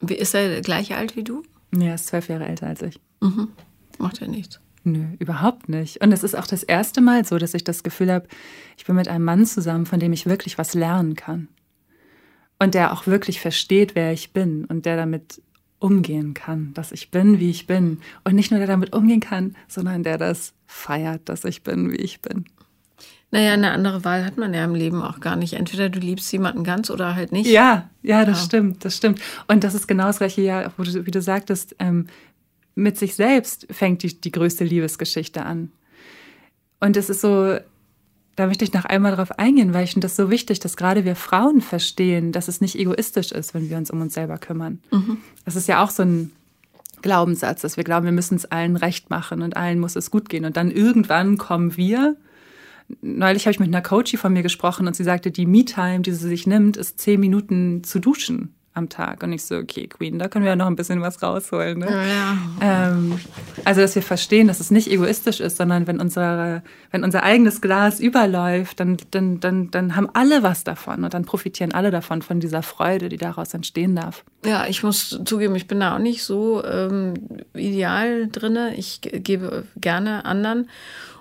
Wie 0.00 0.14
ist 0.14 0.34
er 0.34 0.60
gleich 0.60 0.94
alt 0.94 1.16
wie 1.16 1.24
du? 1.24 1.42
Ja, 1.74 1.88
er 1.88 1.94
ist 1.94 2.06
zwölf 2.06 2.28
Jahre 2.28 2.46
älter 2.46 2.66
als 2.66 2.82
ich. 2.82 3.00
Mhm. 3.20 3.48
Macht 3.98 4.22
er 4.22 4.28
nichts. 4.28 4.60
Nö, 4.84 5.04
überhaupt 5.18 5.68
nicht. 5.68 6.00
Und 6.00 6.12
es 6.12 6.22
ist 6.22 6.34
auch 6.34 6.46
das 6.46 6.62
erste 6.62 7.00
Mal 7.00 7.24
so, 7.24 7.38
dass 7.38 7.54
ich 7.54 7.64
das 7.64 7.82
Gefühl 7.82 8.12
habe, 8.12 8.28
ich 8.76 8.86
bin 8.86 8.96
mit 8.96 9.08
einem 9.08 9.24
Mann 9.24 9.44
zusammen, 9.44 9.86
von 9.86 10.00
dem 10.00 10.12
ich 10.12 10.26
wirklich 10.26 10.56
was 10.56 10.74
lernen 10.74 11.14
kann. 11.14 11.48
Und 12.58 12.74
der 12.74 12.92
auch 12.92 13.06
wirklich 13.06 13.40
versteht, 13.40 13.94
wer 13.94 14.12
ich 14.12 14.32
bin 14.32 14.64
und 14.64 14.86
der 14.86 14.96
damit 14.96 15.42
umgehen 15.78 16.34
kann, 16.34 16.72
dass 16.74 16.90
ich 16.90 17.10
bin, 17.10 17.38
wie 17.38 17.50
ich 17.50 17.66
bin. 17.66 18.00
Und 18.24 18.34
nicht 18.34 18.50
nur 18.50 18.58
der 18.58 18.66
damit 18.66 18.94
umgehen 18.94 19.20
kann, 19.20 19.56
sondern 19.68 20.02
der 20.02 20.18
das 20.18 20.54
feiert, 20.66 21.28
dass 21.28 21.44
ich 21.44 21.62
bin, 21.62 21.92
wie 21.92 21.96
ich 21.96 22.20
bin. 22.20 22.46
Naja, 23.30 23.52
eine 23.52 23.72
andere 23.72 24.04
Wahl 24.04 24.24
hat 24.24 24.38
man 24.38 24.54
ja 24.54 24.64
im 24.64 24.74
Leben 24.74 25.02
auch 25.02 25.20
gar 25.20 25.36
nicht. 25.36 25.54
Entweder 25.54 25.90
du 25.90 25.98
liebst 25.98 26.32
jemanden 26.32 26.64
ganz 26.64 26.90
oder 26.90 27.14
halt 27.14 27.30
nicht. 27.30 27.46
Ja, 27.48 27.90
ja, 28.02 28.24
das 28.24 28.38
ja. 28.38 28.44
stimmt, 28.46 28.84
das 28.84 28.96
stimmt. 28.96 29.20
Und 29.48 29.64
das 29.64 29.74
ist 29.74 29.86
genau 29.86 30.06
das 30.06 30.18
gleiche 30.18 30.40
ja, 30.40 30.72
wo 30.76 30.82
du, 30.82 31.04
wie 31.04 31.10
du 31.10 31.20
sagtest, 31.20 31.76
ähm, 31.78 32.06
mit 32.74 32.96
sich 32.96 33.16
selbst 33.16 33.66
fängt 33.70 34.02
die, 34.02 34.18
die 34.18 34.32
größte 34.32 34.64
Liebesgeschichte 34.64 35.44
an. 35.44 35.70
Und 36.80 36.96
es 36.96 37.10
ist 37.10 37.20
so, 37.20 37.58
da 38.36 38.46
möchte 38.46 38.64
ich 38.64 38.72
noch 38.72 38.84
einmal 38.84 39.10
darauf 39.10 39.38
eingehen, 39.38 39.74
weil 39.74 39.84
ich 39.84 39.92
finde 39.92 40.06
das 40.06 40.16
so 40.16 40.30
wichtig, 40.30 40.60
dass 40.60 40.76
gerade 40.76 41.04
wir 41.04 41.16
Frauen 41.16 41.60
verstehen, 41.60 42.32
dass 42.32 42.48
es 42.48 42.60
nicht 42.60 42.78
egoistisch 42.78 43.32
ist, 43.32 43.52
wenn 43.52 43.68
wir 43.68 43.76
uns 43.76 43.90
um 43.90 44.00
uns 44.00 44.14
selber 44.14 44.38
kümmern. 44.38 44.78
Mhm. 44.92 45.18
Das 45.44 45.56
ist 45.56 45.68
ja 45.68 45.82
auch 45.82 45.90
so 45.90 46.04
ein 46.04 46.30
Glaubenssatz, 47.02 47.62
dass 47.62 47.76
wir 47.76 47.84
glauben, 47.84 48.06
wir 48.06 48.12
müssen 48.12 48.36
es 48.36 48.46
allen 48.46 48.76
recht 48.76 49.10
machen 49.10 49.42
und 49.42 49.56
allen 49.56 49.80
muss 49.80 49.96
es 49.96 50.10
gut 50.10 50.28
gehen. 50.28 50.44
Und 50.44 50.56
dann 50.56 50.70
irgendwann 50.70 51.36
kommen 51.36 51.76
wir. 51.76 52.16
Neulich 53.02 53.44
habe 53.44 53.52
ich 53.52 53.60
mit 53.60 53.68
einer 53.68 53.82
Coachie 53.82 54.16
von 54.16 54.32
mir 54.32 54.42
gesprochen 54.42 54.86
und 54.86 54.96
sie 54.96 55.04
sagte, 55.04 55.30
die 55.30 55.46
Me-Time, 55.46 56.00
die 56.00 56.12
sie 56.12 56.28
sich 56.28 56.46
nimmt, 56.46 56.76
ist 56.76 56.98
zehn 56.98 57.20
Minuten 57.20 57.84
zu 57.84 57.98
duschen 57.98 58.54
am 58.78 58.88
Tag. 58.88 59.22
Und 59.22 59.32
ich 59.32 59.44
so, 59.44 59.56
okay, 59.56 59.88
Queen, 59.88 60.18
da 60.18 60.28
können 60.28 60.44
wir 60.44 60.50
ja 60.50 60.56
noch 60.56 60.66
ein 60.66 60.76
bisschen 60.76 61.02
was 61.02 61.22
rausholen. 61.22 61.80
Ne? 61.80 61.86
Ja, 61.90 62.06
ja. 62.06 62.38
Ähm, 62.92 63.18
also, 63.64 63.82
dass 63.82 63.94
wir 63.94 64.02
verstehen, 64.02 64.48
dass 64.48 64.60
es 64.60 64.70
nicht 64.70 64.90
egoistisch 64.90 65.40
ist, 65.40 65.58
sondern 65.58 65.86
wenn, 65.86 66.00
unsere, 66.00 66.62
wenn 66.90 67.04
unser 67.04 67.22
eigenes 67.24 67.60
Glas 67.60 68.00
überläuft, 68.00 68.80
dann, 68.80 68.96
dann, 69.10 69.40
dann, 69.40 69.70
dann 69.70 69.96
haben 69.96 70.08
alle 70.14 70.42
was 70.42 70.64
davon 70.64 71.04
und 71.04 71.12
dann 71.12 71.24
profitieren 71.26 71.74
alle 71.74 71.90
davon, 71.90 72.22
von 72.22 72.40
dieser 72.40 72.62
Freude, 72.62 73.10
die 73.10 73.18
daraus 73.18 73.52
entstehen 73.52 73.96
darf. 73.96 74.24
Ja, 74.46 74.66
ich 74.66 74.82
muss 74.82 75.20
zugeben, 75.24 75.56
ich 75.56 75.66
bin 75.66 75.80
da 75.80 75.96
auch 75.96 76.00
nicht 76.00 76.22
so 76.22 76.64
ähm, 76.64 77.14
ideal 77.54 78.28
drin. 78.28 78.56
Ich 78.76 79.00
gebe 79.02 79.64
gerne 79.76 80.24
anderen. 80.24 80.70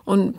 Und 0.06 0.36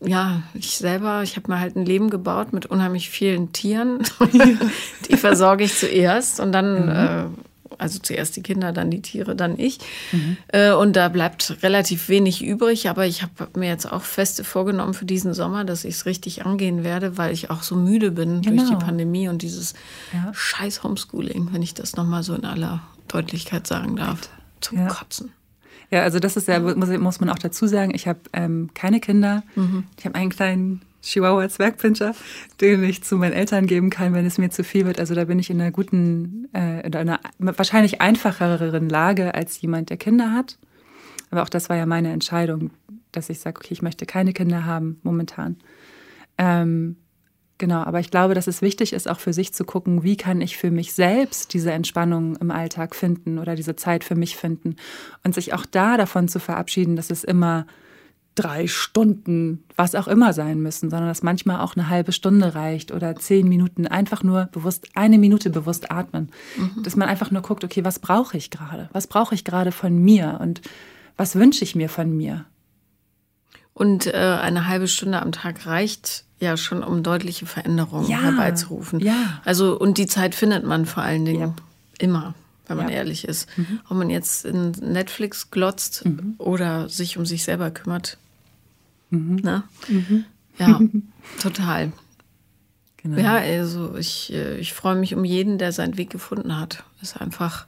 ja, 0.00 0.42
ich 0.54 0.76
selber, 0.76 1.22
ich 1.22 1.36
habe 1.36 1.50
mir 1.50 1.58
halt 1.58 1.76
ein 1.76 1.86
Leben 1.86 2.10
gebaut 2.10 2.52
mit 2.52 2.66
unheimlich 2.66 3.08
vielen 3.10 3.52
Tieren. 3.52 4.00
die 5.10 5.16
versorge 5.16 5.64
ich 5.64 5.76
zuerst 5.76 6.38
und 6.40 6.52
dann, 6.52 6.84
mhm. 6.84 6.90
äh, 6.90 7.24
also 7.78 7.98
zuerst 7.98 8.36
die 8.36 8.42
Kinder, 8.42 8.72
dann 8.72 8.90
die 8.90 9.00
Tiere, 9.00 9.34
dann 9.34 9.58
ich. 9.58 9.78
Mhm. 10.12 10.36
Äh, 10.48 10.72
und 10.72 10.96
da 10.96 11.08
bleibt 11.08 11.62
relativ 11.62 12.08
wenig 12.08 12.44
übrig, 12.44 12.88
aber 12.88 13.06
ich 13.06 13.22
habe 13.22 13.48
mir 13.56 13.68
jetzt 13.68 13.90
auch 13.90 14.02
feste 14.02 14.44
vorgenommen 14.44 14.94
für 14.94 15.06
diesen 15.06 15.32
Sommer, 15.32 15.64
dass 15.64 15.84
ich 15.84 15.94
es 15.94 16.06
richtig 16.06 16.44
angehen 16.44 16.84
werde, 16.84 17.16
weil 17.16 17.32
ich 17.32 17.50
auch 17.50 17.62
so 17.62 17.74
müde 17.74 18.10
bin 18.10 18.42
genau. 18.42 18.56
durch 18.62 18.78
die 18.78 18.84
Pandemie 18.84 19.28
und 19.28 19.40
dieses 19.42 19.74
ja. 20.12 20.32
scheiß 20.32 20.82
Homeschooling, 20.82 21.48
wenn 21.52 21.62
ich 21.62 21.74
das 21.74 21.96
nochmal 21.96 22.22
so 22.22 22.34
in 22.34 22.44
aller 22.44 22.82
Deutlichkeit 23.08 23.66
sagen 23.66 23.96
darf, 23.96 24.28
zum 24.60 24.78
ja. 24.78 24.88
Kotzen. 24.88 25.32
Ja, 25.90 26.02
also 26.02 26.18
das 26.18 26.36
ist 26.36 26.48
ja, 26.48 26.58
muss, 26.58 26.88
muss 26.98 27.20
man 27.20 27.30
auch 27.30 27.38
dazu 27.38 27.66
sagen, 27.66 27.94
ich 27.94 28.08
habe 28.08 28.20
ähm, 28.32 28.70
keine 28.74 29.00
Kinder. 29.00 29.42
Mhm. 29.54 29.84
Ich 29.98 30.04
habe 30.04 30.14
einen 30.16 30.30
kleinen 30.30 30.82
Chihuahua 31.02 31.48
Zwergpinscher, 31.48 32.14
den 32.60 32.82
ich 32.82 33.04
zu 33.04 33.16
meinen 33.16 33.32
Eltern 33.32 33.66
geben 33.66 33.90
kann, 33.90 34.12
wenn 34.12 34.26
es 34.26 34.38
mir 34.38 34.50
zu 34.50 34.64
viel 34.64 34.86
wird. 34.86 34.98
Also 34.98 35.14
da 35.14 35.24
bin 35.24 35.38
ich 35.38 35.50
in 35.50 35.60
einer 35.60 35.70
guten, 35.70 36.48
äh, 36.52 36.84
in 36.84 36.94
einer 36.96 37.20
wahrscheinlich 37.38 38.00
einfacheren 38.00 38.88
Lage 38.88 39.34
als 39.34 39.60
jemand, 39.60 39.90
der 39.90 39.96
Kinder 39.96 40.32
hat. 40.32 40.58
Aber 41.30 41.42
auch 41.42 41.48
das 41.48 41.68
war 41.68 41.76
ja 41.76 41.86
meine 41.86 42.12
Entscheidung, 42.12 42.70
dass 43.12 43.30
ich 43.30 43.38
sage, 43.38 43.60
okay, 43.60 43.72
ich 43.72 43.82
möchte 43.82 44.04
keine 44.04 44.32
Kinder 44.32 44.64
haben 44.64 44.98
momentan. 45.04 45.56
Ähm, 46.38 46.96
Genau, 47.58 47.82
aber 47.82 48.00
ich 48.00 48.10
glaube, 48.10 48.34
dass 48.34 48.46
es 48.46 48.60
wichtig 48.60 48.92
ist, 48.92 49.08
auch 49.08 49.18
für 49.18 49.32
sich 49.32 49.54
zu 49.54 49.64
gucken, 49.64 50.02
wie 50.02 50.16
kann 50.16 50.42
ich 50.42 50.58
für 50.58 50.70
mich 50.70 50.92
selbst 50.92 51.54
diese 51.54 51.72
Entspannung 51.72 52.36
im 52.36 52.50
Alltag 52.50 52.94
finden 52.94 53.38
oder 53.38 53.54
diese 53.54 53.76
Zeit 53.76 54.04
für 54.04 54.14
mich 54.14 54.36
finden 54.36 54.76
und 55.24 55.34
sich 55.34 55.54
auch 55.54 55.64
da 55.64 55.96
davon 55.96 56.28
zu 56.28 56.38
verabschieden, 56.38 56.96
dass 56.96 57.10
es 57.10 57.24
immer 57.24 57.66
drei 58.34 58.66
Stunden, 58.66 59.64
was 59.74 59.94
auch 59.94 60.06
immer 60.06 60.34
sein 60.34 60.60
müssen, 60.60 60.90
sondern 60.90 61.08
dass 61.08 61.22
manchmal 61.22 61.60
auch 61.60 61.74
eine 61.74 61.88
halbe 61.88 62.12
Stunde 62.12 62.54
reicht 62.54 62.92
oder 62.92 63.16
zehn 63.16 63.48
Minuten, 63.48 63.86
einfach 63.86 64.22
nur 64.22 64.50
bewusst, 64.52 64.88
eine 64.94 65.16
Minute 65.16 65.48
bewusst 65.48 65.90
atmen. 65.90 66.30
Mhm. 66.58 66.82
Dass 66.82 66.96
man 66.96 67.08
einfach 67.08 67.30
nur 67.30 67.40
guckt, 67.40 67.64
okay, 67.64 67.82
was 67.84 67.98
brauche 67.98 68.36
ich 68.36 68.50
gerade? 68.50 68.90
Was 68.92 69.06
brauche 69.06 69.34
ich 69.34 69.44
gerade 69.44 69.72
von 69.72 69.98
mir 69.98 70.38
und 70.42 70.60
was 71.16 71.36
wünsche 71.36 71.64
ich 71.64 71.74
mir 71.74 71.88
von 71.88 72.14
mir? 72.14 72.44
Und 73.72 74.06
äh, 74.06 74.12
eine 74.12 74.68
halbe 74.68 74.88
Stunde 74.88 75.22
am 75.22 75.32
Tag 75.32 75.64
reicht 75.64 76.25
ja 76.38 76.56
schon, 76.56 76.82
um 76.82 77.02
deutliche 77.02 77.46
Veränderungen 77.46 78.08
ja, 78.08 78.20
herbeizurufen. 78.20 79.00
Ja. 79.00 79.40
Also, 79.44 79.78
und 79.78 79.98
die 79.98 80.06
Zeit 80.06 80.34
findet 80.34 80.64
man 80.64 80.86
vor 80.86 81.02
allen 81.02 81.24
Dingen 81.24 81.40
ja. 81.40 81.54
immer, 81.98 82.34
wenn 82.66 82.76
man 82.76 82.88
ja. 82.88 82.96
ehrlich 82.96 83.26
ist. 83.26 83.48
Mhm. 83.56 83.80
Ob 83.88 83.96
man 83.96 84.10
jetzt 84.10 84.44
in 84.44 84.72
Netflix 84.72 85.50
glotzt 85.50 86.04
mhm. 86.04 86.34
oder 86.38 86.88
sich 86.88 87.16
um 87.16 87.24
sich 87.24 87.44
selber 87.44 87.70
kümmert. 87.70 88.18
Mhm. 89.10 89.40
Na? 89.42 89.64
Mhm. 89.88 90.24
Ja, 90.58 90.80
total. 91.40 91.92
Genau. 92.98 93.22
Ja, 93.22 93.36
also 93.36 93.96
ich, 93.96 94.32
äh, 94.32 94.58
ich 94.58 94.72
freue 94.72 94.96
mich 94.96 95.14
um 95.14 95.24
jeden, 95.24 95.58
der 95.58 95.72
seinen 95.72 95.96
Weg 95.96 96.10
gefunden 96.10 96.58
hat. 96.58 96.82
Ist 97.00 97.20
einfach, 97.20 97.66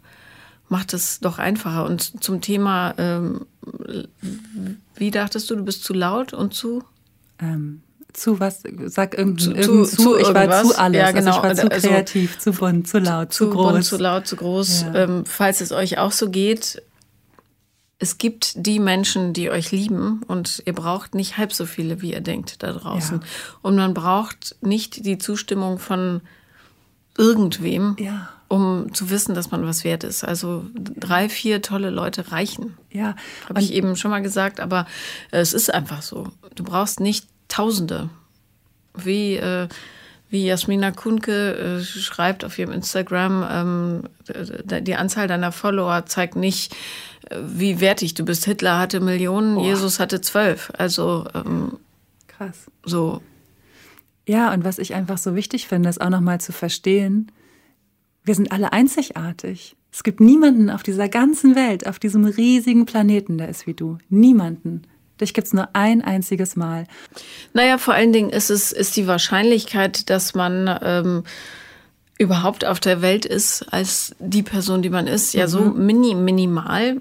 macht 0.68 0.92
es 0.92 1.20
doch 1.20 1.38
einfacher. 1.38 1.84
Und 1.84 2.22
zum 2.22 2.40
Thema, 2.40 2.94
ähm, 2.98 3.46
wie 4.96 5.10
dachtest 5.10 5.48
du, 5.48 5.56
du 5.56 5.64
bist 5.64 5.84
zu 5.84 5.94
laut 5.94 6.32
und 6.32 6.54
zu? 6.54 6.82
Ähm, 7.38 7.82
zu 8.18 8.40
was, 8.40 8.62
sag 8.86 9.16
irgend, 9.16 9.40
zu, 9.40 9.54
zu, 9.54 9.84
zu, 9.84 10.16
ich 10.16 10.32
war 10.34 10.64
zu 10.64 10.78
alles. 10.78 10.98
Ja, 10.98 11.10
genau. 11.12 11.38
Also 11.40 11.62
ich 11.62 11.70
war 11.70 11.78
zu 11.78 11.88
kreativ, 11.88 12.34
also, 12.36 12.50
zu 12.50 12.58
bunt, 12.58 12.88
zu 12.88 12.98
laut, 12.98 13.32
zu, 13.32 13.46
zu 13.46 13.50
groß. 13.50 13.72
Bunt, 13.72 13.84
zu 13.84 13.96
laut, 13.96 14.26
zu 14.26 14.36
groß. 14.36 14.82
Ja. 14.82 14.94
Ähm, 14.94 15.24
falls 15.26 15.60
es 15.60 15.72
euch 15.72 15.98
auch 15.98 16.12
so 16.12 16.30
geht, 16.30 16.82
es 17.98 18.18
gibt 18.18 18.52
die 18.66 18.78
Menschen, 18.78 19.32
die 19.32 19.50
euch 19.50 19.72
lieben 19.72 20.22
und 20.26 20.62
ihr 20.66 20.72
braucht 20.72 21.14
nicht 21.14 21.36
halb 21.36 21.52
so 21.52 21.66
viele, 21.66 22.00
wie 22.00 22.12
ihr 22.12 22.20
denkt 22.20 22.62
da 22.62 22.72
draußen. 22.72 23.20
Ja. 23.20 23.26
Und 23.62 23.76
man 23.76 23.92
braucht 23.92 24.56
nicht 24.60 25.04
die 25.04 25.18
Zustimmung 25.18 25.78
von 25.78 26.20
irgendwem, 27.16 27.96
ja. 27.98 28.28
um 28.46 28.94
zu 28.94 29.10
wissen, 29.10 29.34
dass 29.34 29.50
man 29.50 29.66
was 29.66 29.82
wert 29.82 30.04
ist. 30.04 30.22
Also 30.22 30.64
drei, 30.74 31.28
vier 31.28 31.60
tolle 31.60 31.90
Leute 31.90 32.30
reichen. 32.30 32.76
Ja. 32.92 33.16
Habe 33.48 33.60
ich 33.60 33.72
eben 33.72 33.96
schon 33.96 34.12
mal 34.12 34.22
gesagt, 34.22 34.60
aber 34.60 34.86
es 35.32 35.52
ist 35.52 35.74
einfach 35.74 36.02
so. 36.02 36.28
Du 36.54 36.62
brauchst 36.62 37.00
nicht 37.00 37.26
Tausende. 37.48 38.10
Wie, 38.94 39.36
äh, 39.36 39.68
wie 40.30 40.46
Jasmina 40.46 40.90
Kunke 40.90 41.56
äh, 41.56 41.82
schreibt 41.82 42.44
auf 42.44 42.58
ihrem 42.58 42.72
Instagram, 42.72 43.46
ähm, 43.50 44.02
die 44.82 44.94
Anzahl 44.96 45.26
deiner 45.26 45.52
Follower 45.52 46.04
zeigt 46.06 46.36
nicht, 46.36 46.74
äh, 47.30 47.36
wie 47.42 47.80
wertig 47.80 48.14
du 48.14 48.24
bist. 48.24 48.44
Hitler 48.44 48.78
hatte 48.78 49.00
Millionen, 49.00 49.54
Boah. 49.54 49.64
Jesus 49.64 50.00
hatte 50.00 50.20
zwölf. 50.20 50.70
Also 50.76 51.26
ähm, 51.34 51.78
krass. 52.26 52.66
So. 52.84 53.22
Ja, 54.26 54.52
und 54.52 54.64
was 54.64 54.78
ich 54.78 54.94
einfach 54.94 55.16
so 55.16 55.34
wichtig 55.34 55.66
finde, 55.68 55.88
ist 55.88 56.00
auch 56.00 56.10
nochmal 56.10 56.40
zu 56.40 56.52
verstehen, 56.52 57.32
wir 58.24 58.34
sind 58.34 58.52
alle 58.52 58.74
einzigartig. 58.74 59.74
Es 59.90 60.02
gibt 60.04 60.20
niemanden 60.20 60.68
auf 60.68 60.82
dieser 60.82 61.08
ganzen 61.08 61.56
Welt, 61.56 61.86
auf 61.86 61.98
diesem 61.98 62.26
riesigen 62.26 62.84
Planeten, 62.84 63.38
der 63.38 63.48
ist 63.48 63.66
wie 63.66 63.72
du. 63.72 63.96
Niemanden. 64.10 64.82
Dich 65.20 65.34
gibt 65.34 65.46
es 65.46 65.52
nur 65.52 65.68
ein 65.74 66.02
einziges 66.02 66.56
Mal. 66.56 66.86
Naja, 67.52 67.78
vor 67.78 67.94
allen 67.94 68.12
Dingen 68.12 68.30
ist 68.30 68.50
es 68.50 68.72
ist 68.72 68.96
die 68.96 69.06
Wahrscheinlichkeit, 69.06 70.10
dass 70.10 70.34
man 70.34 70.78
ähm, 70.82 71.24
überhaupt 72.18 72.64
auf 72.64 72.80
der 72.80 73.00
Welt 73.00 73.24
ist 73.24 73.66
als 73.72 74.14
die 74.18 74.42
Person, 74.42 74.82
die 74.82 74.90
man 74.90 75.06
ist, 75.06 75.34
ja 75.34 75.46
so 75.46 75.60
mhm. 75.60 75.86
mini, 75.86 76.14
minimal. 76.14 77.00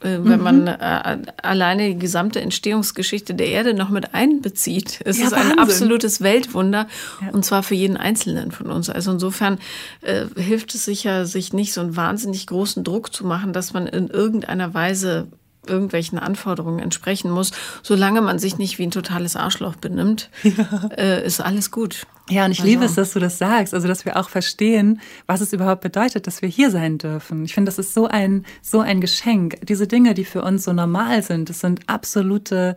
Äh, 0.00 0.18
wenn 0.22 0.38
mhm. 0.38 0.44
man 0.44 0.66
äh, 0.66 1.18
alleine 1.42 1.88
die 1.88 1.98
gesamte 1.98 2.40
Entstehungsgeschichte 2.40 3.34
der 3.34 3.48
Erde 3.48 3.74
noch 3.74 3.90
mit 3.90 4.14
einbezieht. 4.14 5.00
Es 5.04 5.18
ja, 5.18 5.26
ist 5.26 5.34
ein 5.34 5.58
absolutes 5.58 6.22
Weltwunder 6.22 6.86
ja. 7.20 7.30
und 7.32 7.44
zwar 7.44 7.62
für 7.62 7.74
jeden 7.74 7.98
Einzelnen 7.98 8.50
von 8.50 8.70
uns. 8.70 8.88
Also 8.88 9.12
insofern 9.12 9.58
äh, 10.00 10.24
hilft 10.36 10.74
es 10.74 10.86
sicher, 10.86 11.26
sich 11.26 11.52
nicht 11.52 11.74
so 11.74 11.82
einen 11.82 11.96
wahnsinnig 11.96 12.46
großen 12.46 12.82
Druck 12.82 13.12
zu 13.12 13.26
machen, 13.26 13.52
dass 13.52 13.74
man 13.74 13.86
in 13.86 14.08
irgendeiner 14.08 14.72
Weise 14.72 15.28
irgendwelchen 15.66 16.18
Anforderungen 16.18 16.78
entsprechen 16.78 17.30
muss, 17.30 17.52
solange 17.82 18.22
man 18.22 18.38
sich 18.38 18.58
nicht 18.58 18.78
wie 18.78 18.84
ein 18.84 18.90
totales 18.90 19.36
Arschloch 19.36 19.76
benimmt, 19.76 20.30
ja. 20.42 20.88
äh, 20.96 21.24
ist 21.24 21.40
alles 21.40 21.70
gut. 21.70 22.06
Ja, 22.28 22.44
und 22.44 22.52
ich 22.52 22.60
also. 22.60 22.70
liebe 22.70 22.84
es, 22.84 22.94
dass 22.94 23.12
du 23.12 23.18
das 23.18 23.38
sagst, 23.38 23.74
also 23.74 23.88
dass 23.88 24.04
wir 24.04 24.16
auch 24.16 24.28
verstehen, 24.28 25.00
was 25.26 25.40
es 25.40 25.52
überhaupt 25.52 25.82
bedeutet, 25.82 26.26
dass 26.26 26.42
wir 26.42 26.48
hier 26.48 26.70
sein 26.70 26.98
dürfen. 26.98 27.44
Ich 27.44 27.54
finde, 27.54 27.68
das 27.68 27.78
ist 27.78 27.92
so 27.92 28.06
ein 28.06 28.46
so 28.62 28.80
ein 28.80 29.00
Geschenk. 29.00 29.58
Diese 29.66 29.86
Dinge, 29.86 30.14
die 30.14 30.24
für 30.24 30.42
uns 30.42 30.64
so 30.64 30.72
normal 30.72 31.22
sind, 31.22 31.48
das 31.48 31.60
sind 31.60 31.88
absolute 31.88 32.76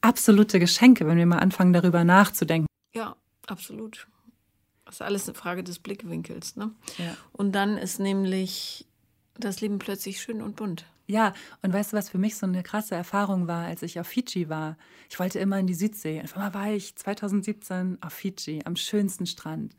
absolute 0.00 0.58
Geschenke, 0.58 1.06
wenn 1.06 1.18
wir 1.18 1.26
mal 1.26 1.38
anfangen 1.38 1.72
darüber 1.72 2.04
nachzudenken. 2.04 2.66
Ja, 2.94 3.16
absolut. 3.46 4.06
Das 4.84 4.96
ist 4.96 5.02
alles 5.02 5.28
eine 5.28 5.34
Frage 5.34 5.64
des 5.64 5.80
Blickwinkels, 5.80 6.56
ne? 6.56 6.70
Ja. 6.96 7.16
Und 7.32 7.52
dann 7.52 7.76
ist 7.76 7.98
nämlich 7.98 8.86
das 9.36 9.60
Leben 9.60 9.78
plötzlich 9.78 10.20
schön 10.20 10.40
und 10.40 10.56
bunt. 10.56 10.86
Ja, 11.06 11.34
und 11.62 11.72
weißt 11.72 11.92
du, 11.92 11.96
was 11.96 12.10
für 12.10 12.18
mich 12.18 12.36
so 12.36 12.46
eine 12.46 12.62
krasse 12.62 12.96
Erfahrung 12.96 13.46
war, 13.46 13.66
als 13.66 13.82
ich 13.82 14.00
auf 14.00 14.08
Fiji 14.08 14.48
war? 14.48 14.76
Ich 15.08 15.18
wollte 15.20 15.38
immer 15.38 15.58
in 15.58 15.66
die 15.66 15.74
Südsee. 15.74 16.18
Und 16.18 16.24
auf 16.24 16.36
einmal 16.36 16.54
war 16.54 16.72
ich 16.72 16.96
2017 16.96 17.98
auf 18.00 18.12
Fiji, 18.12 18.62
am 18.64 18.74
schönsten 18.74 19.26
Strand. 19.26 19.76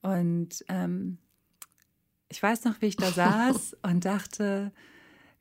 Und 0.00 0.64
ähm, 0.68 1.18
ich 2.28 2.42
weiß 2.42 2.64
noch, 2.64 2.80
wie 2.80 2.86
ich 2.86 2.96
da 2.96 3.10
saß 3.10 3.76
und 3.82 4.04
dachte, 4.04 4.72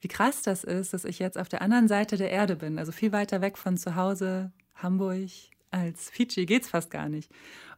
wie 0.01 0.07
krass 0.07 0.41
das 0.41 0.63
ist, 0.63 0.93
dass 0.93 1.05
ich 1.05 1.19
jetzt 1.19 1.37
auf 1.37 1.47
der 1.47 1.61
anderen 1.61 1.87
Seite 1.87 2.17
der 2.17 2.31
Erde 2.31 2.55
bin, 2.55 2.79
also 2.79 2.91
viel 2.91 3.11
weiter 3.11 3.41
weg 3.41 3.57
von 3.57 3.77
zu 3.77 3.95
Hause, 3.95 4.51
Hamburg, 4.75 5.29
als 5.71 6.09
Fiji 6.09 6.45
geht's 6.45 6.69
fast 6.69 6.91
gar 6.91 7.07
nicht. 7.07 7.31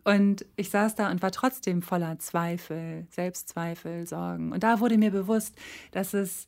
Und 0.04 0.46
ich 0.56 0.70
saß 0.70 0.96
da 0.96 1.10
und 1.10 1.22
war 1.22 1.32
trotzdem 1.32 1.82
voller 1.82 2.20
Zweifel, 2.20 3.08
Selbstzweifel, 3.10 4.06
Sorgen. 4.06 4.52
Und 4.52 4.64
da 4.64 4.80
wurde 4.80 4.98
mir 4.98 5.12
bewusst, 5.12 5.56
dass 5.92 6.14
es 6.14 6.48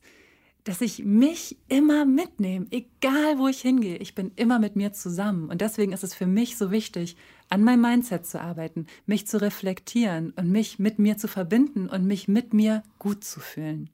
dass 0.68 0.82
ich 0.82 1.02
mich 1.02 1.56
immer 1.68 2.04
mitnehme, 2.04 2.66
egal 2.70 3.38
wo 3.38 3.48
ich 3.48 3.62
hingehe. 3.62 3.96
Ich 3.96 4.14
bin 4.14 4.32
immer 4.36 4.58
mit 4.58 4.76
mir 4.76 4.92
zusammen. 4.92 5.48
Und 5.48 5.62
deswegen 5.62 5.92
ist 5.92 6.04
es 6.04 6.12
für 6.12 6.26
mich 6.26 6.58
so 6.58 6.70
wichtig, 6.70 7.16
an 7.48 7.64
meinem 7.64 7.80
Mindset 7.80 8.26
zu 8.26 8.38
arbeiten, 8.38 8.86
mich 9.06 9.26
zu 9.26 9.40
reflektieren 9.40 10.34
und 10.36 10.52
mich 10.52 10.78
mit 10.78 10.98
mir 10.98 11.16
zu 11.16 11.26
verbinden 11.26 11.88
und 11.88 12.04
mich 12.06 12.28
mit 12.28 12.52
mir 12.52 12.82
gut 12.98 13.24
zu 13.24 13.40
fühlen. 13.40 13.88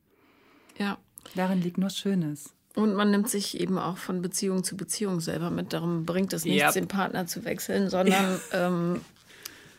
Ja. 0.77 0.99
Darin 1.37 1.63
liegt 1.63 1.79
nur 1.79 1.91
Schönes. 1.91 2.53
Und 2.75 2.95
man 2.95 3.13
nimmt 3.13 3.31
sich 3.31 3.61
eben 3.61 3.79
auch 3.79 3.97
von 3.97 4.21
Beziehung 4.21 4.65
zu 4.65 4.77
Beziehung 4.77 5.21
selber 5.21 5.51
mit. 5.51 5.73
Darum 5.73 6.05
bringt 6.05 6.33
es 6.33 6.45
nichts, 6.45 6.61
yep. 6.61 6.73
den 6.73 6.89
Partner 6.89 7.29
zu 7.29 7.45
wechseln, 7.45 7.89
sondern 7.89 8.41
ähm, 8.53 9.01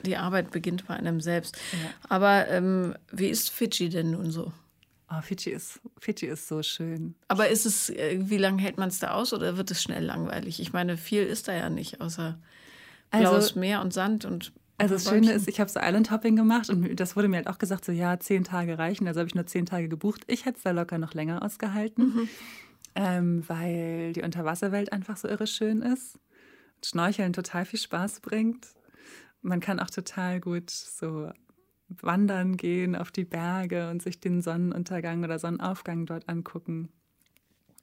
die 0.04 0.16
Arbeit 0.16 0.50
beginnt 0.50 0.88
bei 0.88 0.93
einem 0.93 1.20
selbst. 1.20 1.58
Ja. 1.74 1.89
Aber 2.08 2.48
ähm, 2.48 2.96
wie 3.12 3.28
ist 3.28 3.50
Fidschi 3.50 3.89
denn 3.89 4.12
nun 4.12 4.32
so? 4.32 4.54
Oh, 5.10 5.22
Fidschi 5.22 5.51
ist, 5.51 5.82
Fidschi 5.99 6.26
ist 6.26 6.47
so 6.47 6.64
schön. 6.64 7.16
Aber 7.28 7.49
ist 7.49 7.66
es, 7.66 7.89
äh, 7.91 8.18
wie 8.22 8.38
lange 8.38 8.62
hält 8.62 8.78
man 8.78 8.89
es 8.89 8.99
da 8.99 9.12
aus 9.12 9.34
oder 9.34 9.56
wird 9.56 9.70
es 9.70 9.82
schnell 9.82 10.03
langweilig? 10.03 10.60
Ich 10.60 10.74
meine, 10.74 10.97
viel 10.97 11.24
ist 11.24 11.47
da 11.47 11.53
ja 11.53 11.70
nicht, 11.70 12.01
außer 12.01 12.39
blaues 13.12 13.34
also, 13.34 13.60
Meer 13.60 13.82
und 13.82 13.93
Sand 13.93 14.26
und. 14.26 14.53
Also 14.78 14.95
das 14.95 15.08
Schöne 15.08 15.32
ist, 15.32 15.47
ich 15.47 15.62
habe 15.62 15.70
so 15.70 15.80
Island 15.82 16.12
Hopping 16.12 16.36
gemacht 16.36 16.70
und 16.70 16.99
das 16.99 17.16
wurde 17.16 17.30
mir 17.30 17.38
halt 17.38 17.47
auch 17.47 17.60
gesagt, 17.60 17.86
so 17.86 17.93
ja, 17.93 18.20
zehn 18.20 18.43
Tage 18.43 18.78
reichen. 18.78 19.08
Also 19.08 19.22
habe 19.22 19.28
ich 19.30 19.36
nur 19.36 19.45
zehn 19.45 19.66
Tage 19.66 19.88
gebucht. 19.88 20.24
Ich 20.28 20.45
hätte 20.45 20.58
es 20.58 20.64
da 20.64 20.72
locker 20.72 20.97
noch 20.97 21.14
länger 21.14 21.43
ausgehalten, 21.43 22.03
mhm. 22.03 22.30
ähm, 22.95 23.43
weil 23.47 24.12
die 24.12 24.22
Unterwasserwelt 24.22 24.91
einfach 24.91 25.16
so 25.16 25.30
irre 25.30 25.47
schön 25.47 25.82
ist. 25.82 26.20
Schnorcheln 26.84 27.32
total 27.32 27.64
viel 27.64 27.80
Spaß 27.80 28.20
bringt. 28.20 28.68
Man 29.41 29.62
kann 29.62 29.80
auch 29.80 29.89
total 29.89 30.41
gut 30.41 30.70
so 30.70 31.32
wandern 31.89 32.57
gehen 32.57 32.95
auf 32.95 33.11
die 33.11 33.25
Berge 33.25 33.89
und 33.89 34.01
sich 34.01 34.19
den 34.19 34.41
Sonnenuntergang 34.41 35.23
oder 35.23 35.39
Sonnenaufgang 35.39 36.05
dort 36.05 36.27
angucken. 36.27 36.89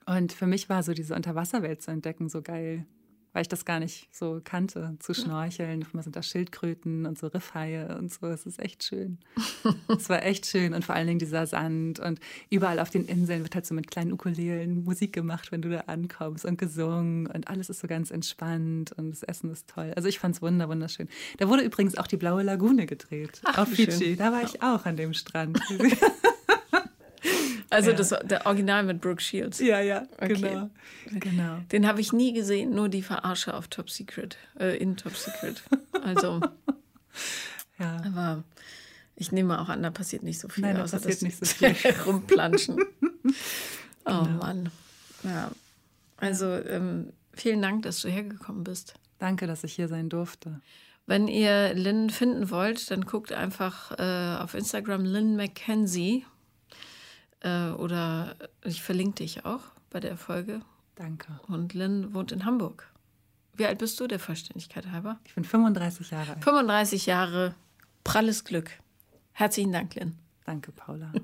Und 0.06 0.32
für 0.32 0.46
mich 0.46 0.68
war 0.68 0.82
so 0.82 0.92
diese 0.92 1.14
Unterwasserwelt 1.14 1.82
zu 1.82 1.90
entdecken 1.90 2.28
so 2.28 2.42
geil 2.42 2.86
weil 3.32 3.42
ich 3.42 3.48
das 3.48 3.64
gar 3.64 3.80
nicht 3.80 4.08
so 4.12 4.40
kannte, 4.44 4.96
zu 4.98 5.14
schnorcheln. 5.14 5.84
Mal 5.92 6.02
sind 6.02 6.16
da 6.16 6.22
Schildkröten 6.22 7.06
und 7.06 7.18
so 7.18 7.28
Riffhaie 7.28 7.96
und 7.98 8.12
so. 8.12 8.26
Es 8.26 8.46
ist 8.46 8.58
echt 8.58 8.84
schön. 8.84 9.18
es 9.88 10.08
war 10.08 10.22
echt 10.22 10.46
schön 10.46 10.74
und 10.74 10.84
vor 10.84 10.94
allen 10.94 11.06
Dingen 11.06 11.18
dieser 11.18 11.46
Sand 11.46 11.98
und 12.00 12.20
überall 12.50 12.78
auf 12.78 12.90
den 12.90 13.06
Inseln 13.06 13.42
wird 13.42 13.54
halt 13.54 13.66
so 13.66 13.74
mit 13.74 13.90
kleinen 13.90 14.12
Ukulelen 14.12 14.84
Musik 14.84 15.12
gemacht, 15.12 15.52
wenn 15.52 15.62
du 15.62 15.70
da 15.70 15.80
ankommst 15.86 16.44
und 16.44 16.58
gesungen 16.58 17.26
und 17.26 17.48
alles 17.48 17.70
ist 17.70 17.80
so 17.80 17.88
ganz 17.88 18.10
entspannt 18.10 18.92
und 18.92 19.10
das 19.10 19.22
Essen 19.22 19.50
ist 19.50 19.68
toll. 19.68 19.92
Also 19.96 20.08
ich 20.08 20.18
fand 20.18 20.36
es 20.36 20.42
wunderschön. 20.42 21.08
Da 21.38 21.48
wurde 21.48 21.62
übrigens 21.62 21.96
auch 21.96 22.06
die 22.06 22.16
Blaue 22.16 22.42
Lagune 22.42 22.86
gedreht 22.86 23.40
Ach, 23.44 23.58
auf 23.58 23.68
Fiji. 23.68 23.92
Schön. 23.92 24.16
Da 24.16 24.32
war 24.32 24.42
ich 24.42 24.62
auch 24.62 24.84
an 24.84 24.96
dem 24.96 25.14
Strand. 25.14 25.60
Also 27.72 27.90
ja. 27.90 27.96
das, 27.96 28.14
der 28.24 28.46
Original 28.46 28.82
mit 28.82 29.00
Brooke 29.00 29.22
Shields. 29.22 29.58
Ja, 29.58 29.80
ja, 29.80 30.06
okay. 30.18 30.34
genau. 30.34 30.70
genau. 31.10 31.58
Den 31.72 31.86
habe 31.86 32.00
ich 32.00 32.12
nie 32.12 32.32
gesehen, 32.32 32.74
nur 32.74 32.88
die 32.88 33.02
Verarsche 33.02 33.54
auf 33.54 33.68
Top 33.68 33.88
Secret, 33.88 34.36
äh, 34.60 34.76
in 34.76 34.96
Top 34.96 35.16
Secret. 35.16 35.62
Also, 36.02 36.40
ja. 37.78 38.02
aber 38.04 38.44
ich 39.16 39.32
nehme 39.32 39.58
auch 39.60 39.70
an, 39.70 39.82
da 39.82 39.90
passiert 39.90 40.22
nicht 40.22 40.38
so 40.38 40.48
viel. 40.48 40.62
Nein, 40.62 40.76
da 40.76 40.82
passiert 40.82 41.04
das 41.06 41.22
nicht 41.22 41.38
so 41.38 41.46
viel. 41.46 41.74
rumplanschen. 42.06 42.78
Oh 44.04 44.24
genau. 44.24 44.38
Mann. 44.38 44.70
Ja. 45.22 45.52
Also 46.16 46.46
ähm, 46.56 47.12
vielen 47.32 47.62
Dank, 47.62 47.82
dass 47.84 48.00
du 48.00 48.08
hergekommen 48.08 48.64
bist. 48.64 48.94
Danke, 49.20 49.46
dass 49.46 49.62
ich 49.62 49.74
hier 49.74 49.86
sein 49.86 50.08
durfte. 50.08 50.60
Wenn 51.06 51.28
ihr 51.28 51.72
Lynn 51.74 52.10
finden 52.10 52.50
wollt, 52.50 52.90
dann 52.90 53.02
guckt 53.02 53.32
einfach 53.32 53.92
äh, 54.00 54.42
auf 54.42 54.54
Instagram 54.54 55.04
Lynn 55.04 55.36
McKenzie 55.36 56.24
äh, 57.42 57.70
oder 57.70 58.36
ich 58.64 58.82
verlinke 58.82 59.16
dich 59.16 59.44
auch 59.44 59.62
bei 59.90 60.00
der 60.00 60.16
Folge. 60.16 60.60
Danke. 60.94 61.40
Und 61.48 61.74
Lynn 61.74 62.14
wohnt 62.14 62.32
in 62.32 62.44
Hamburg. 62.44 62.90
Wie 63.54 63.66
alt 63.66 63.78
bist 63.78 64.00
du, 64.00 64.06
der 64.06 64.18
Vollständigkeit 64.18 64.90
halber? 64.90 65.18
Ich 65.24 65.34
bin 65.34 65.44
35 65.44 66.10
Jahre 66.10 66.32
alt. 66.34 66.44
35 66.44 67.06
Jahre, 67.06 67.54
pralles 68.04 68.44
Glück. 68.44 68.70
Herzlichen 69.32 69.72
Dank, 69.72 69.94
Lynn. 69.94 70.18
Danke, 70.44 70.72
Paula. 70.72 71.12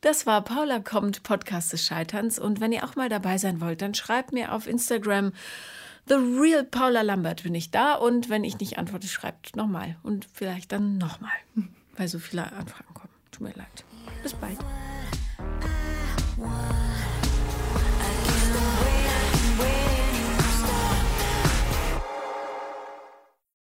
Das 0.00 0.26
war 0.26 0.42
Paula 0.44 0.78
kommt, 0.78 1.24
Podcast 1.24 1.72
des 1.72 1.84
Scheiterns. 1.84 2.38
Und 2.38 2.60
wenn 2.60 2.70
ihr 2.70 2.84
auch 2.84 2.94
mal 2.94 3.08
dabei 3.08 3.36
sein 3.36 3.60
wollt, 3.60 3.82
dann 3.82 3.94
schreibt 3.94 4.32
mir 4.32 4.52
auf 4.52 4.68
Instagram 4.68 5.32
The 6.06 6.14
Real 6.14 6.64
Paula 6.64 7.02
Lambert 7.02 7.42
bin 7.42 7.54
ich 7.54 7.72
da. 7.72 7.94
Und 7.94 8.30
wenn 8.30 8.44
ich 8.44 8.60
nicht 8.60 8.78
antworte, 8.78 9.08
schreibt 9.08 9.56
nochmal. 9.56 9.96
Und 10.04 10.28
vielleicht 10.32 10.70
dann 10.70 10.98
nochmal, 10.98 11.32
weil 11.96 12.06
so 12.06 12.20
viele 12.20 12.44
Anfragen 12.52 12.94
kommen. 12.94 13.12
Tut 13.32 13.42
mir 13.42 13.54
leid. 13.54 13.84
Bis 14.22 14.34
bald. 14.34 14.58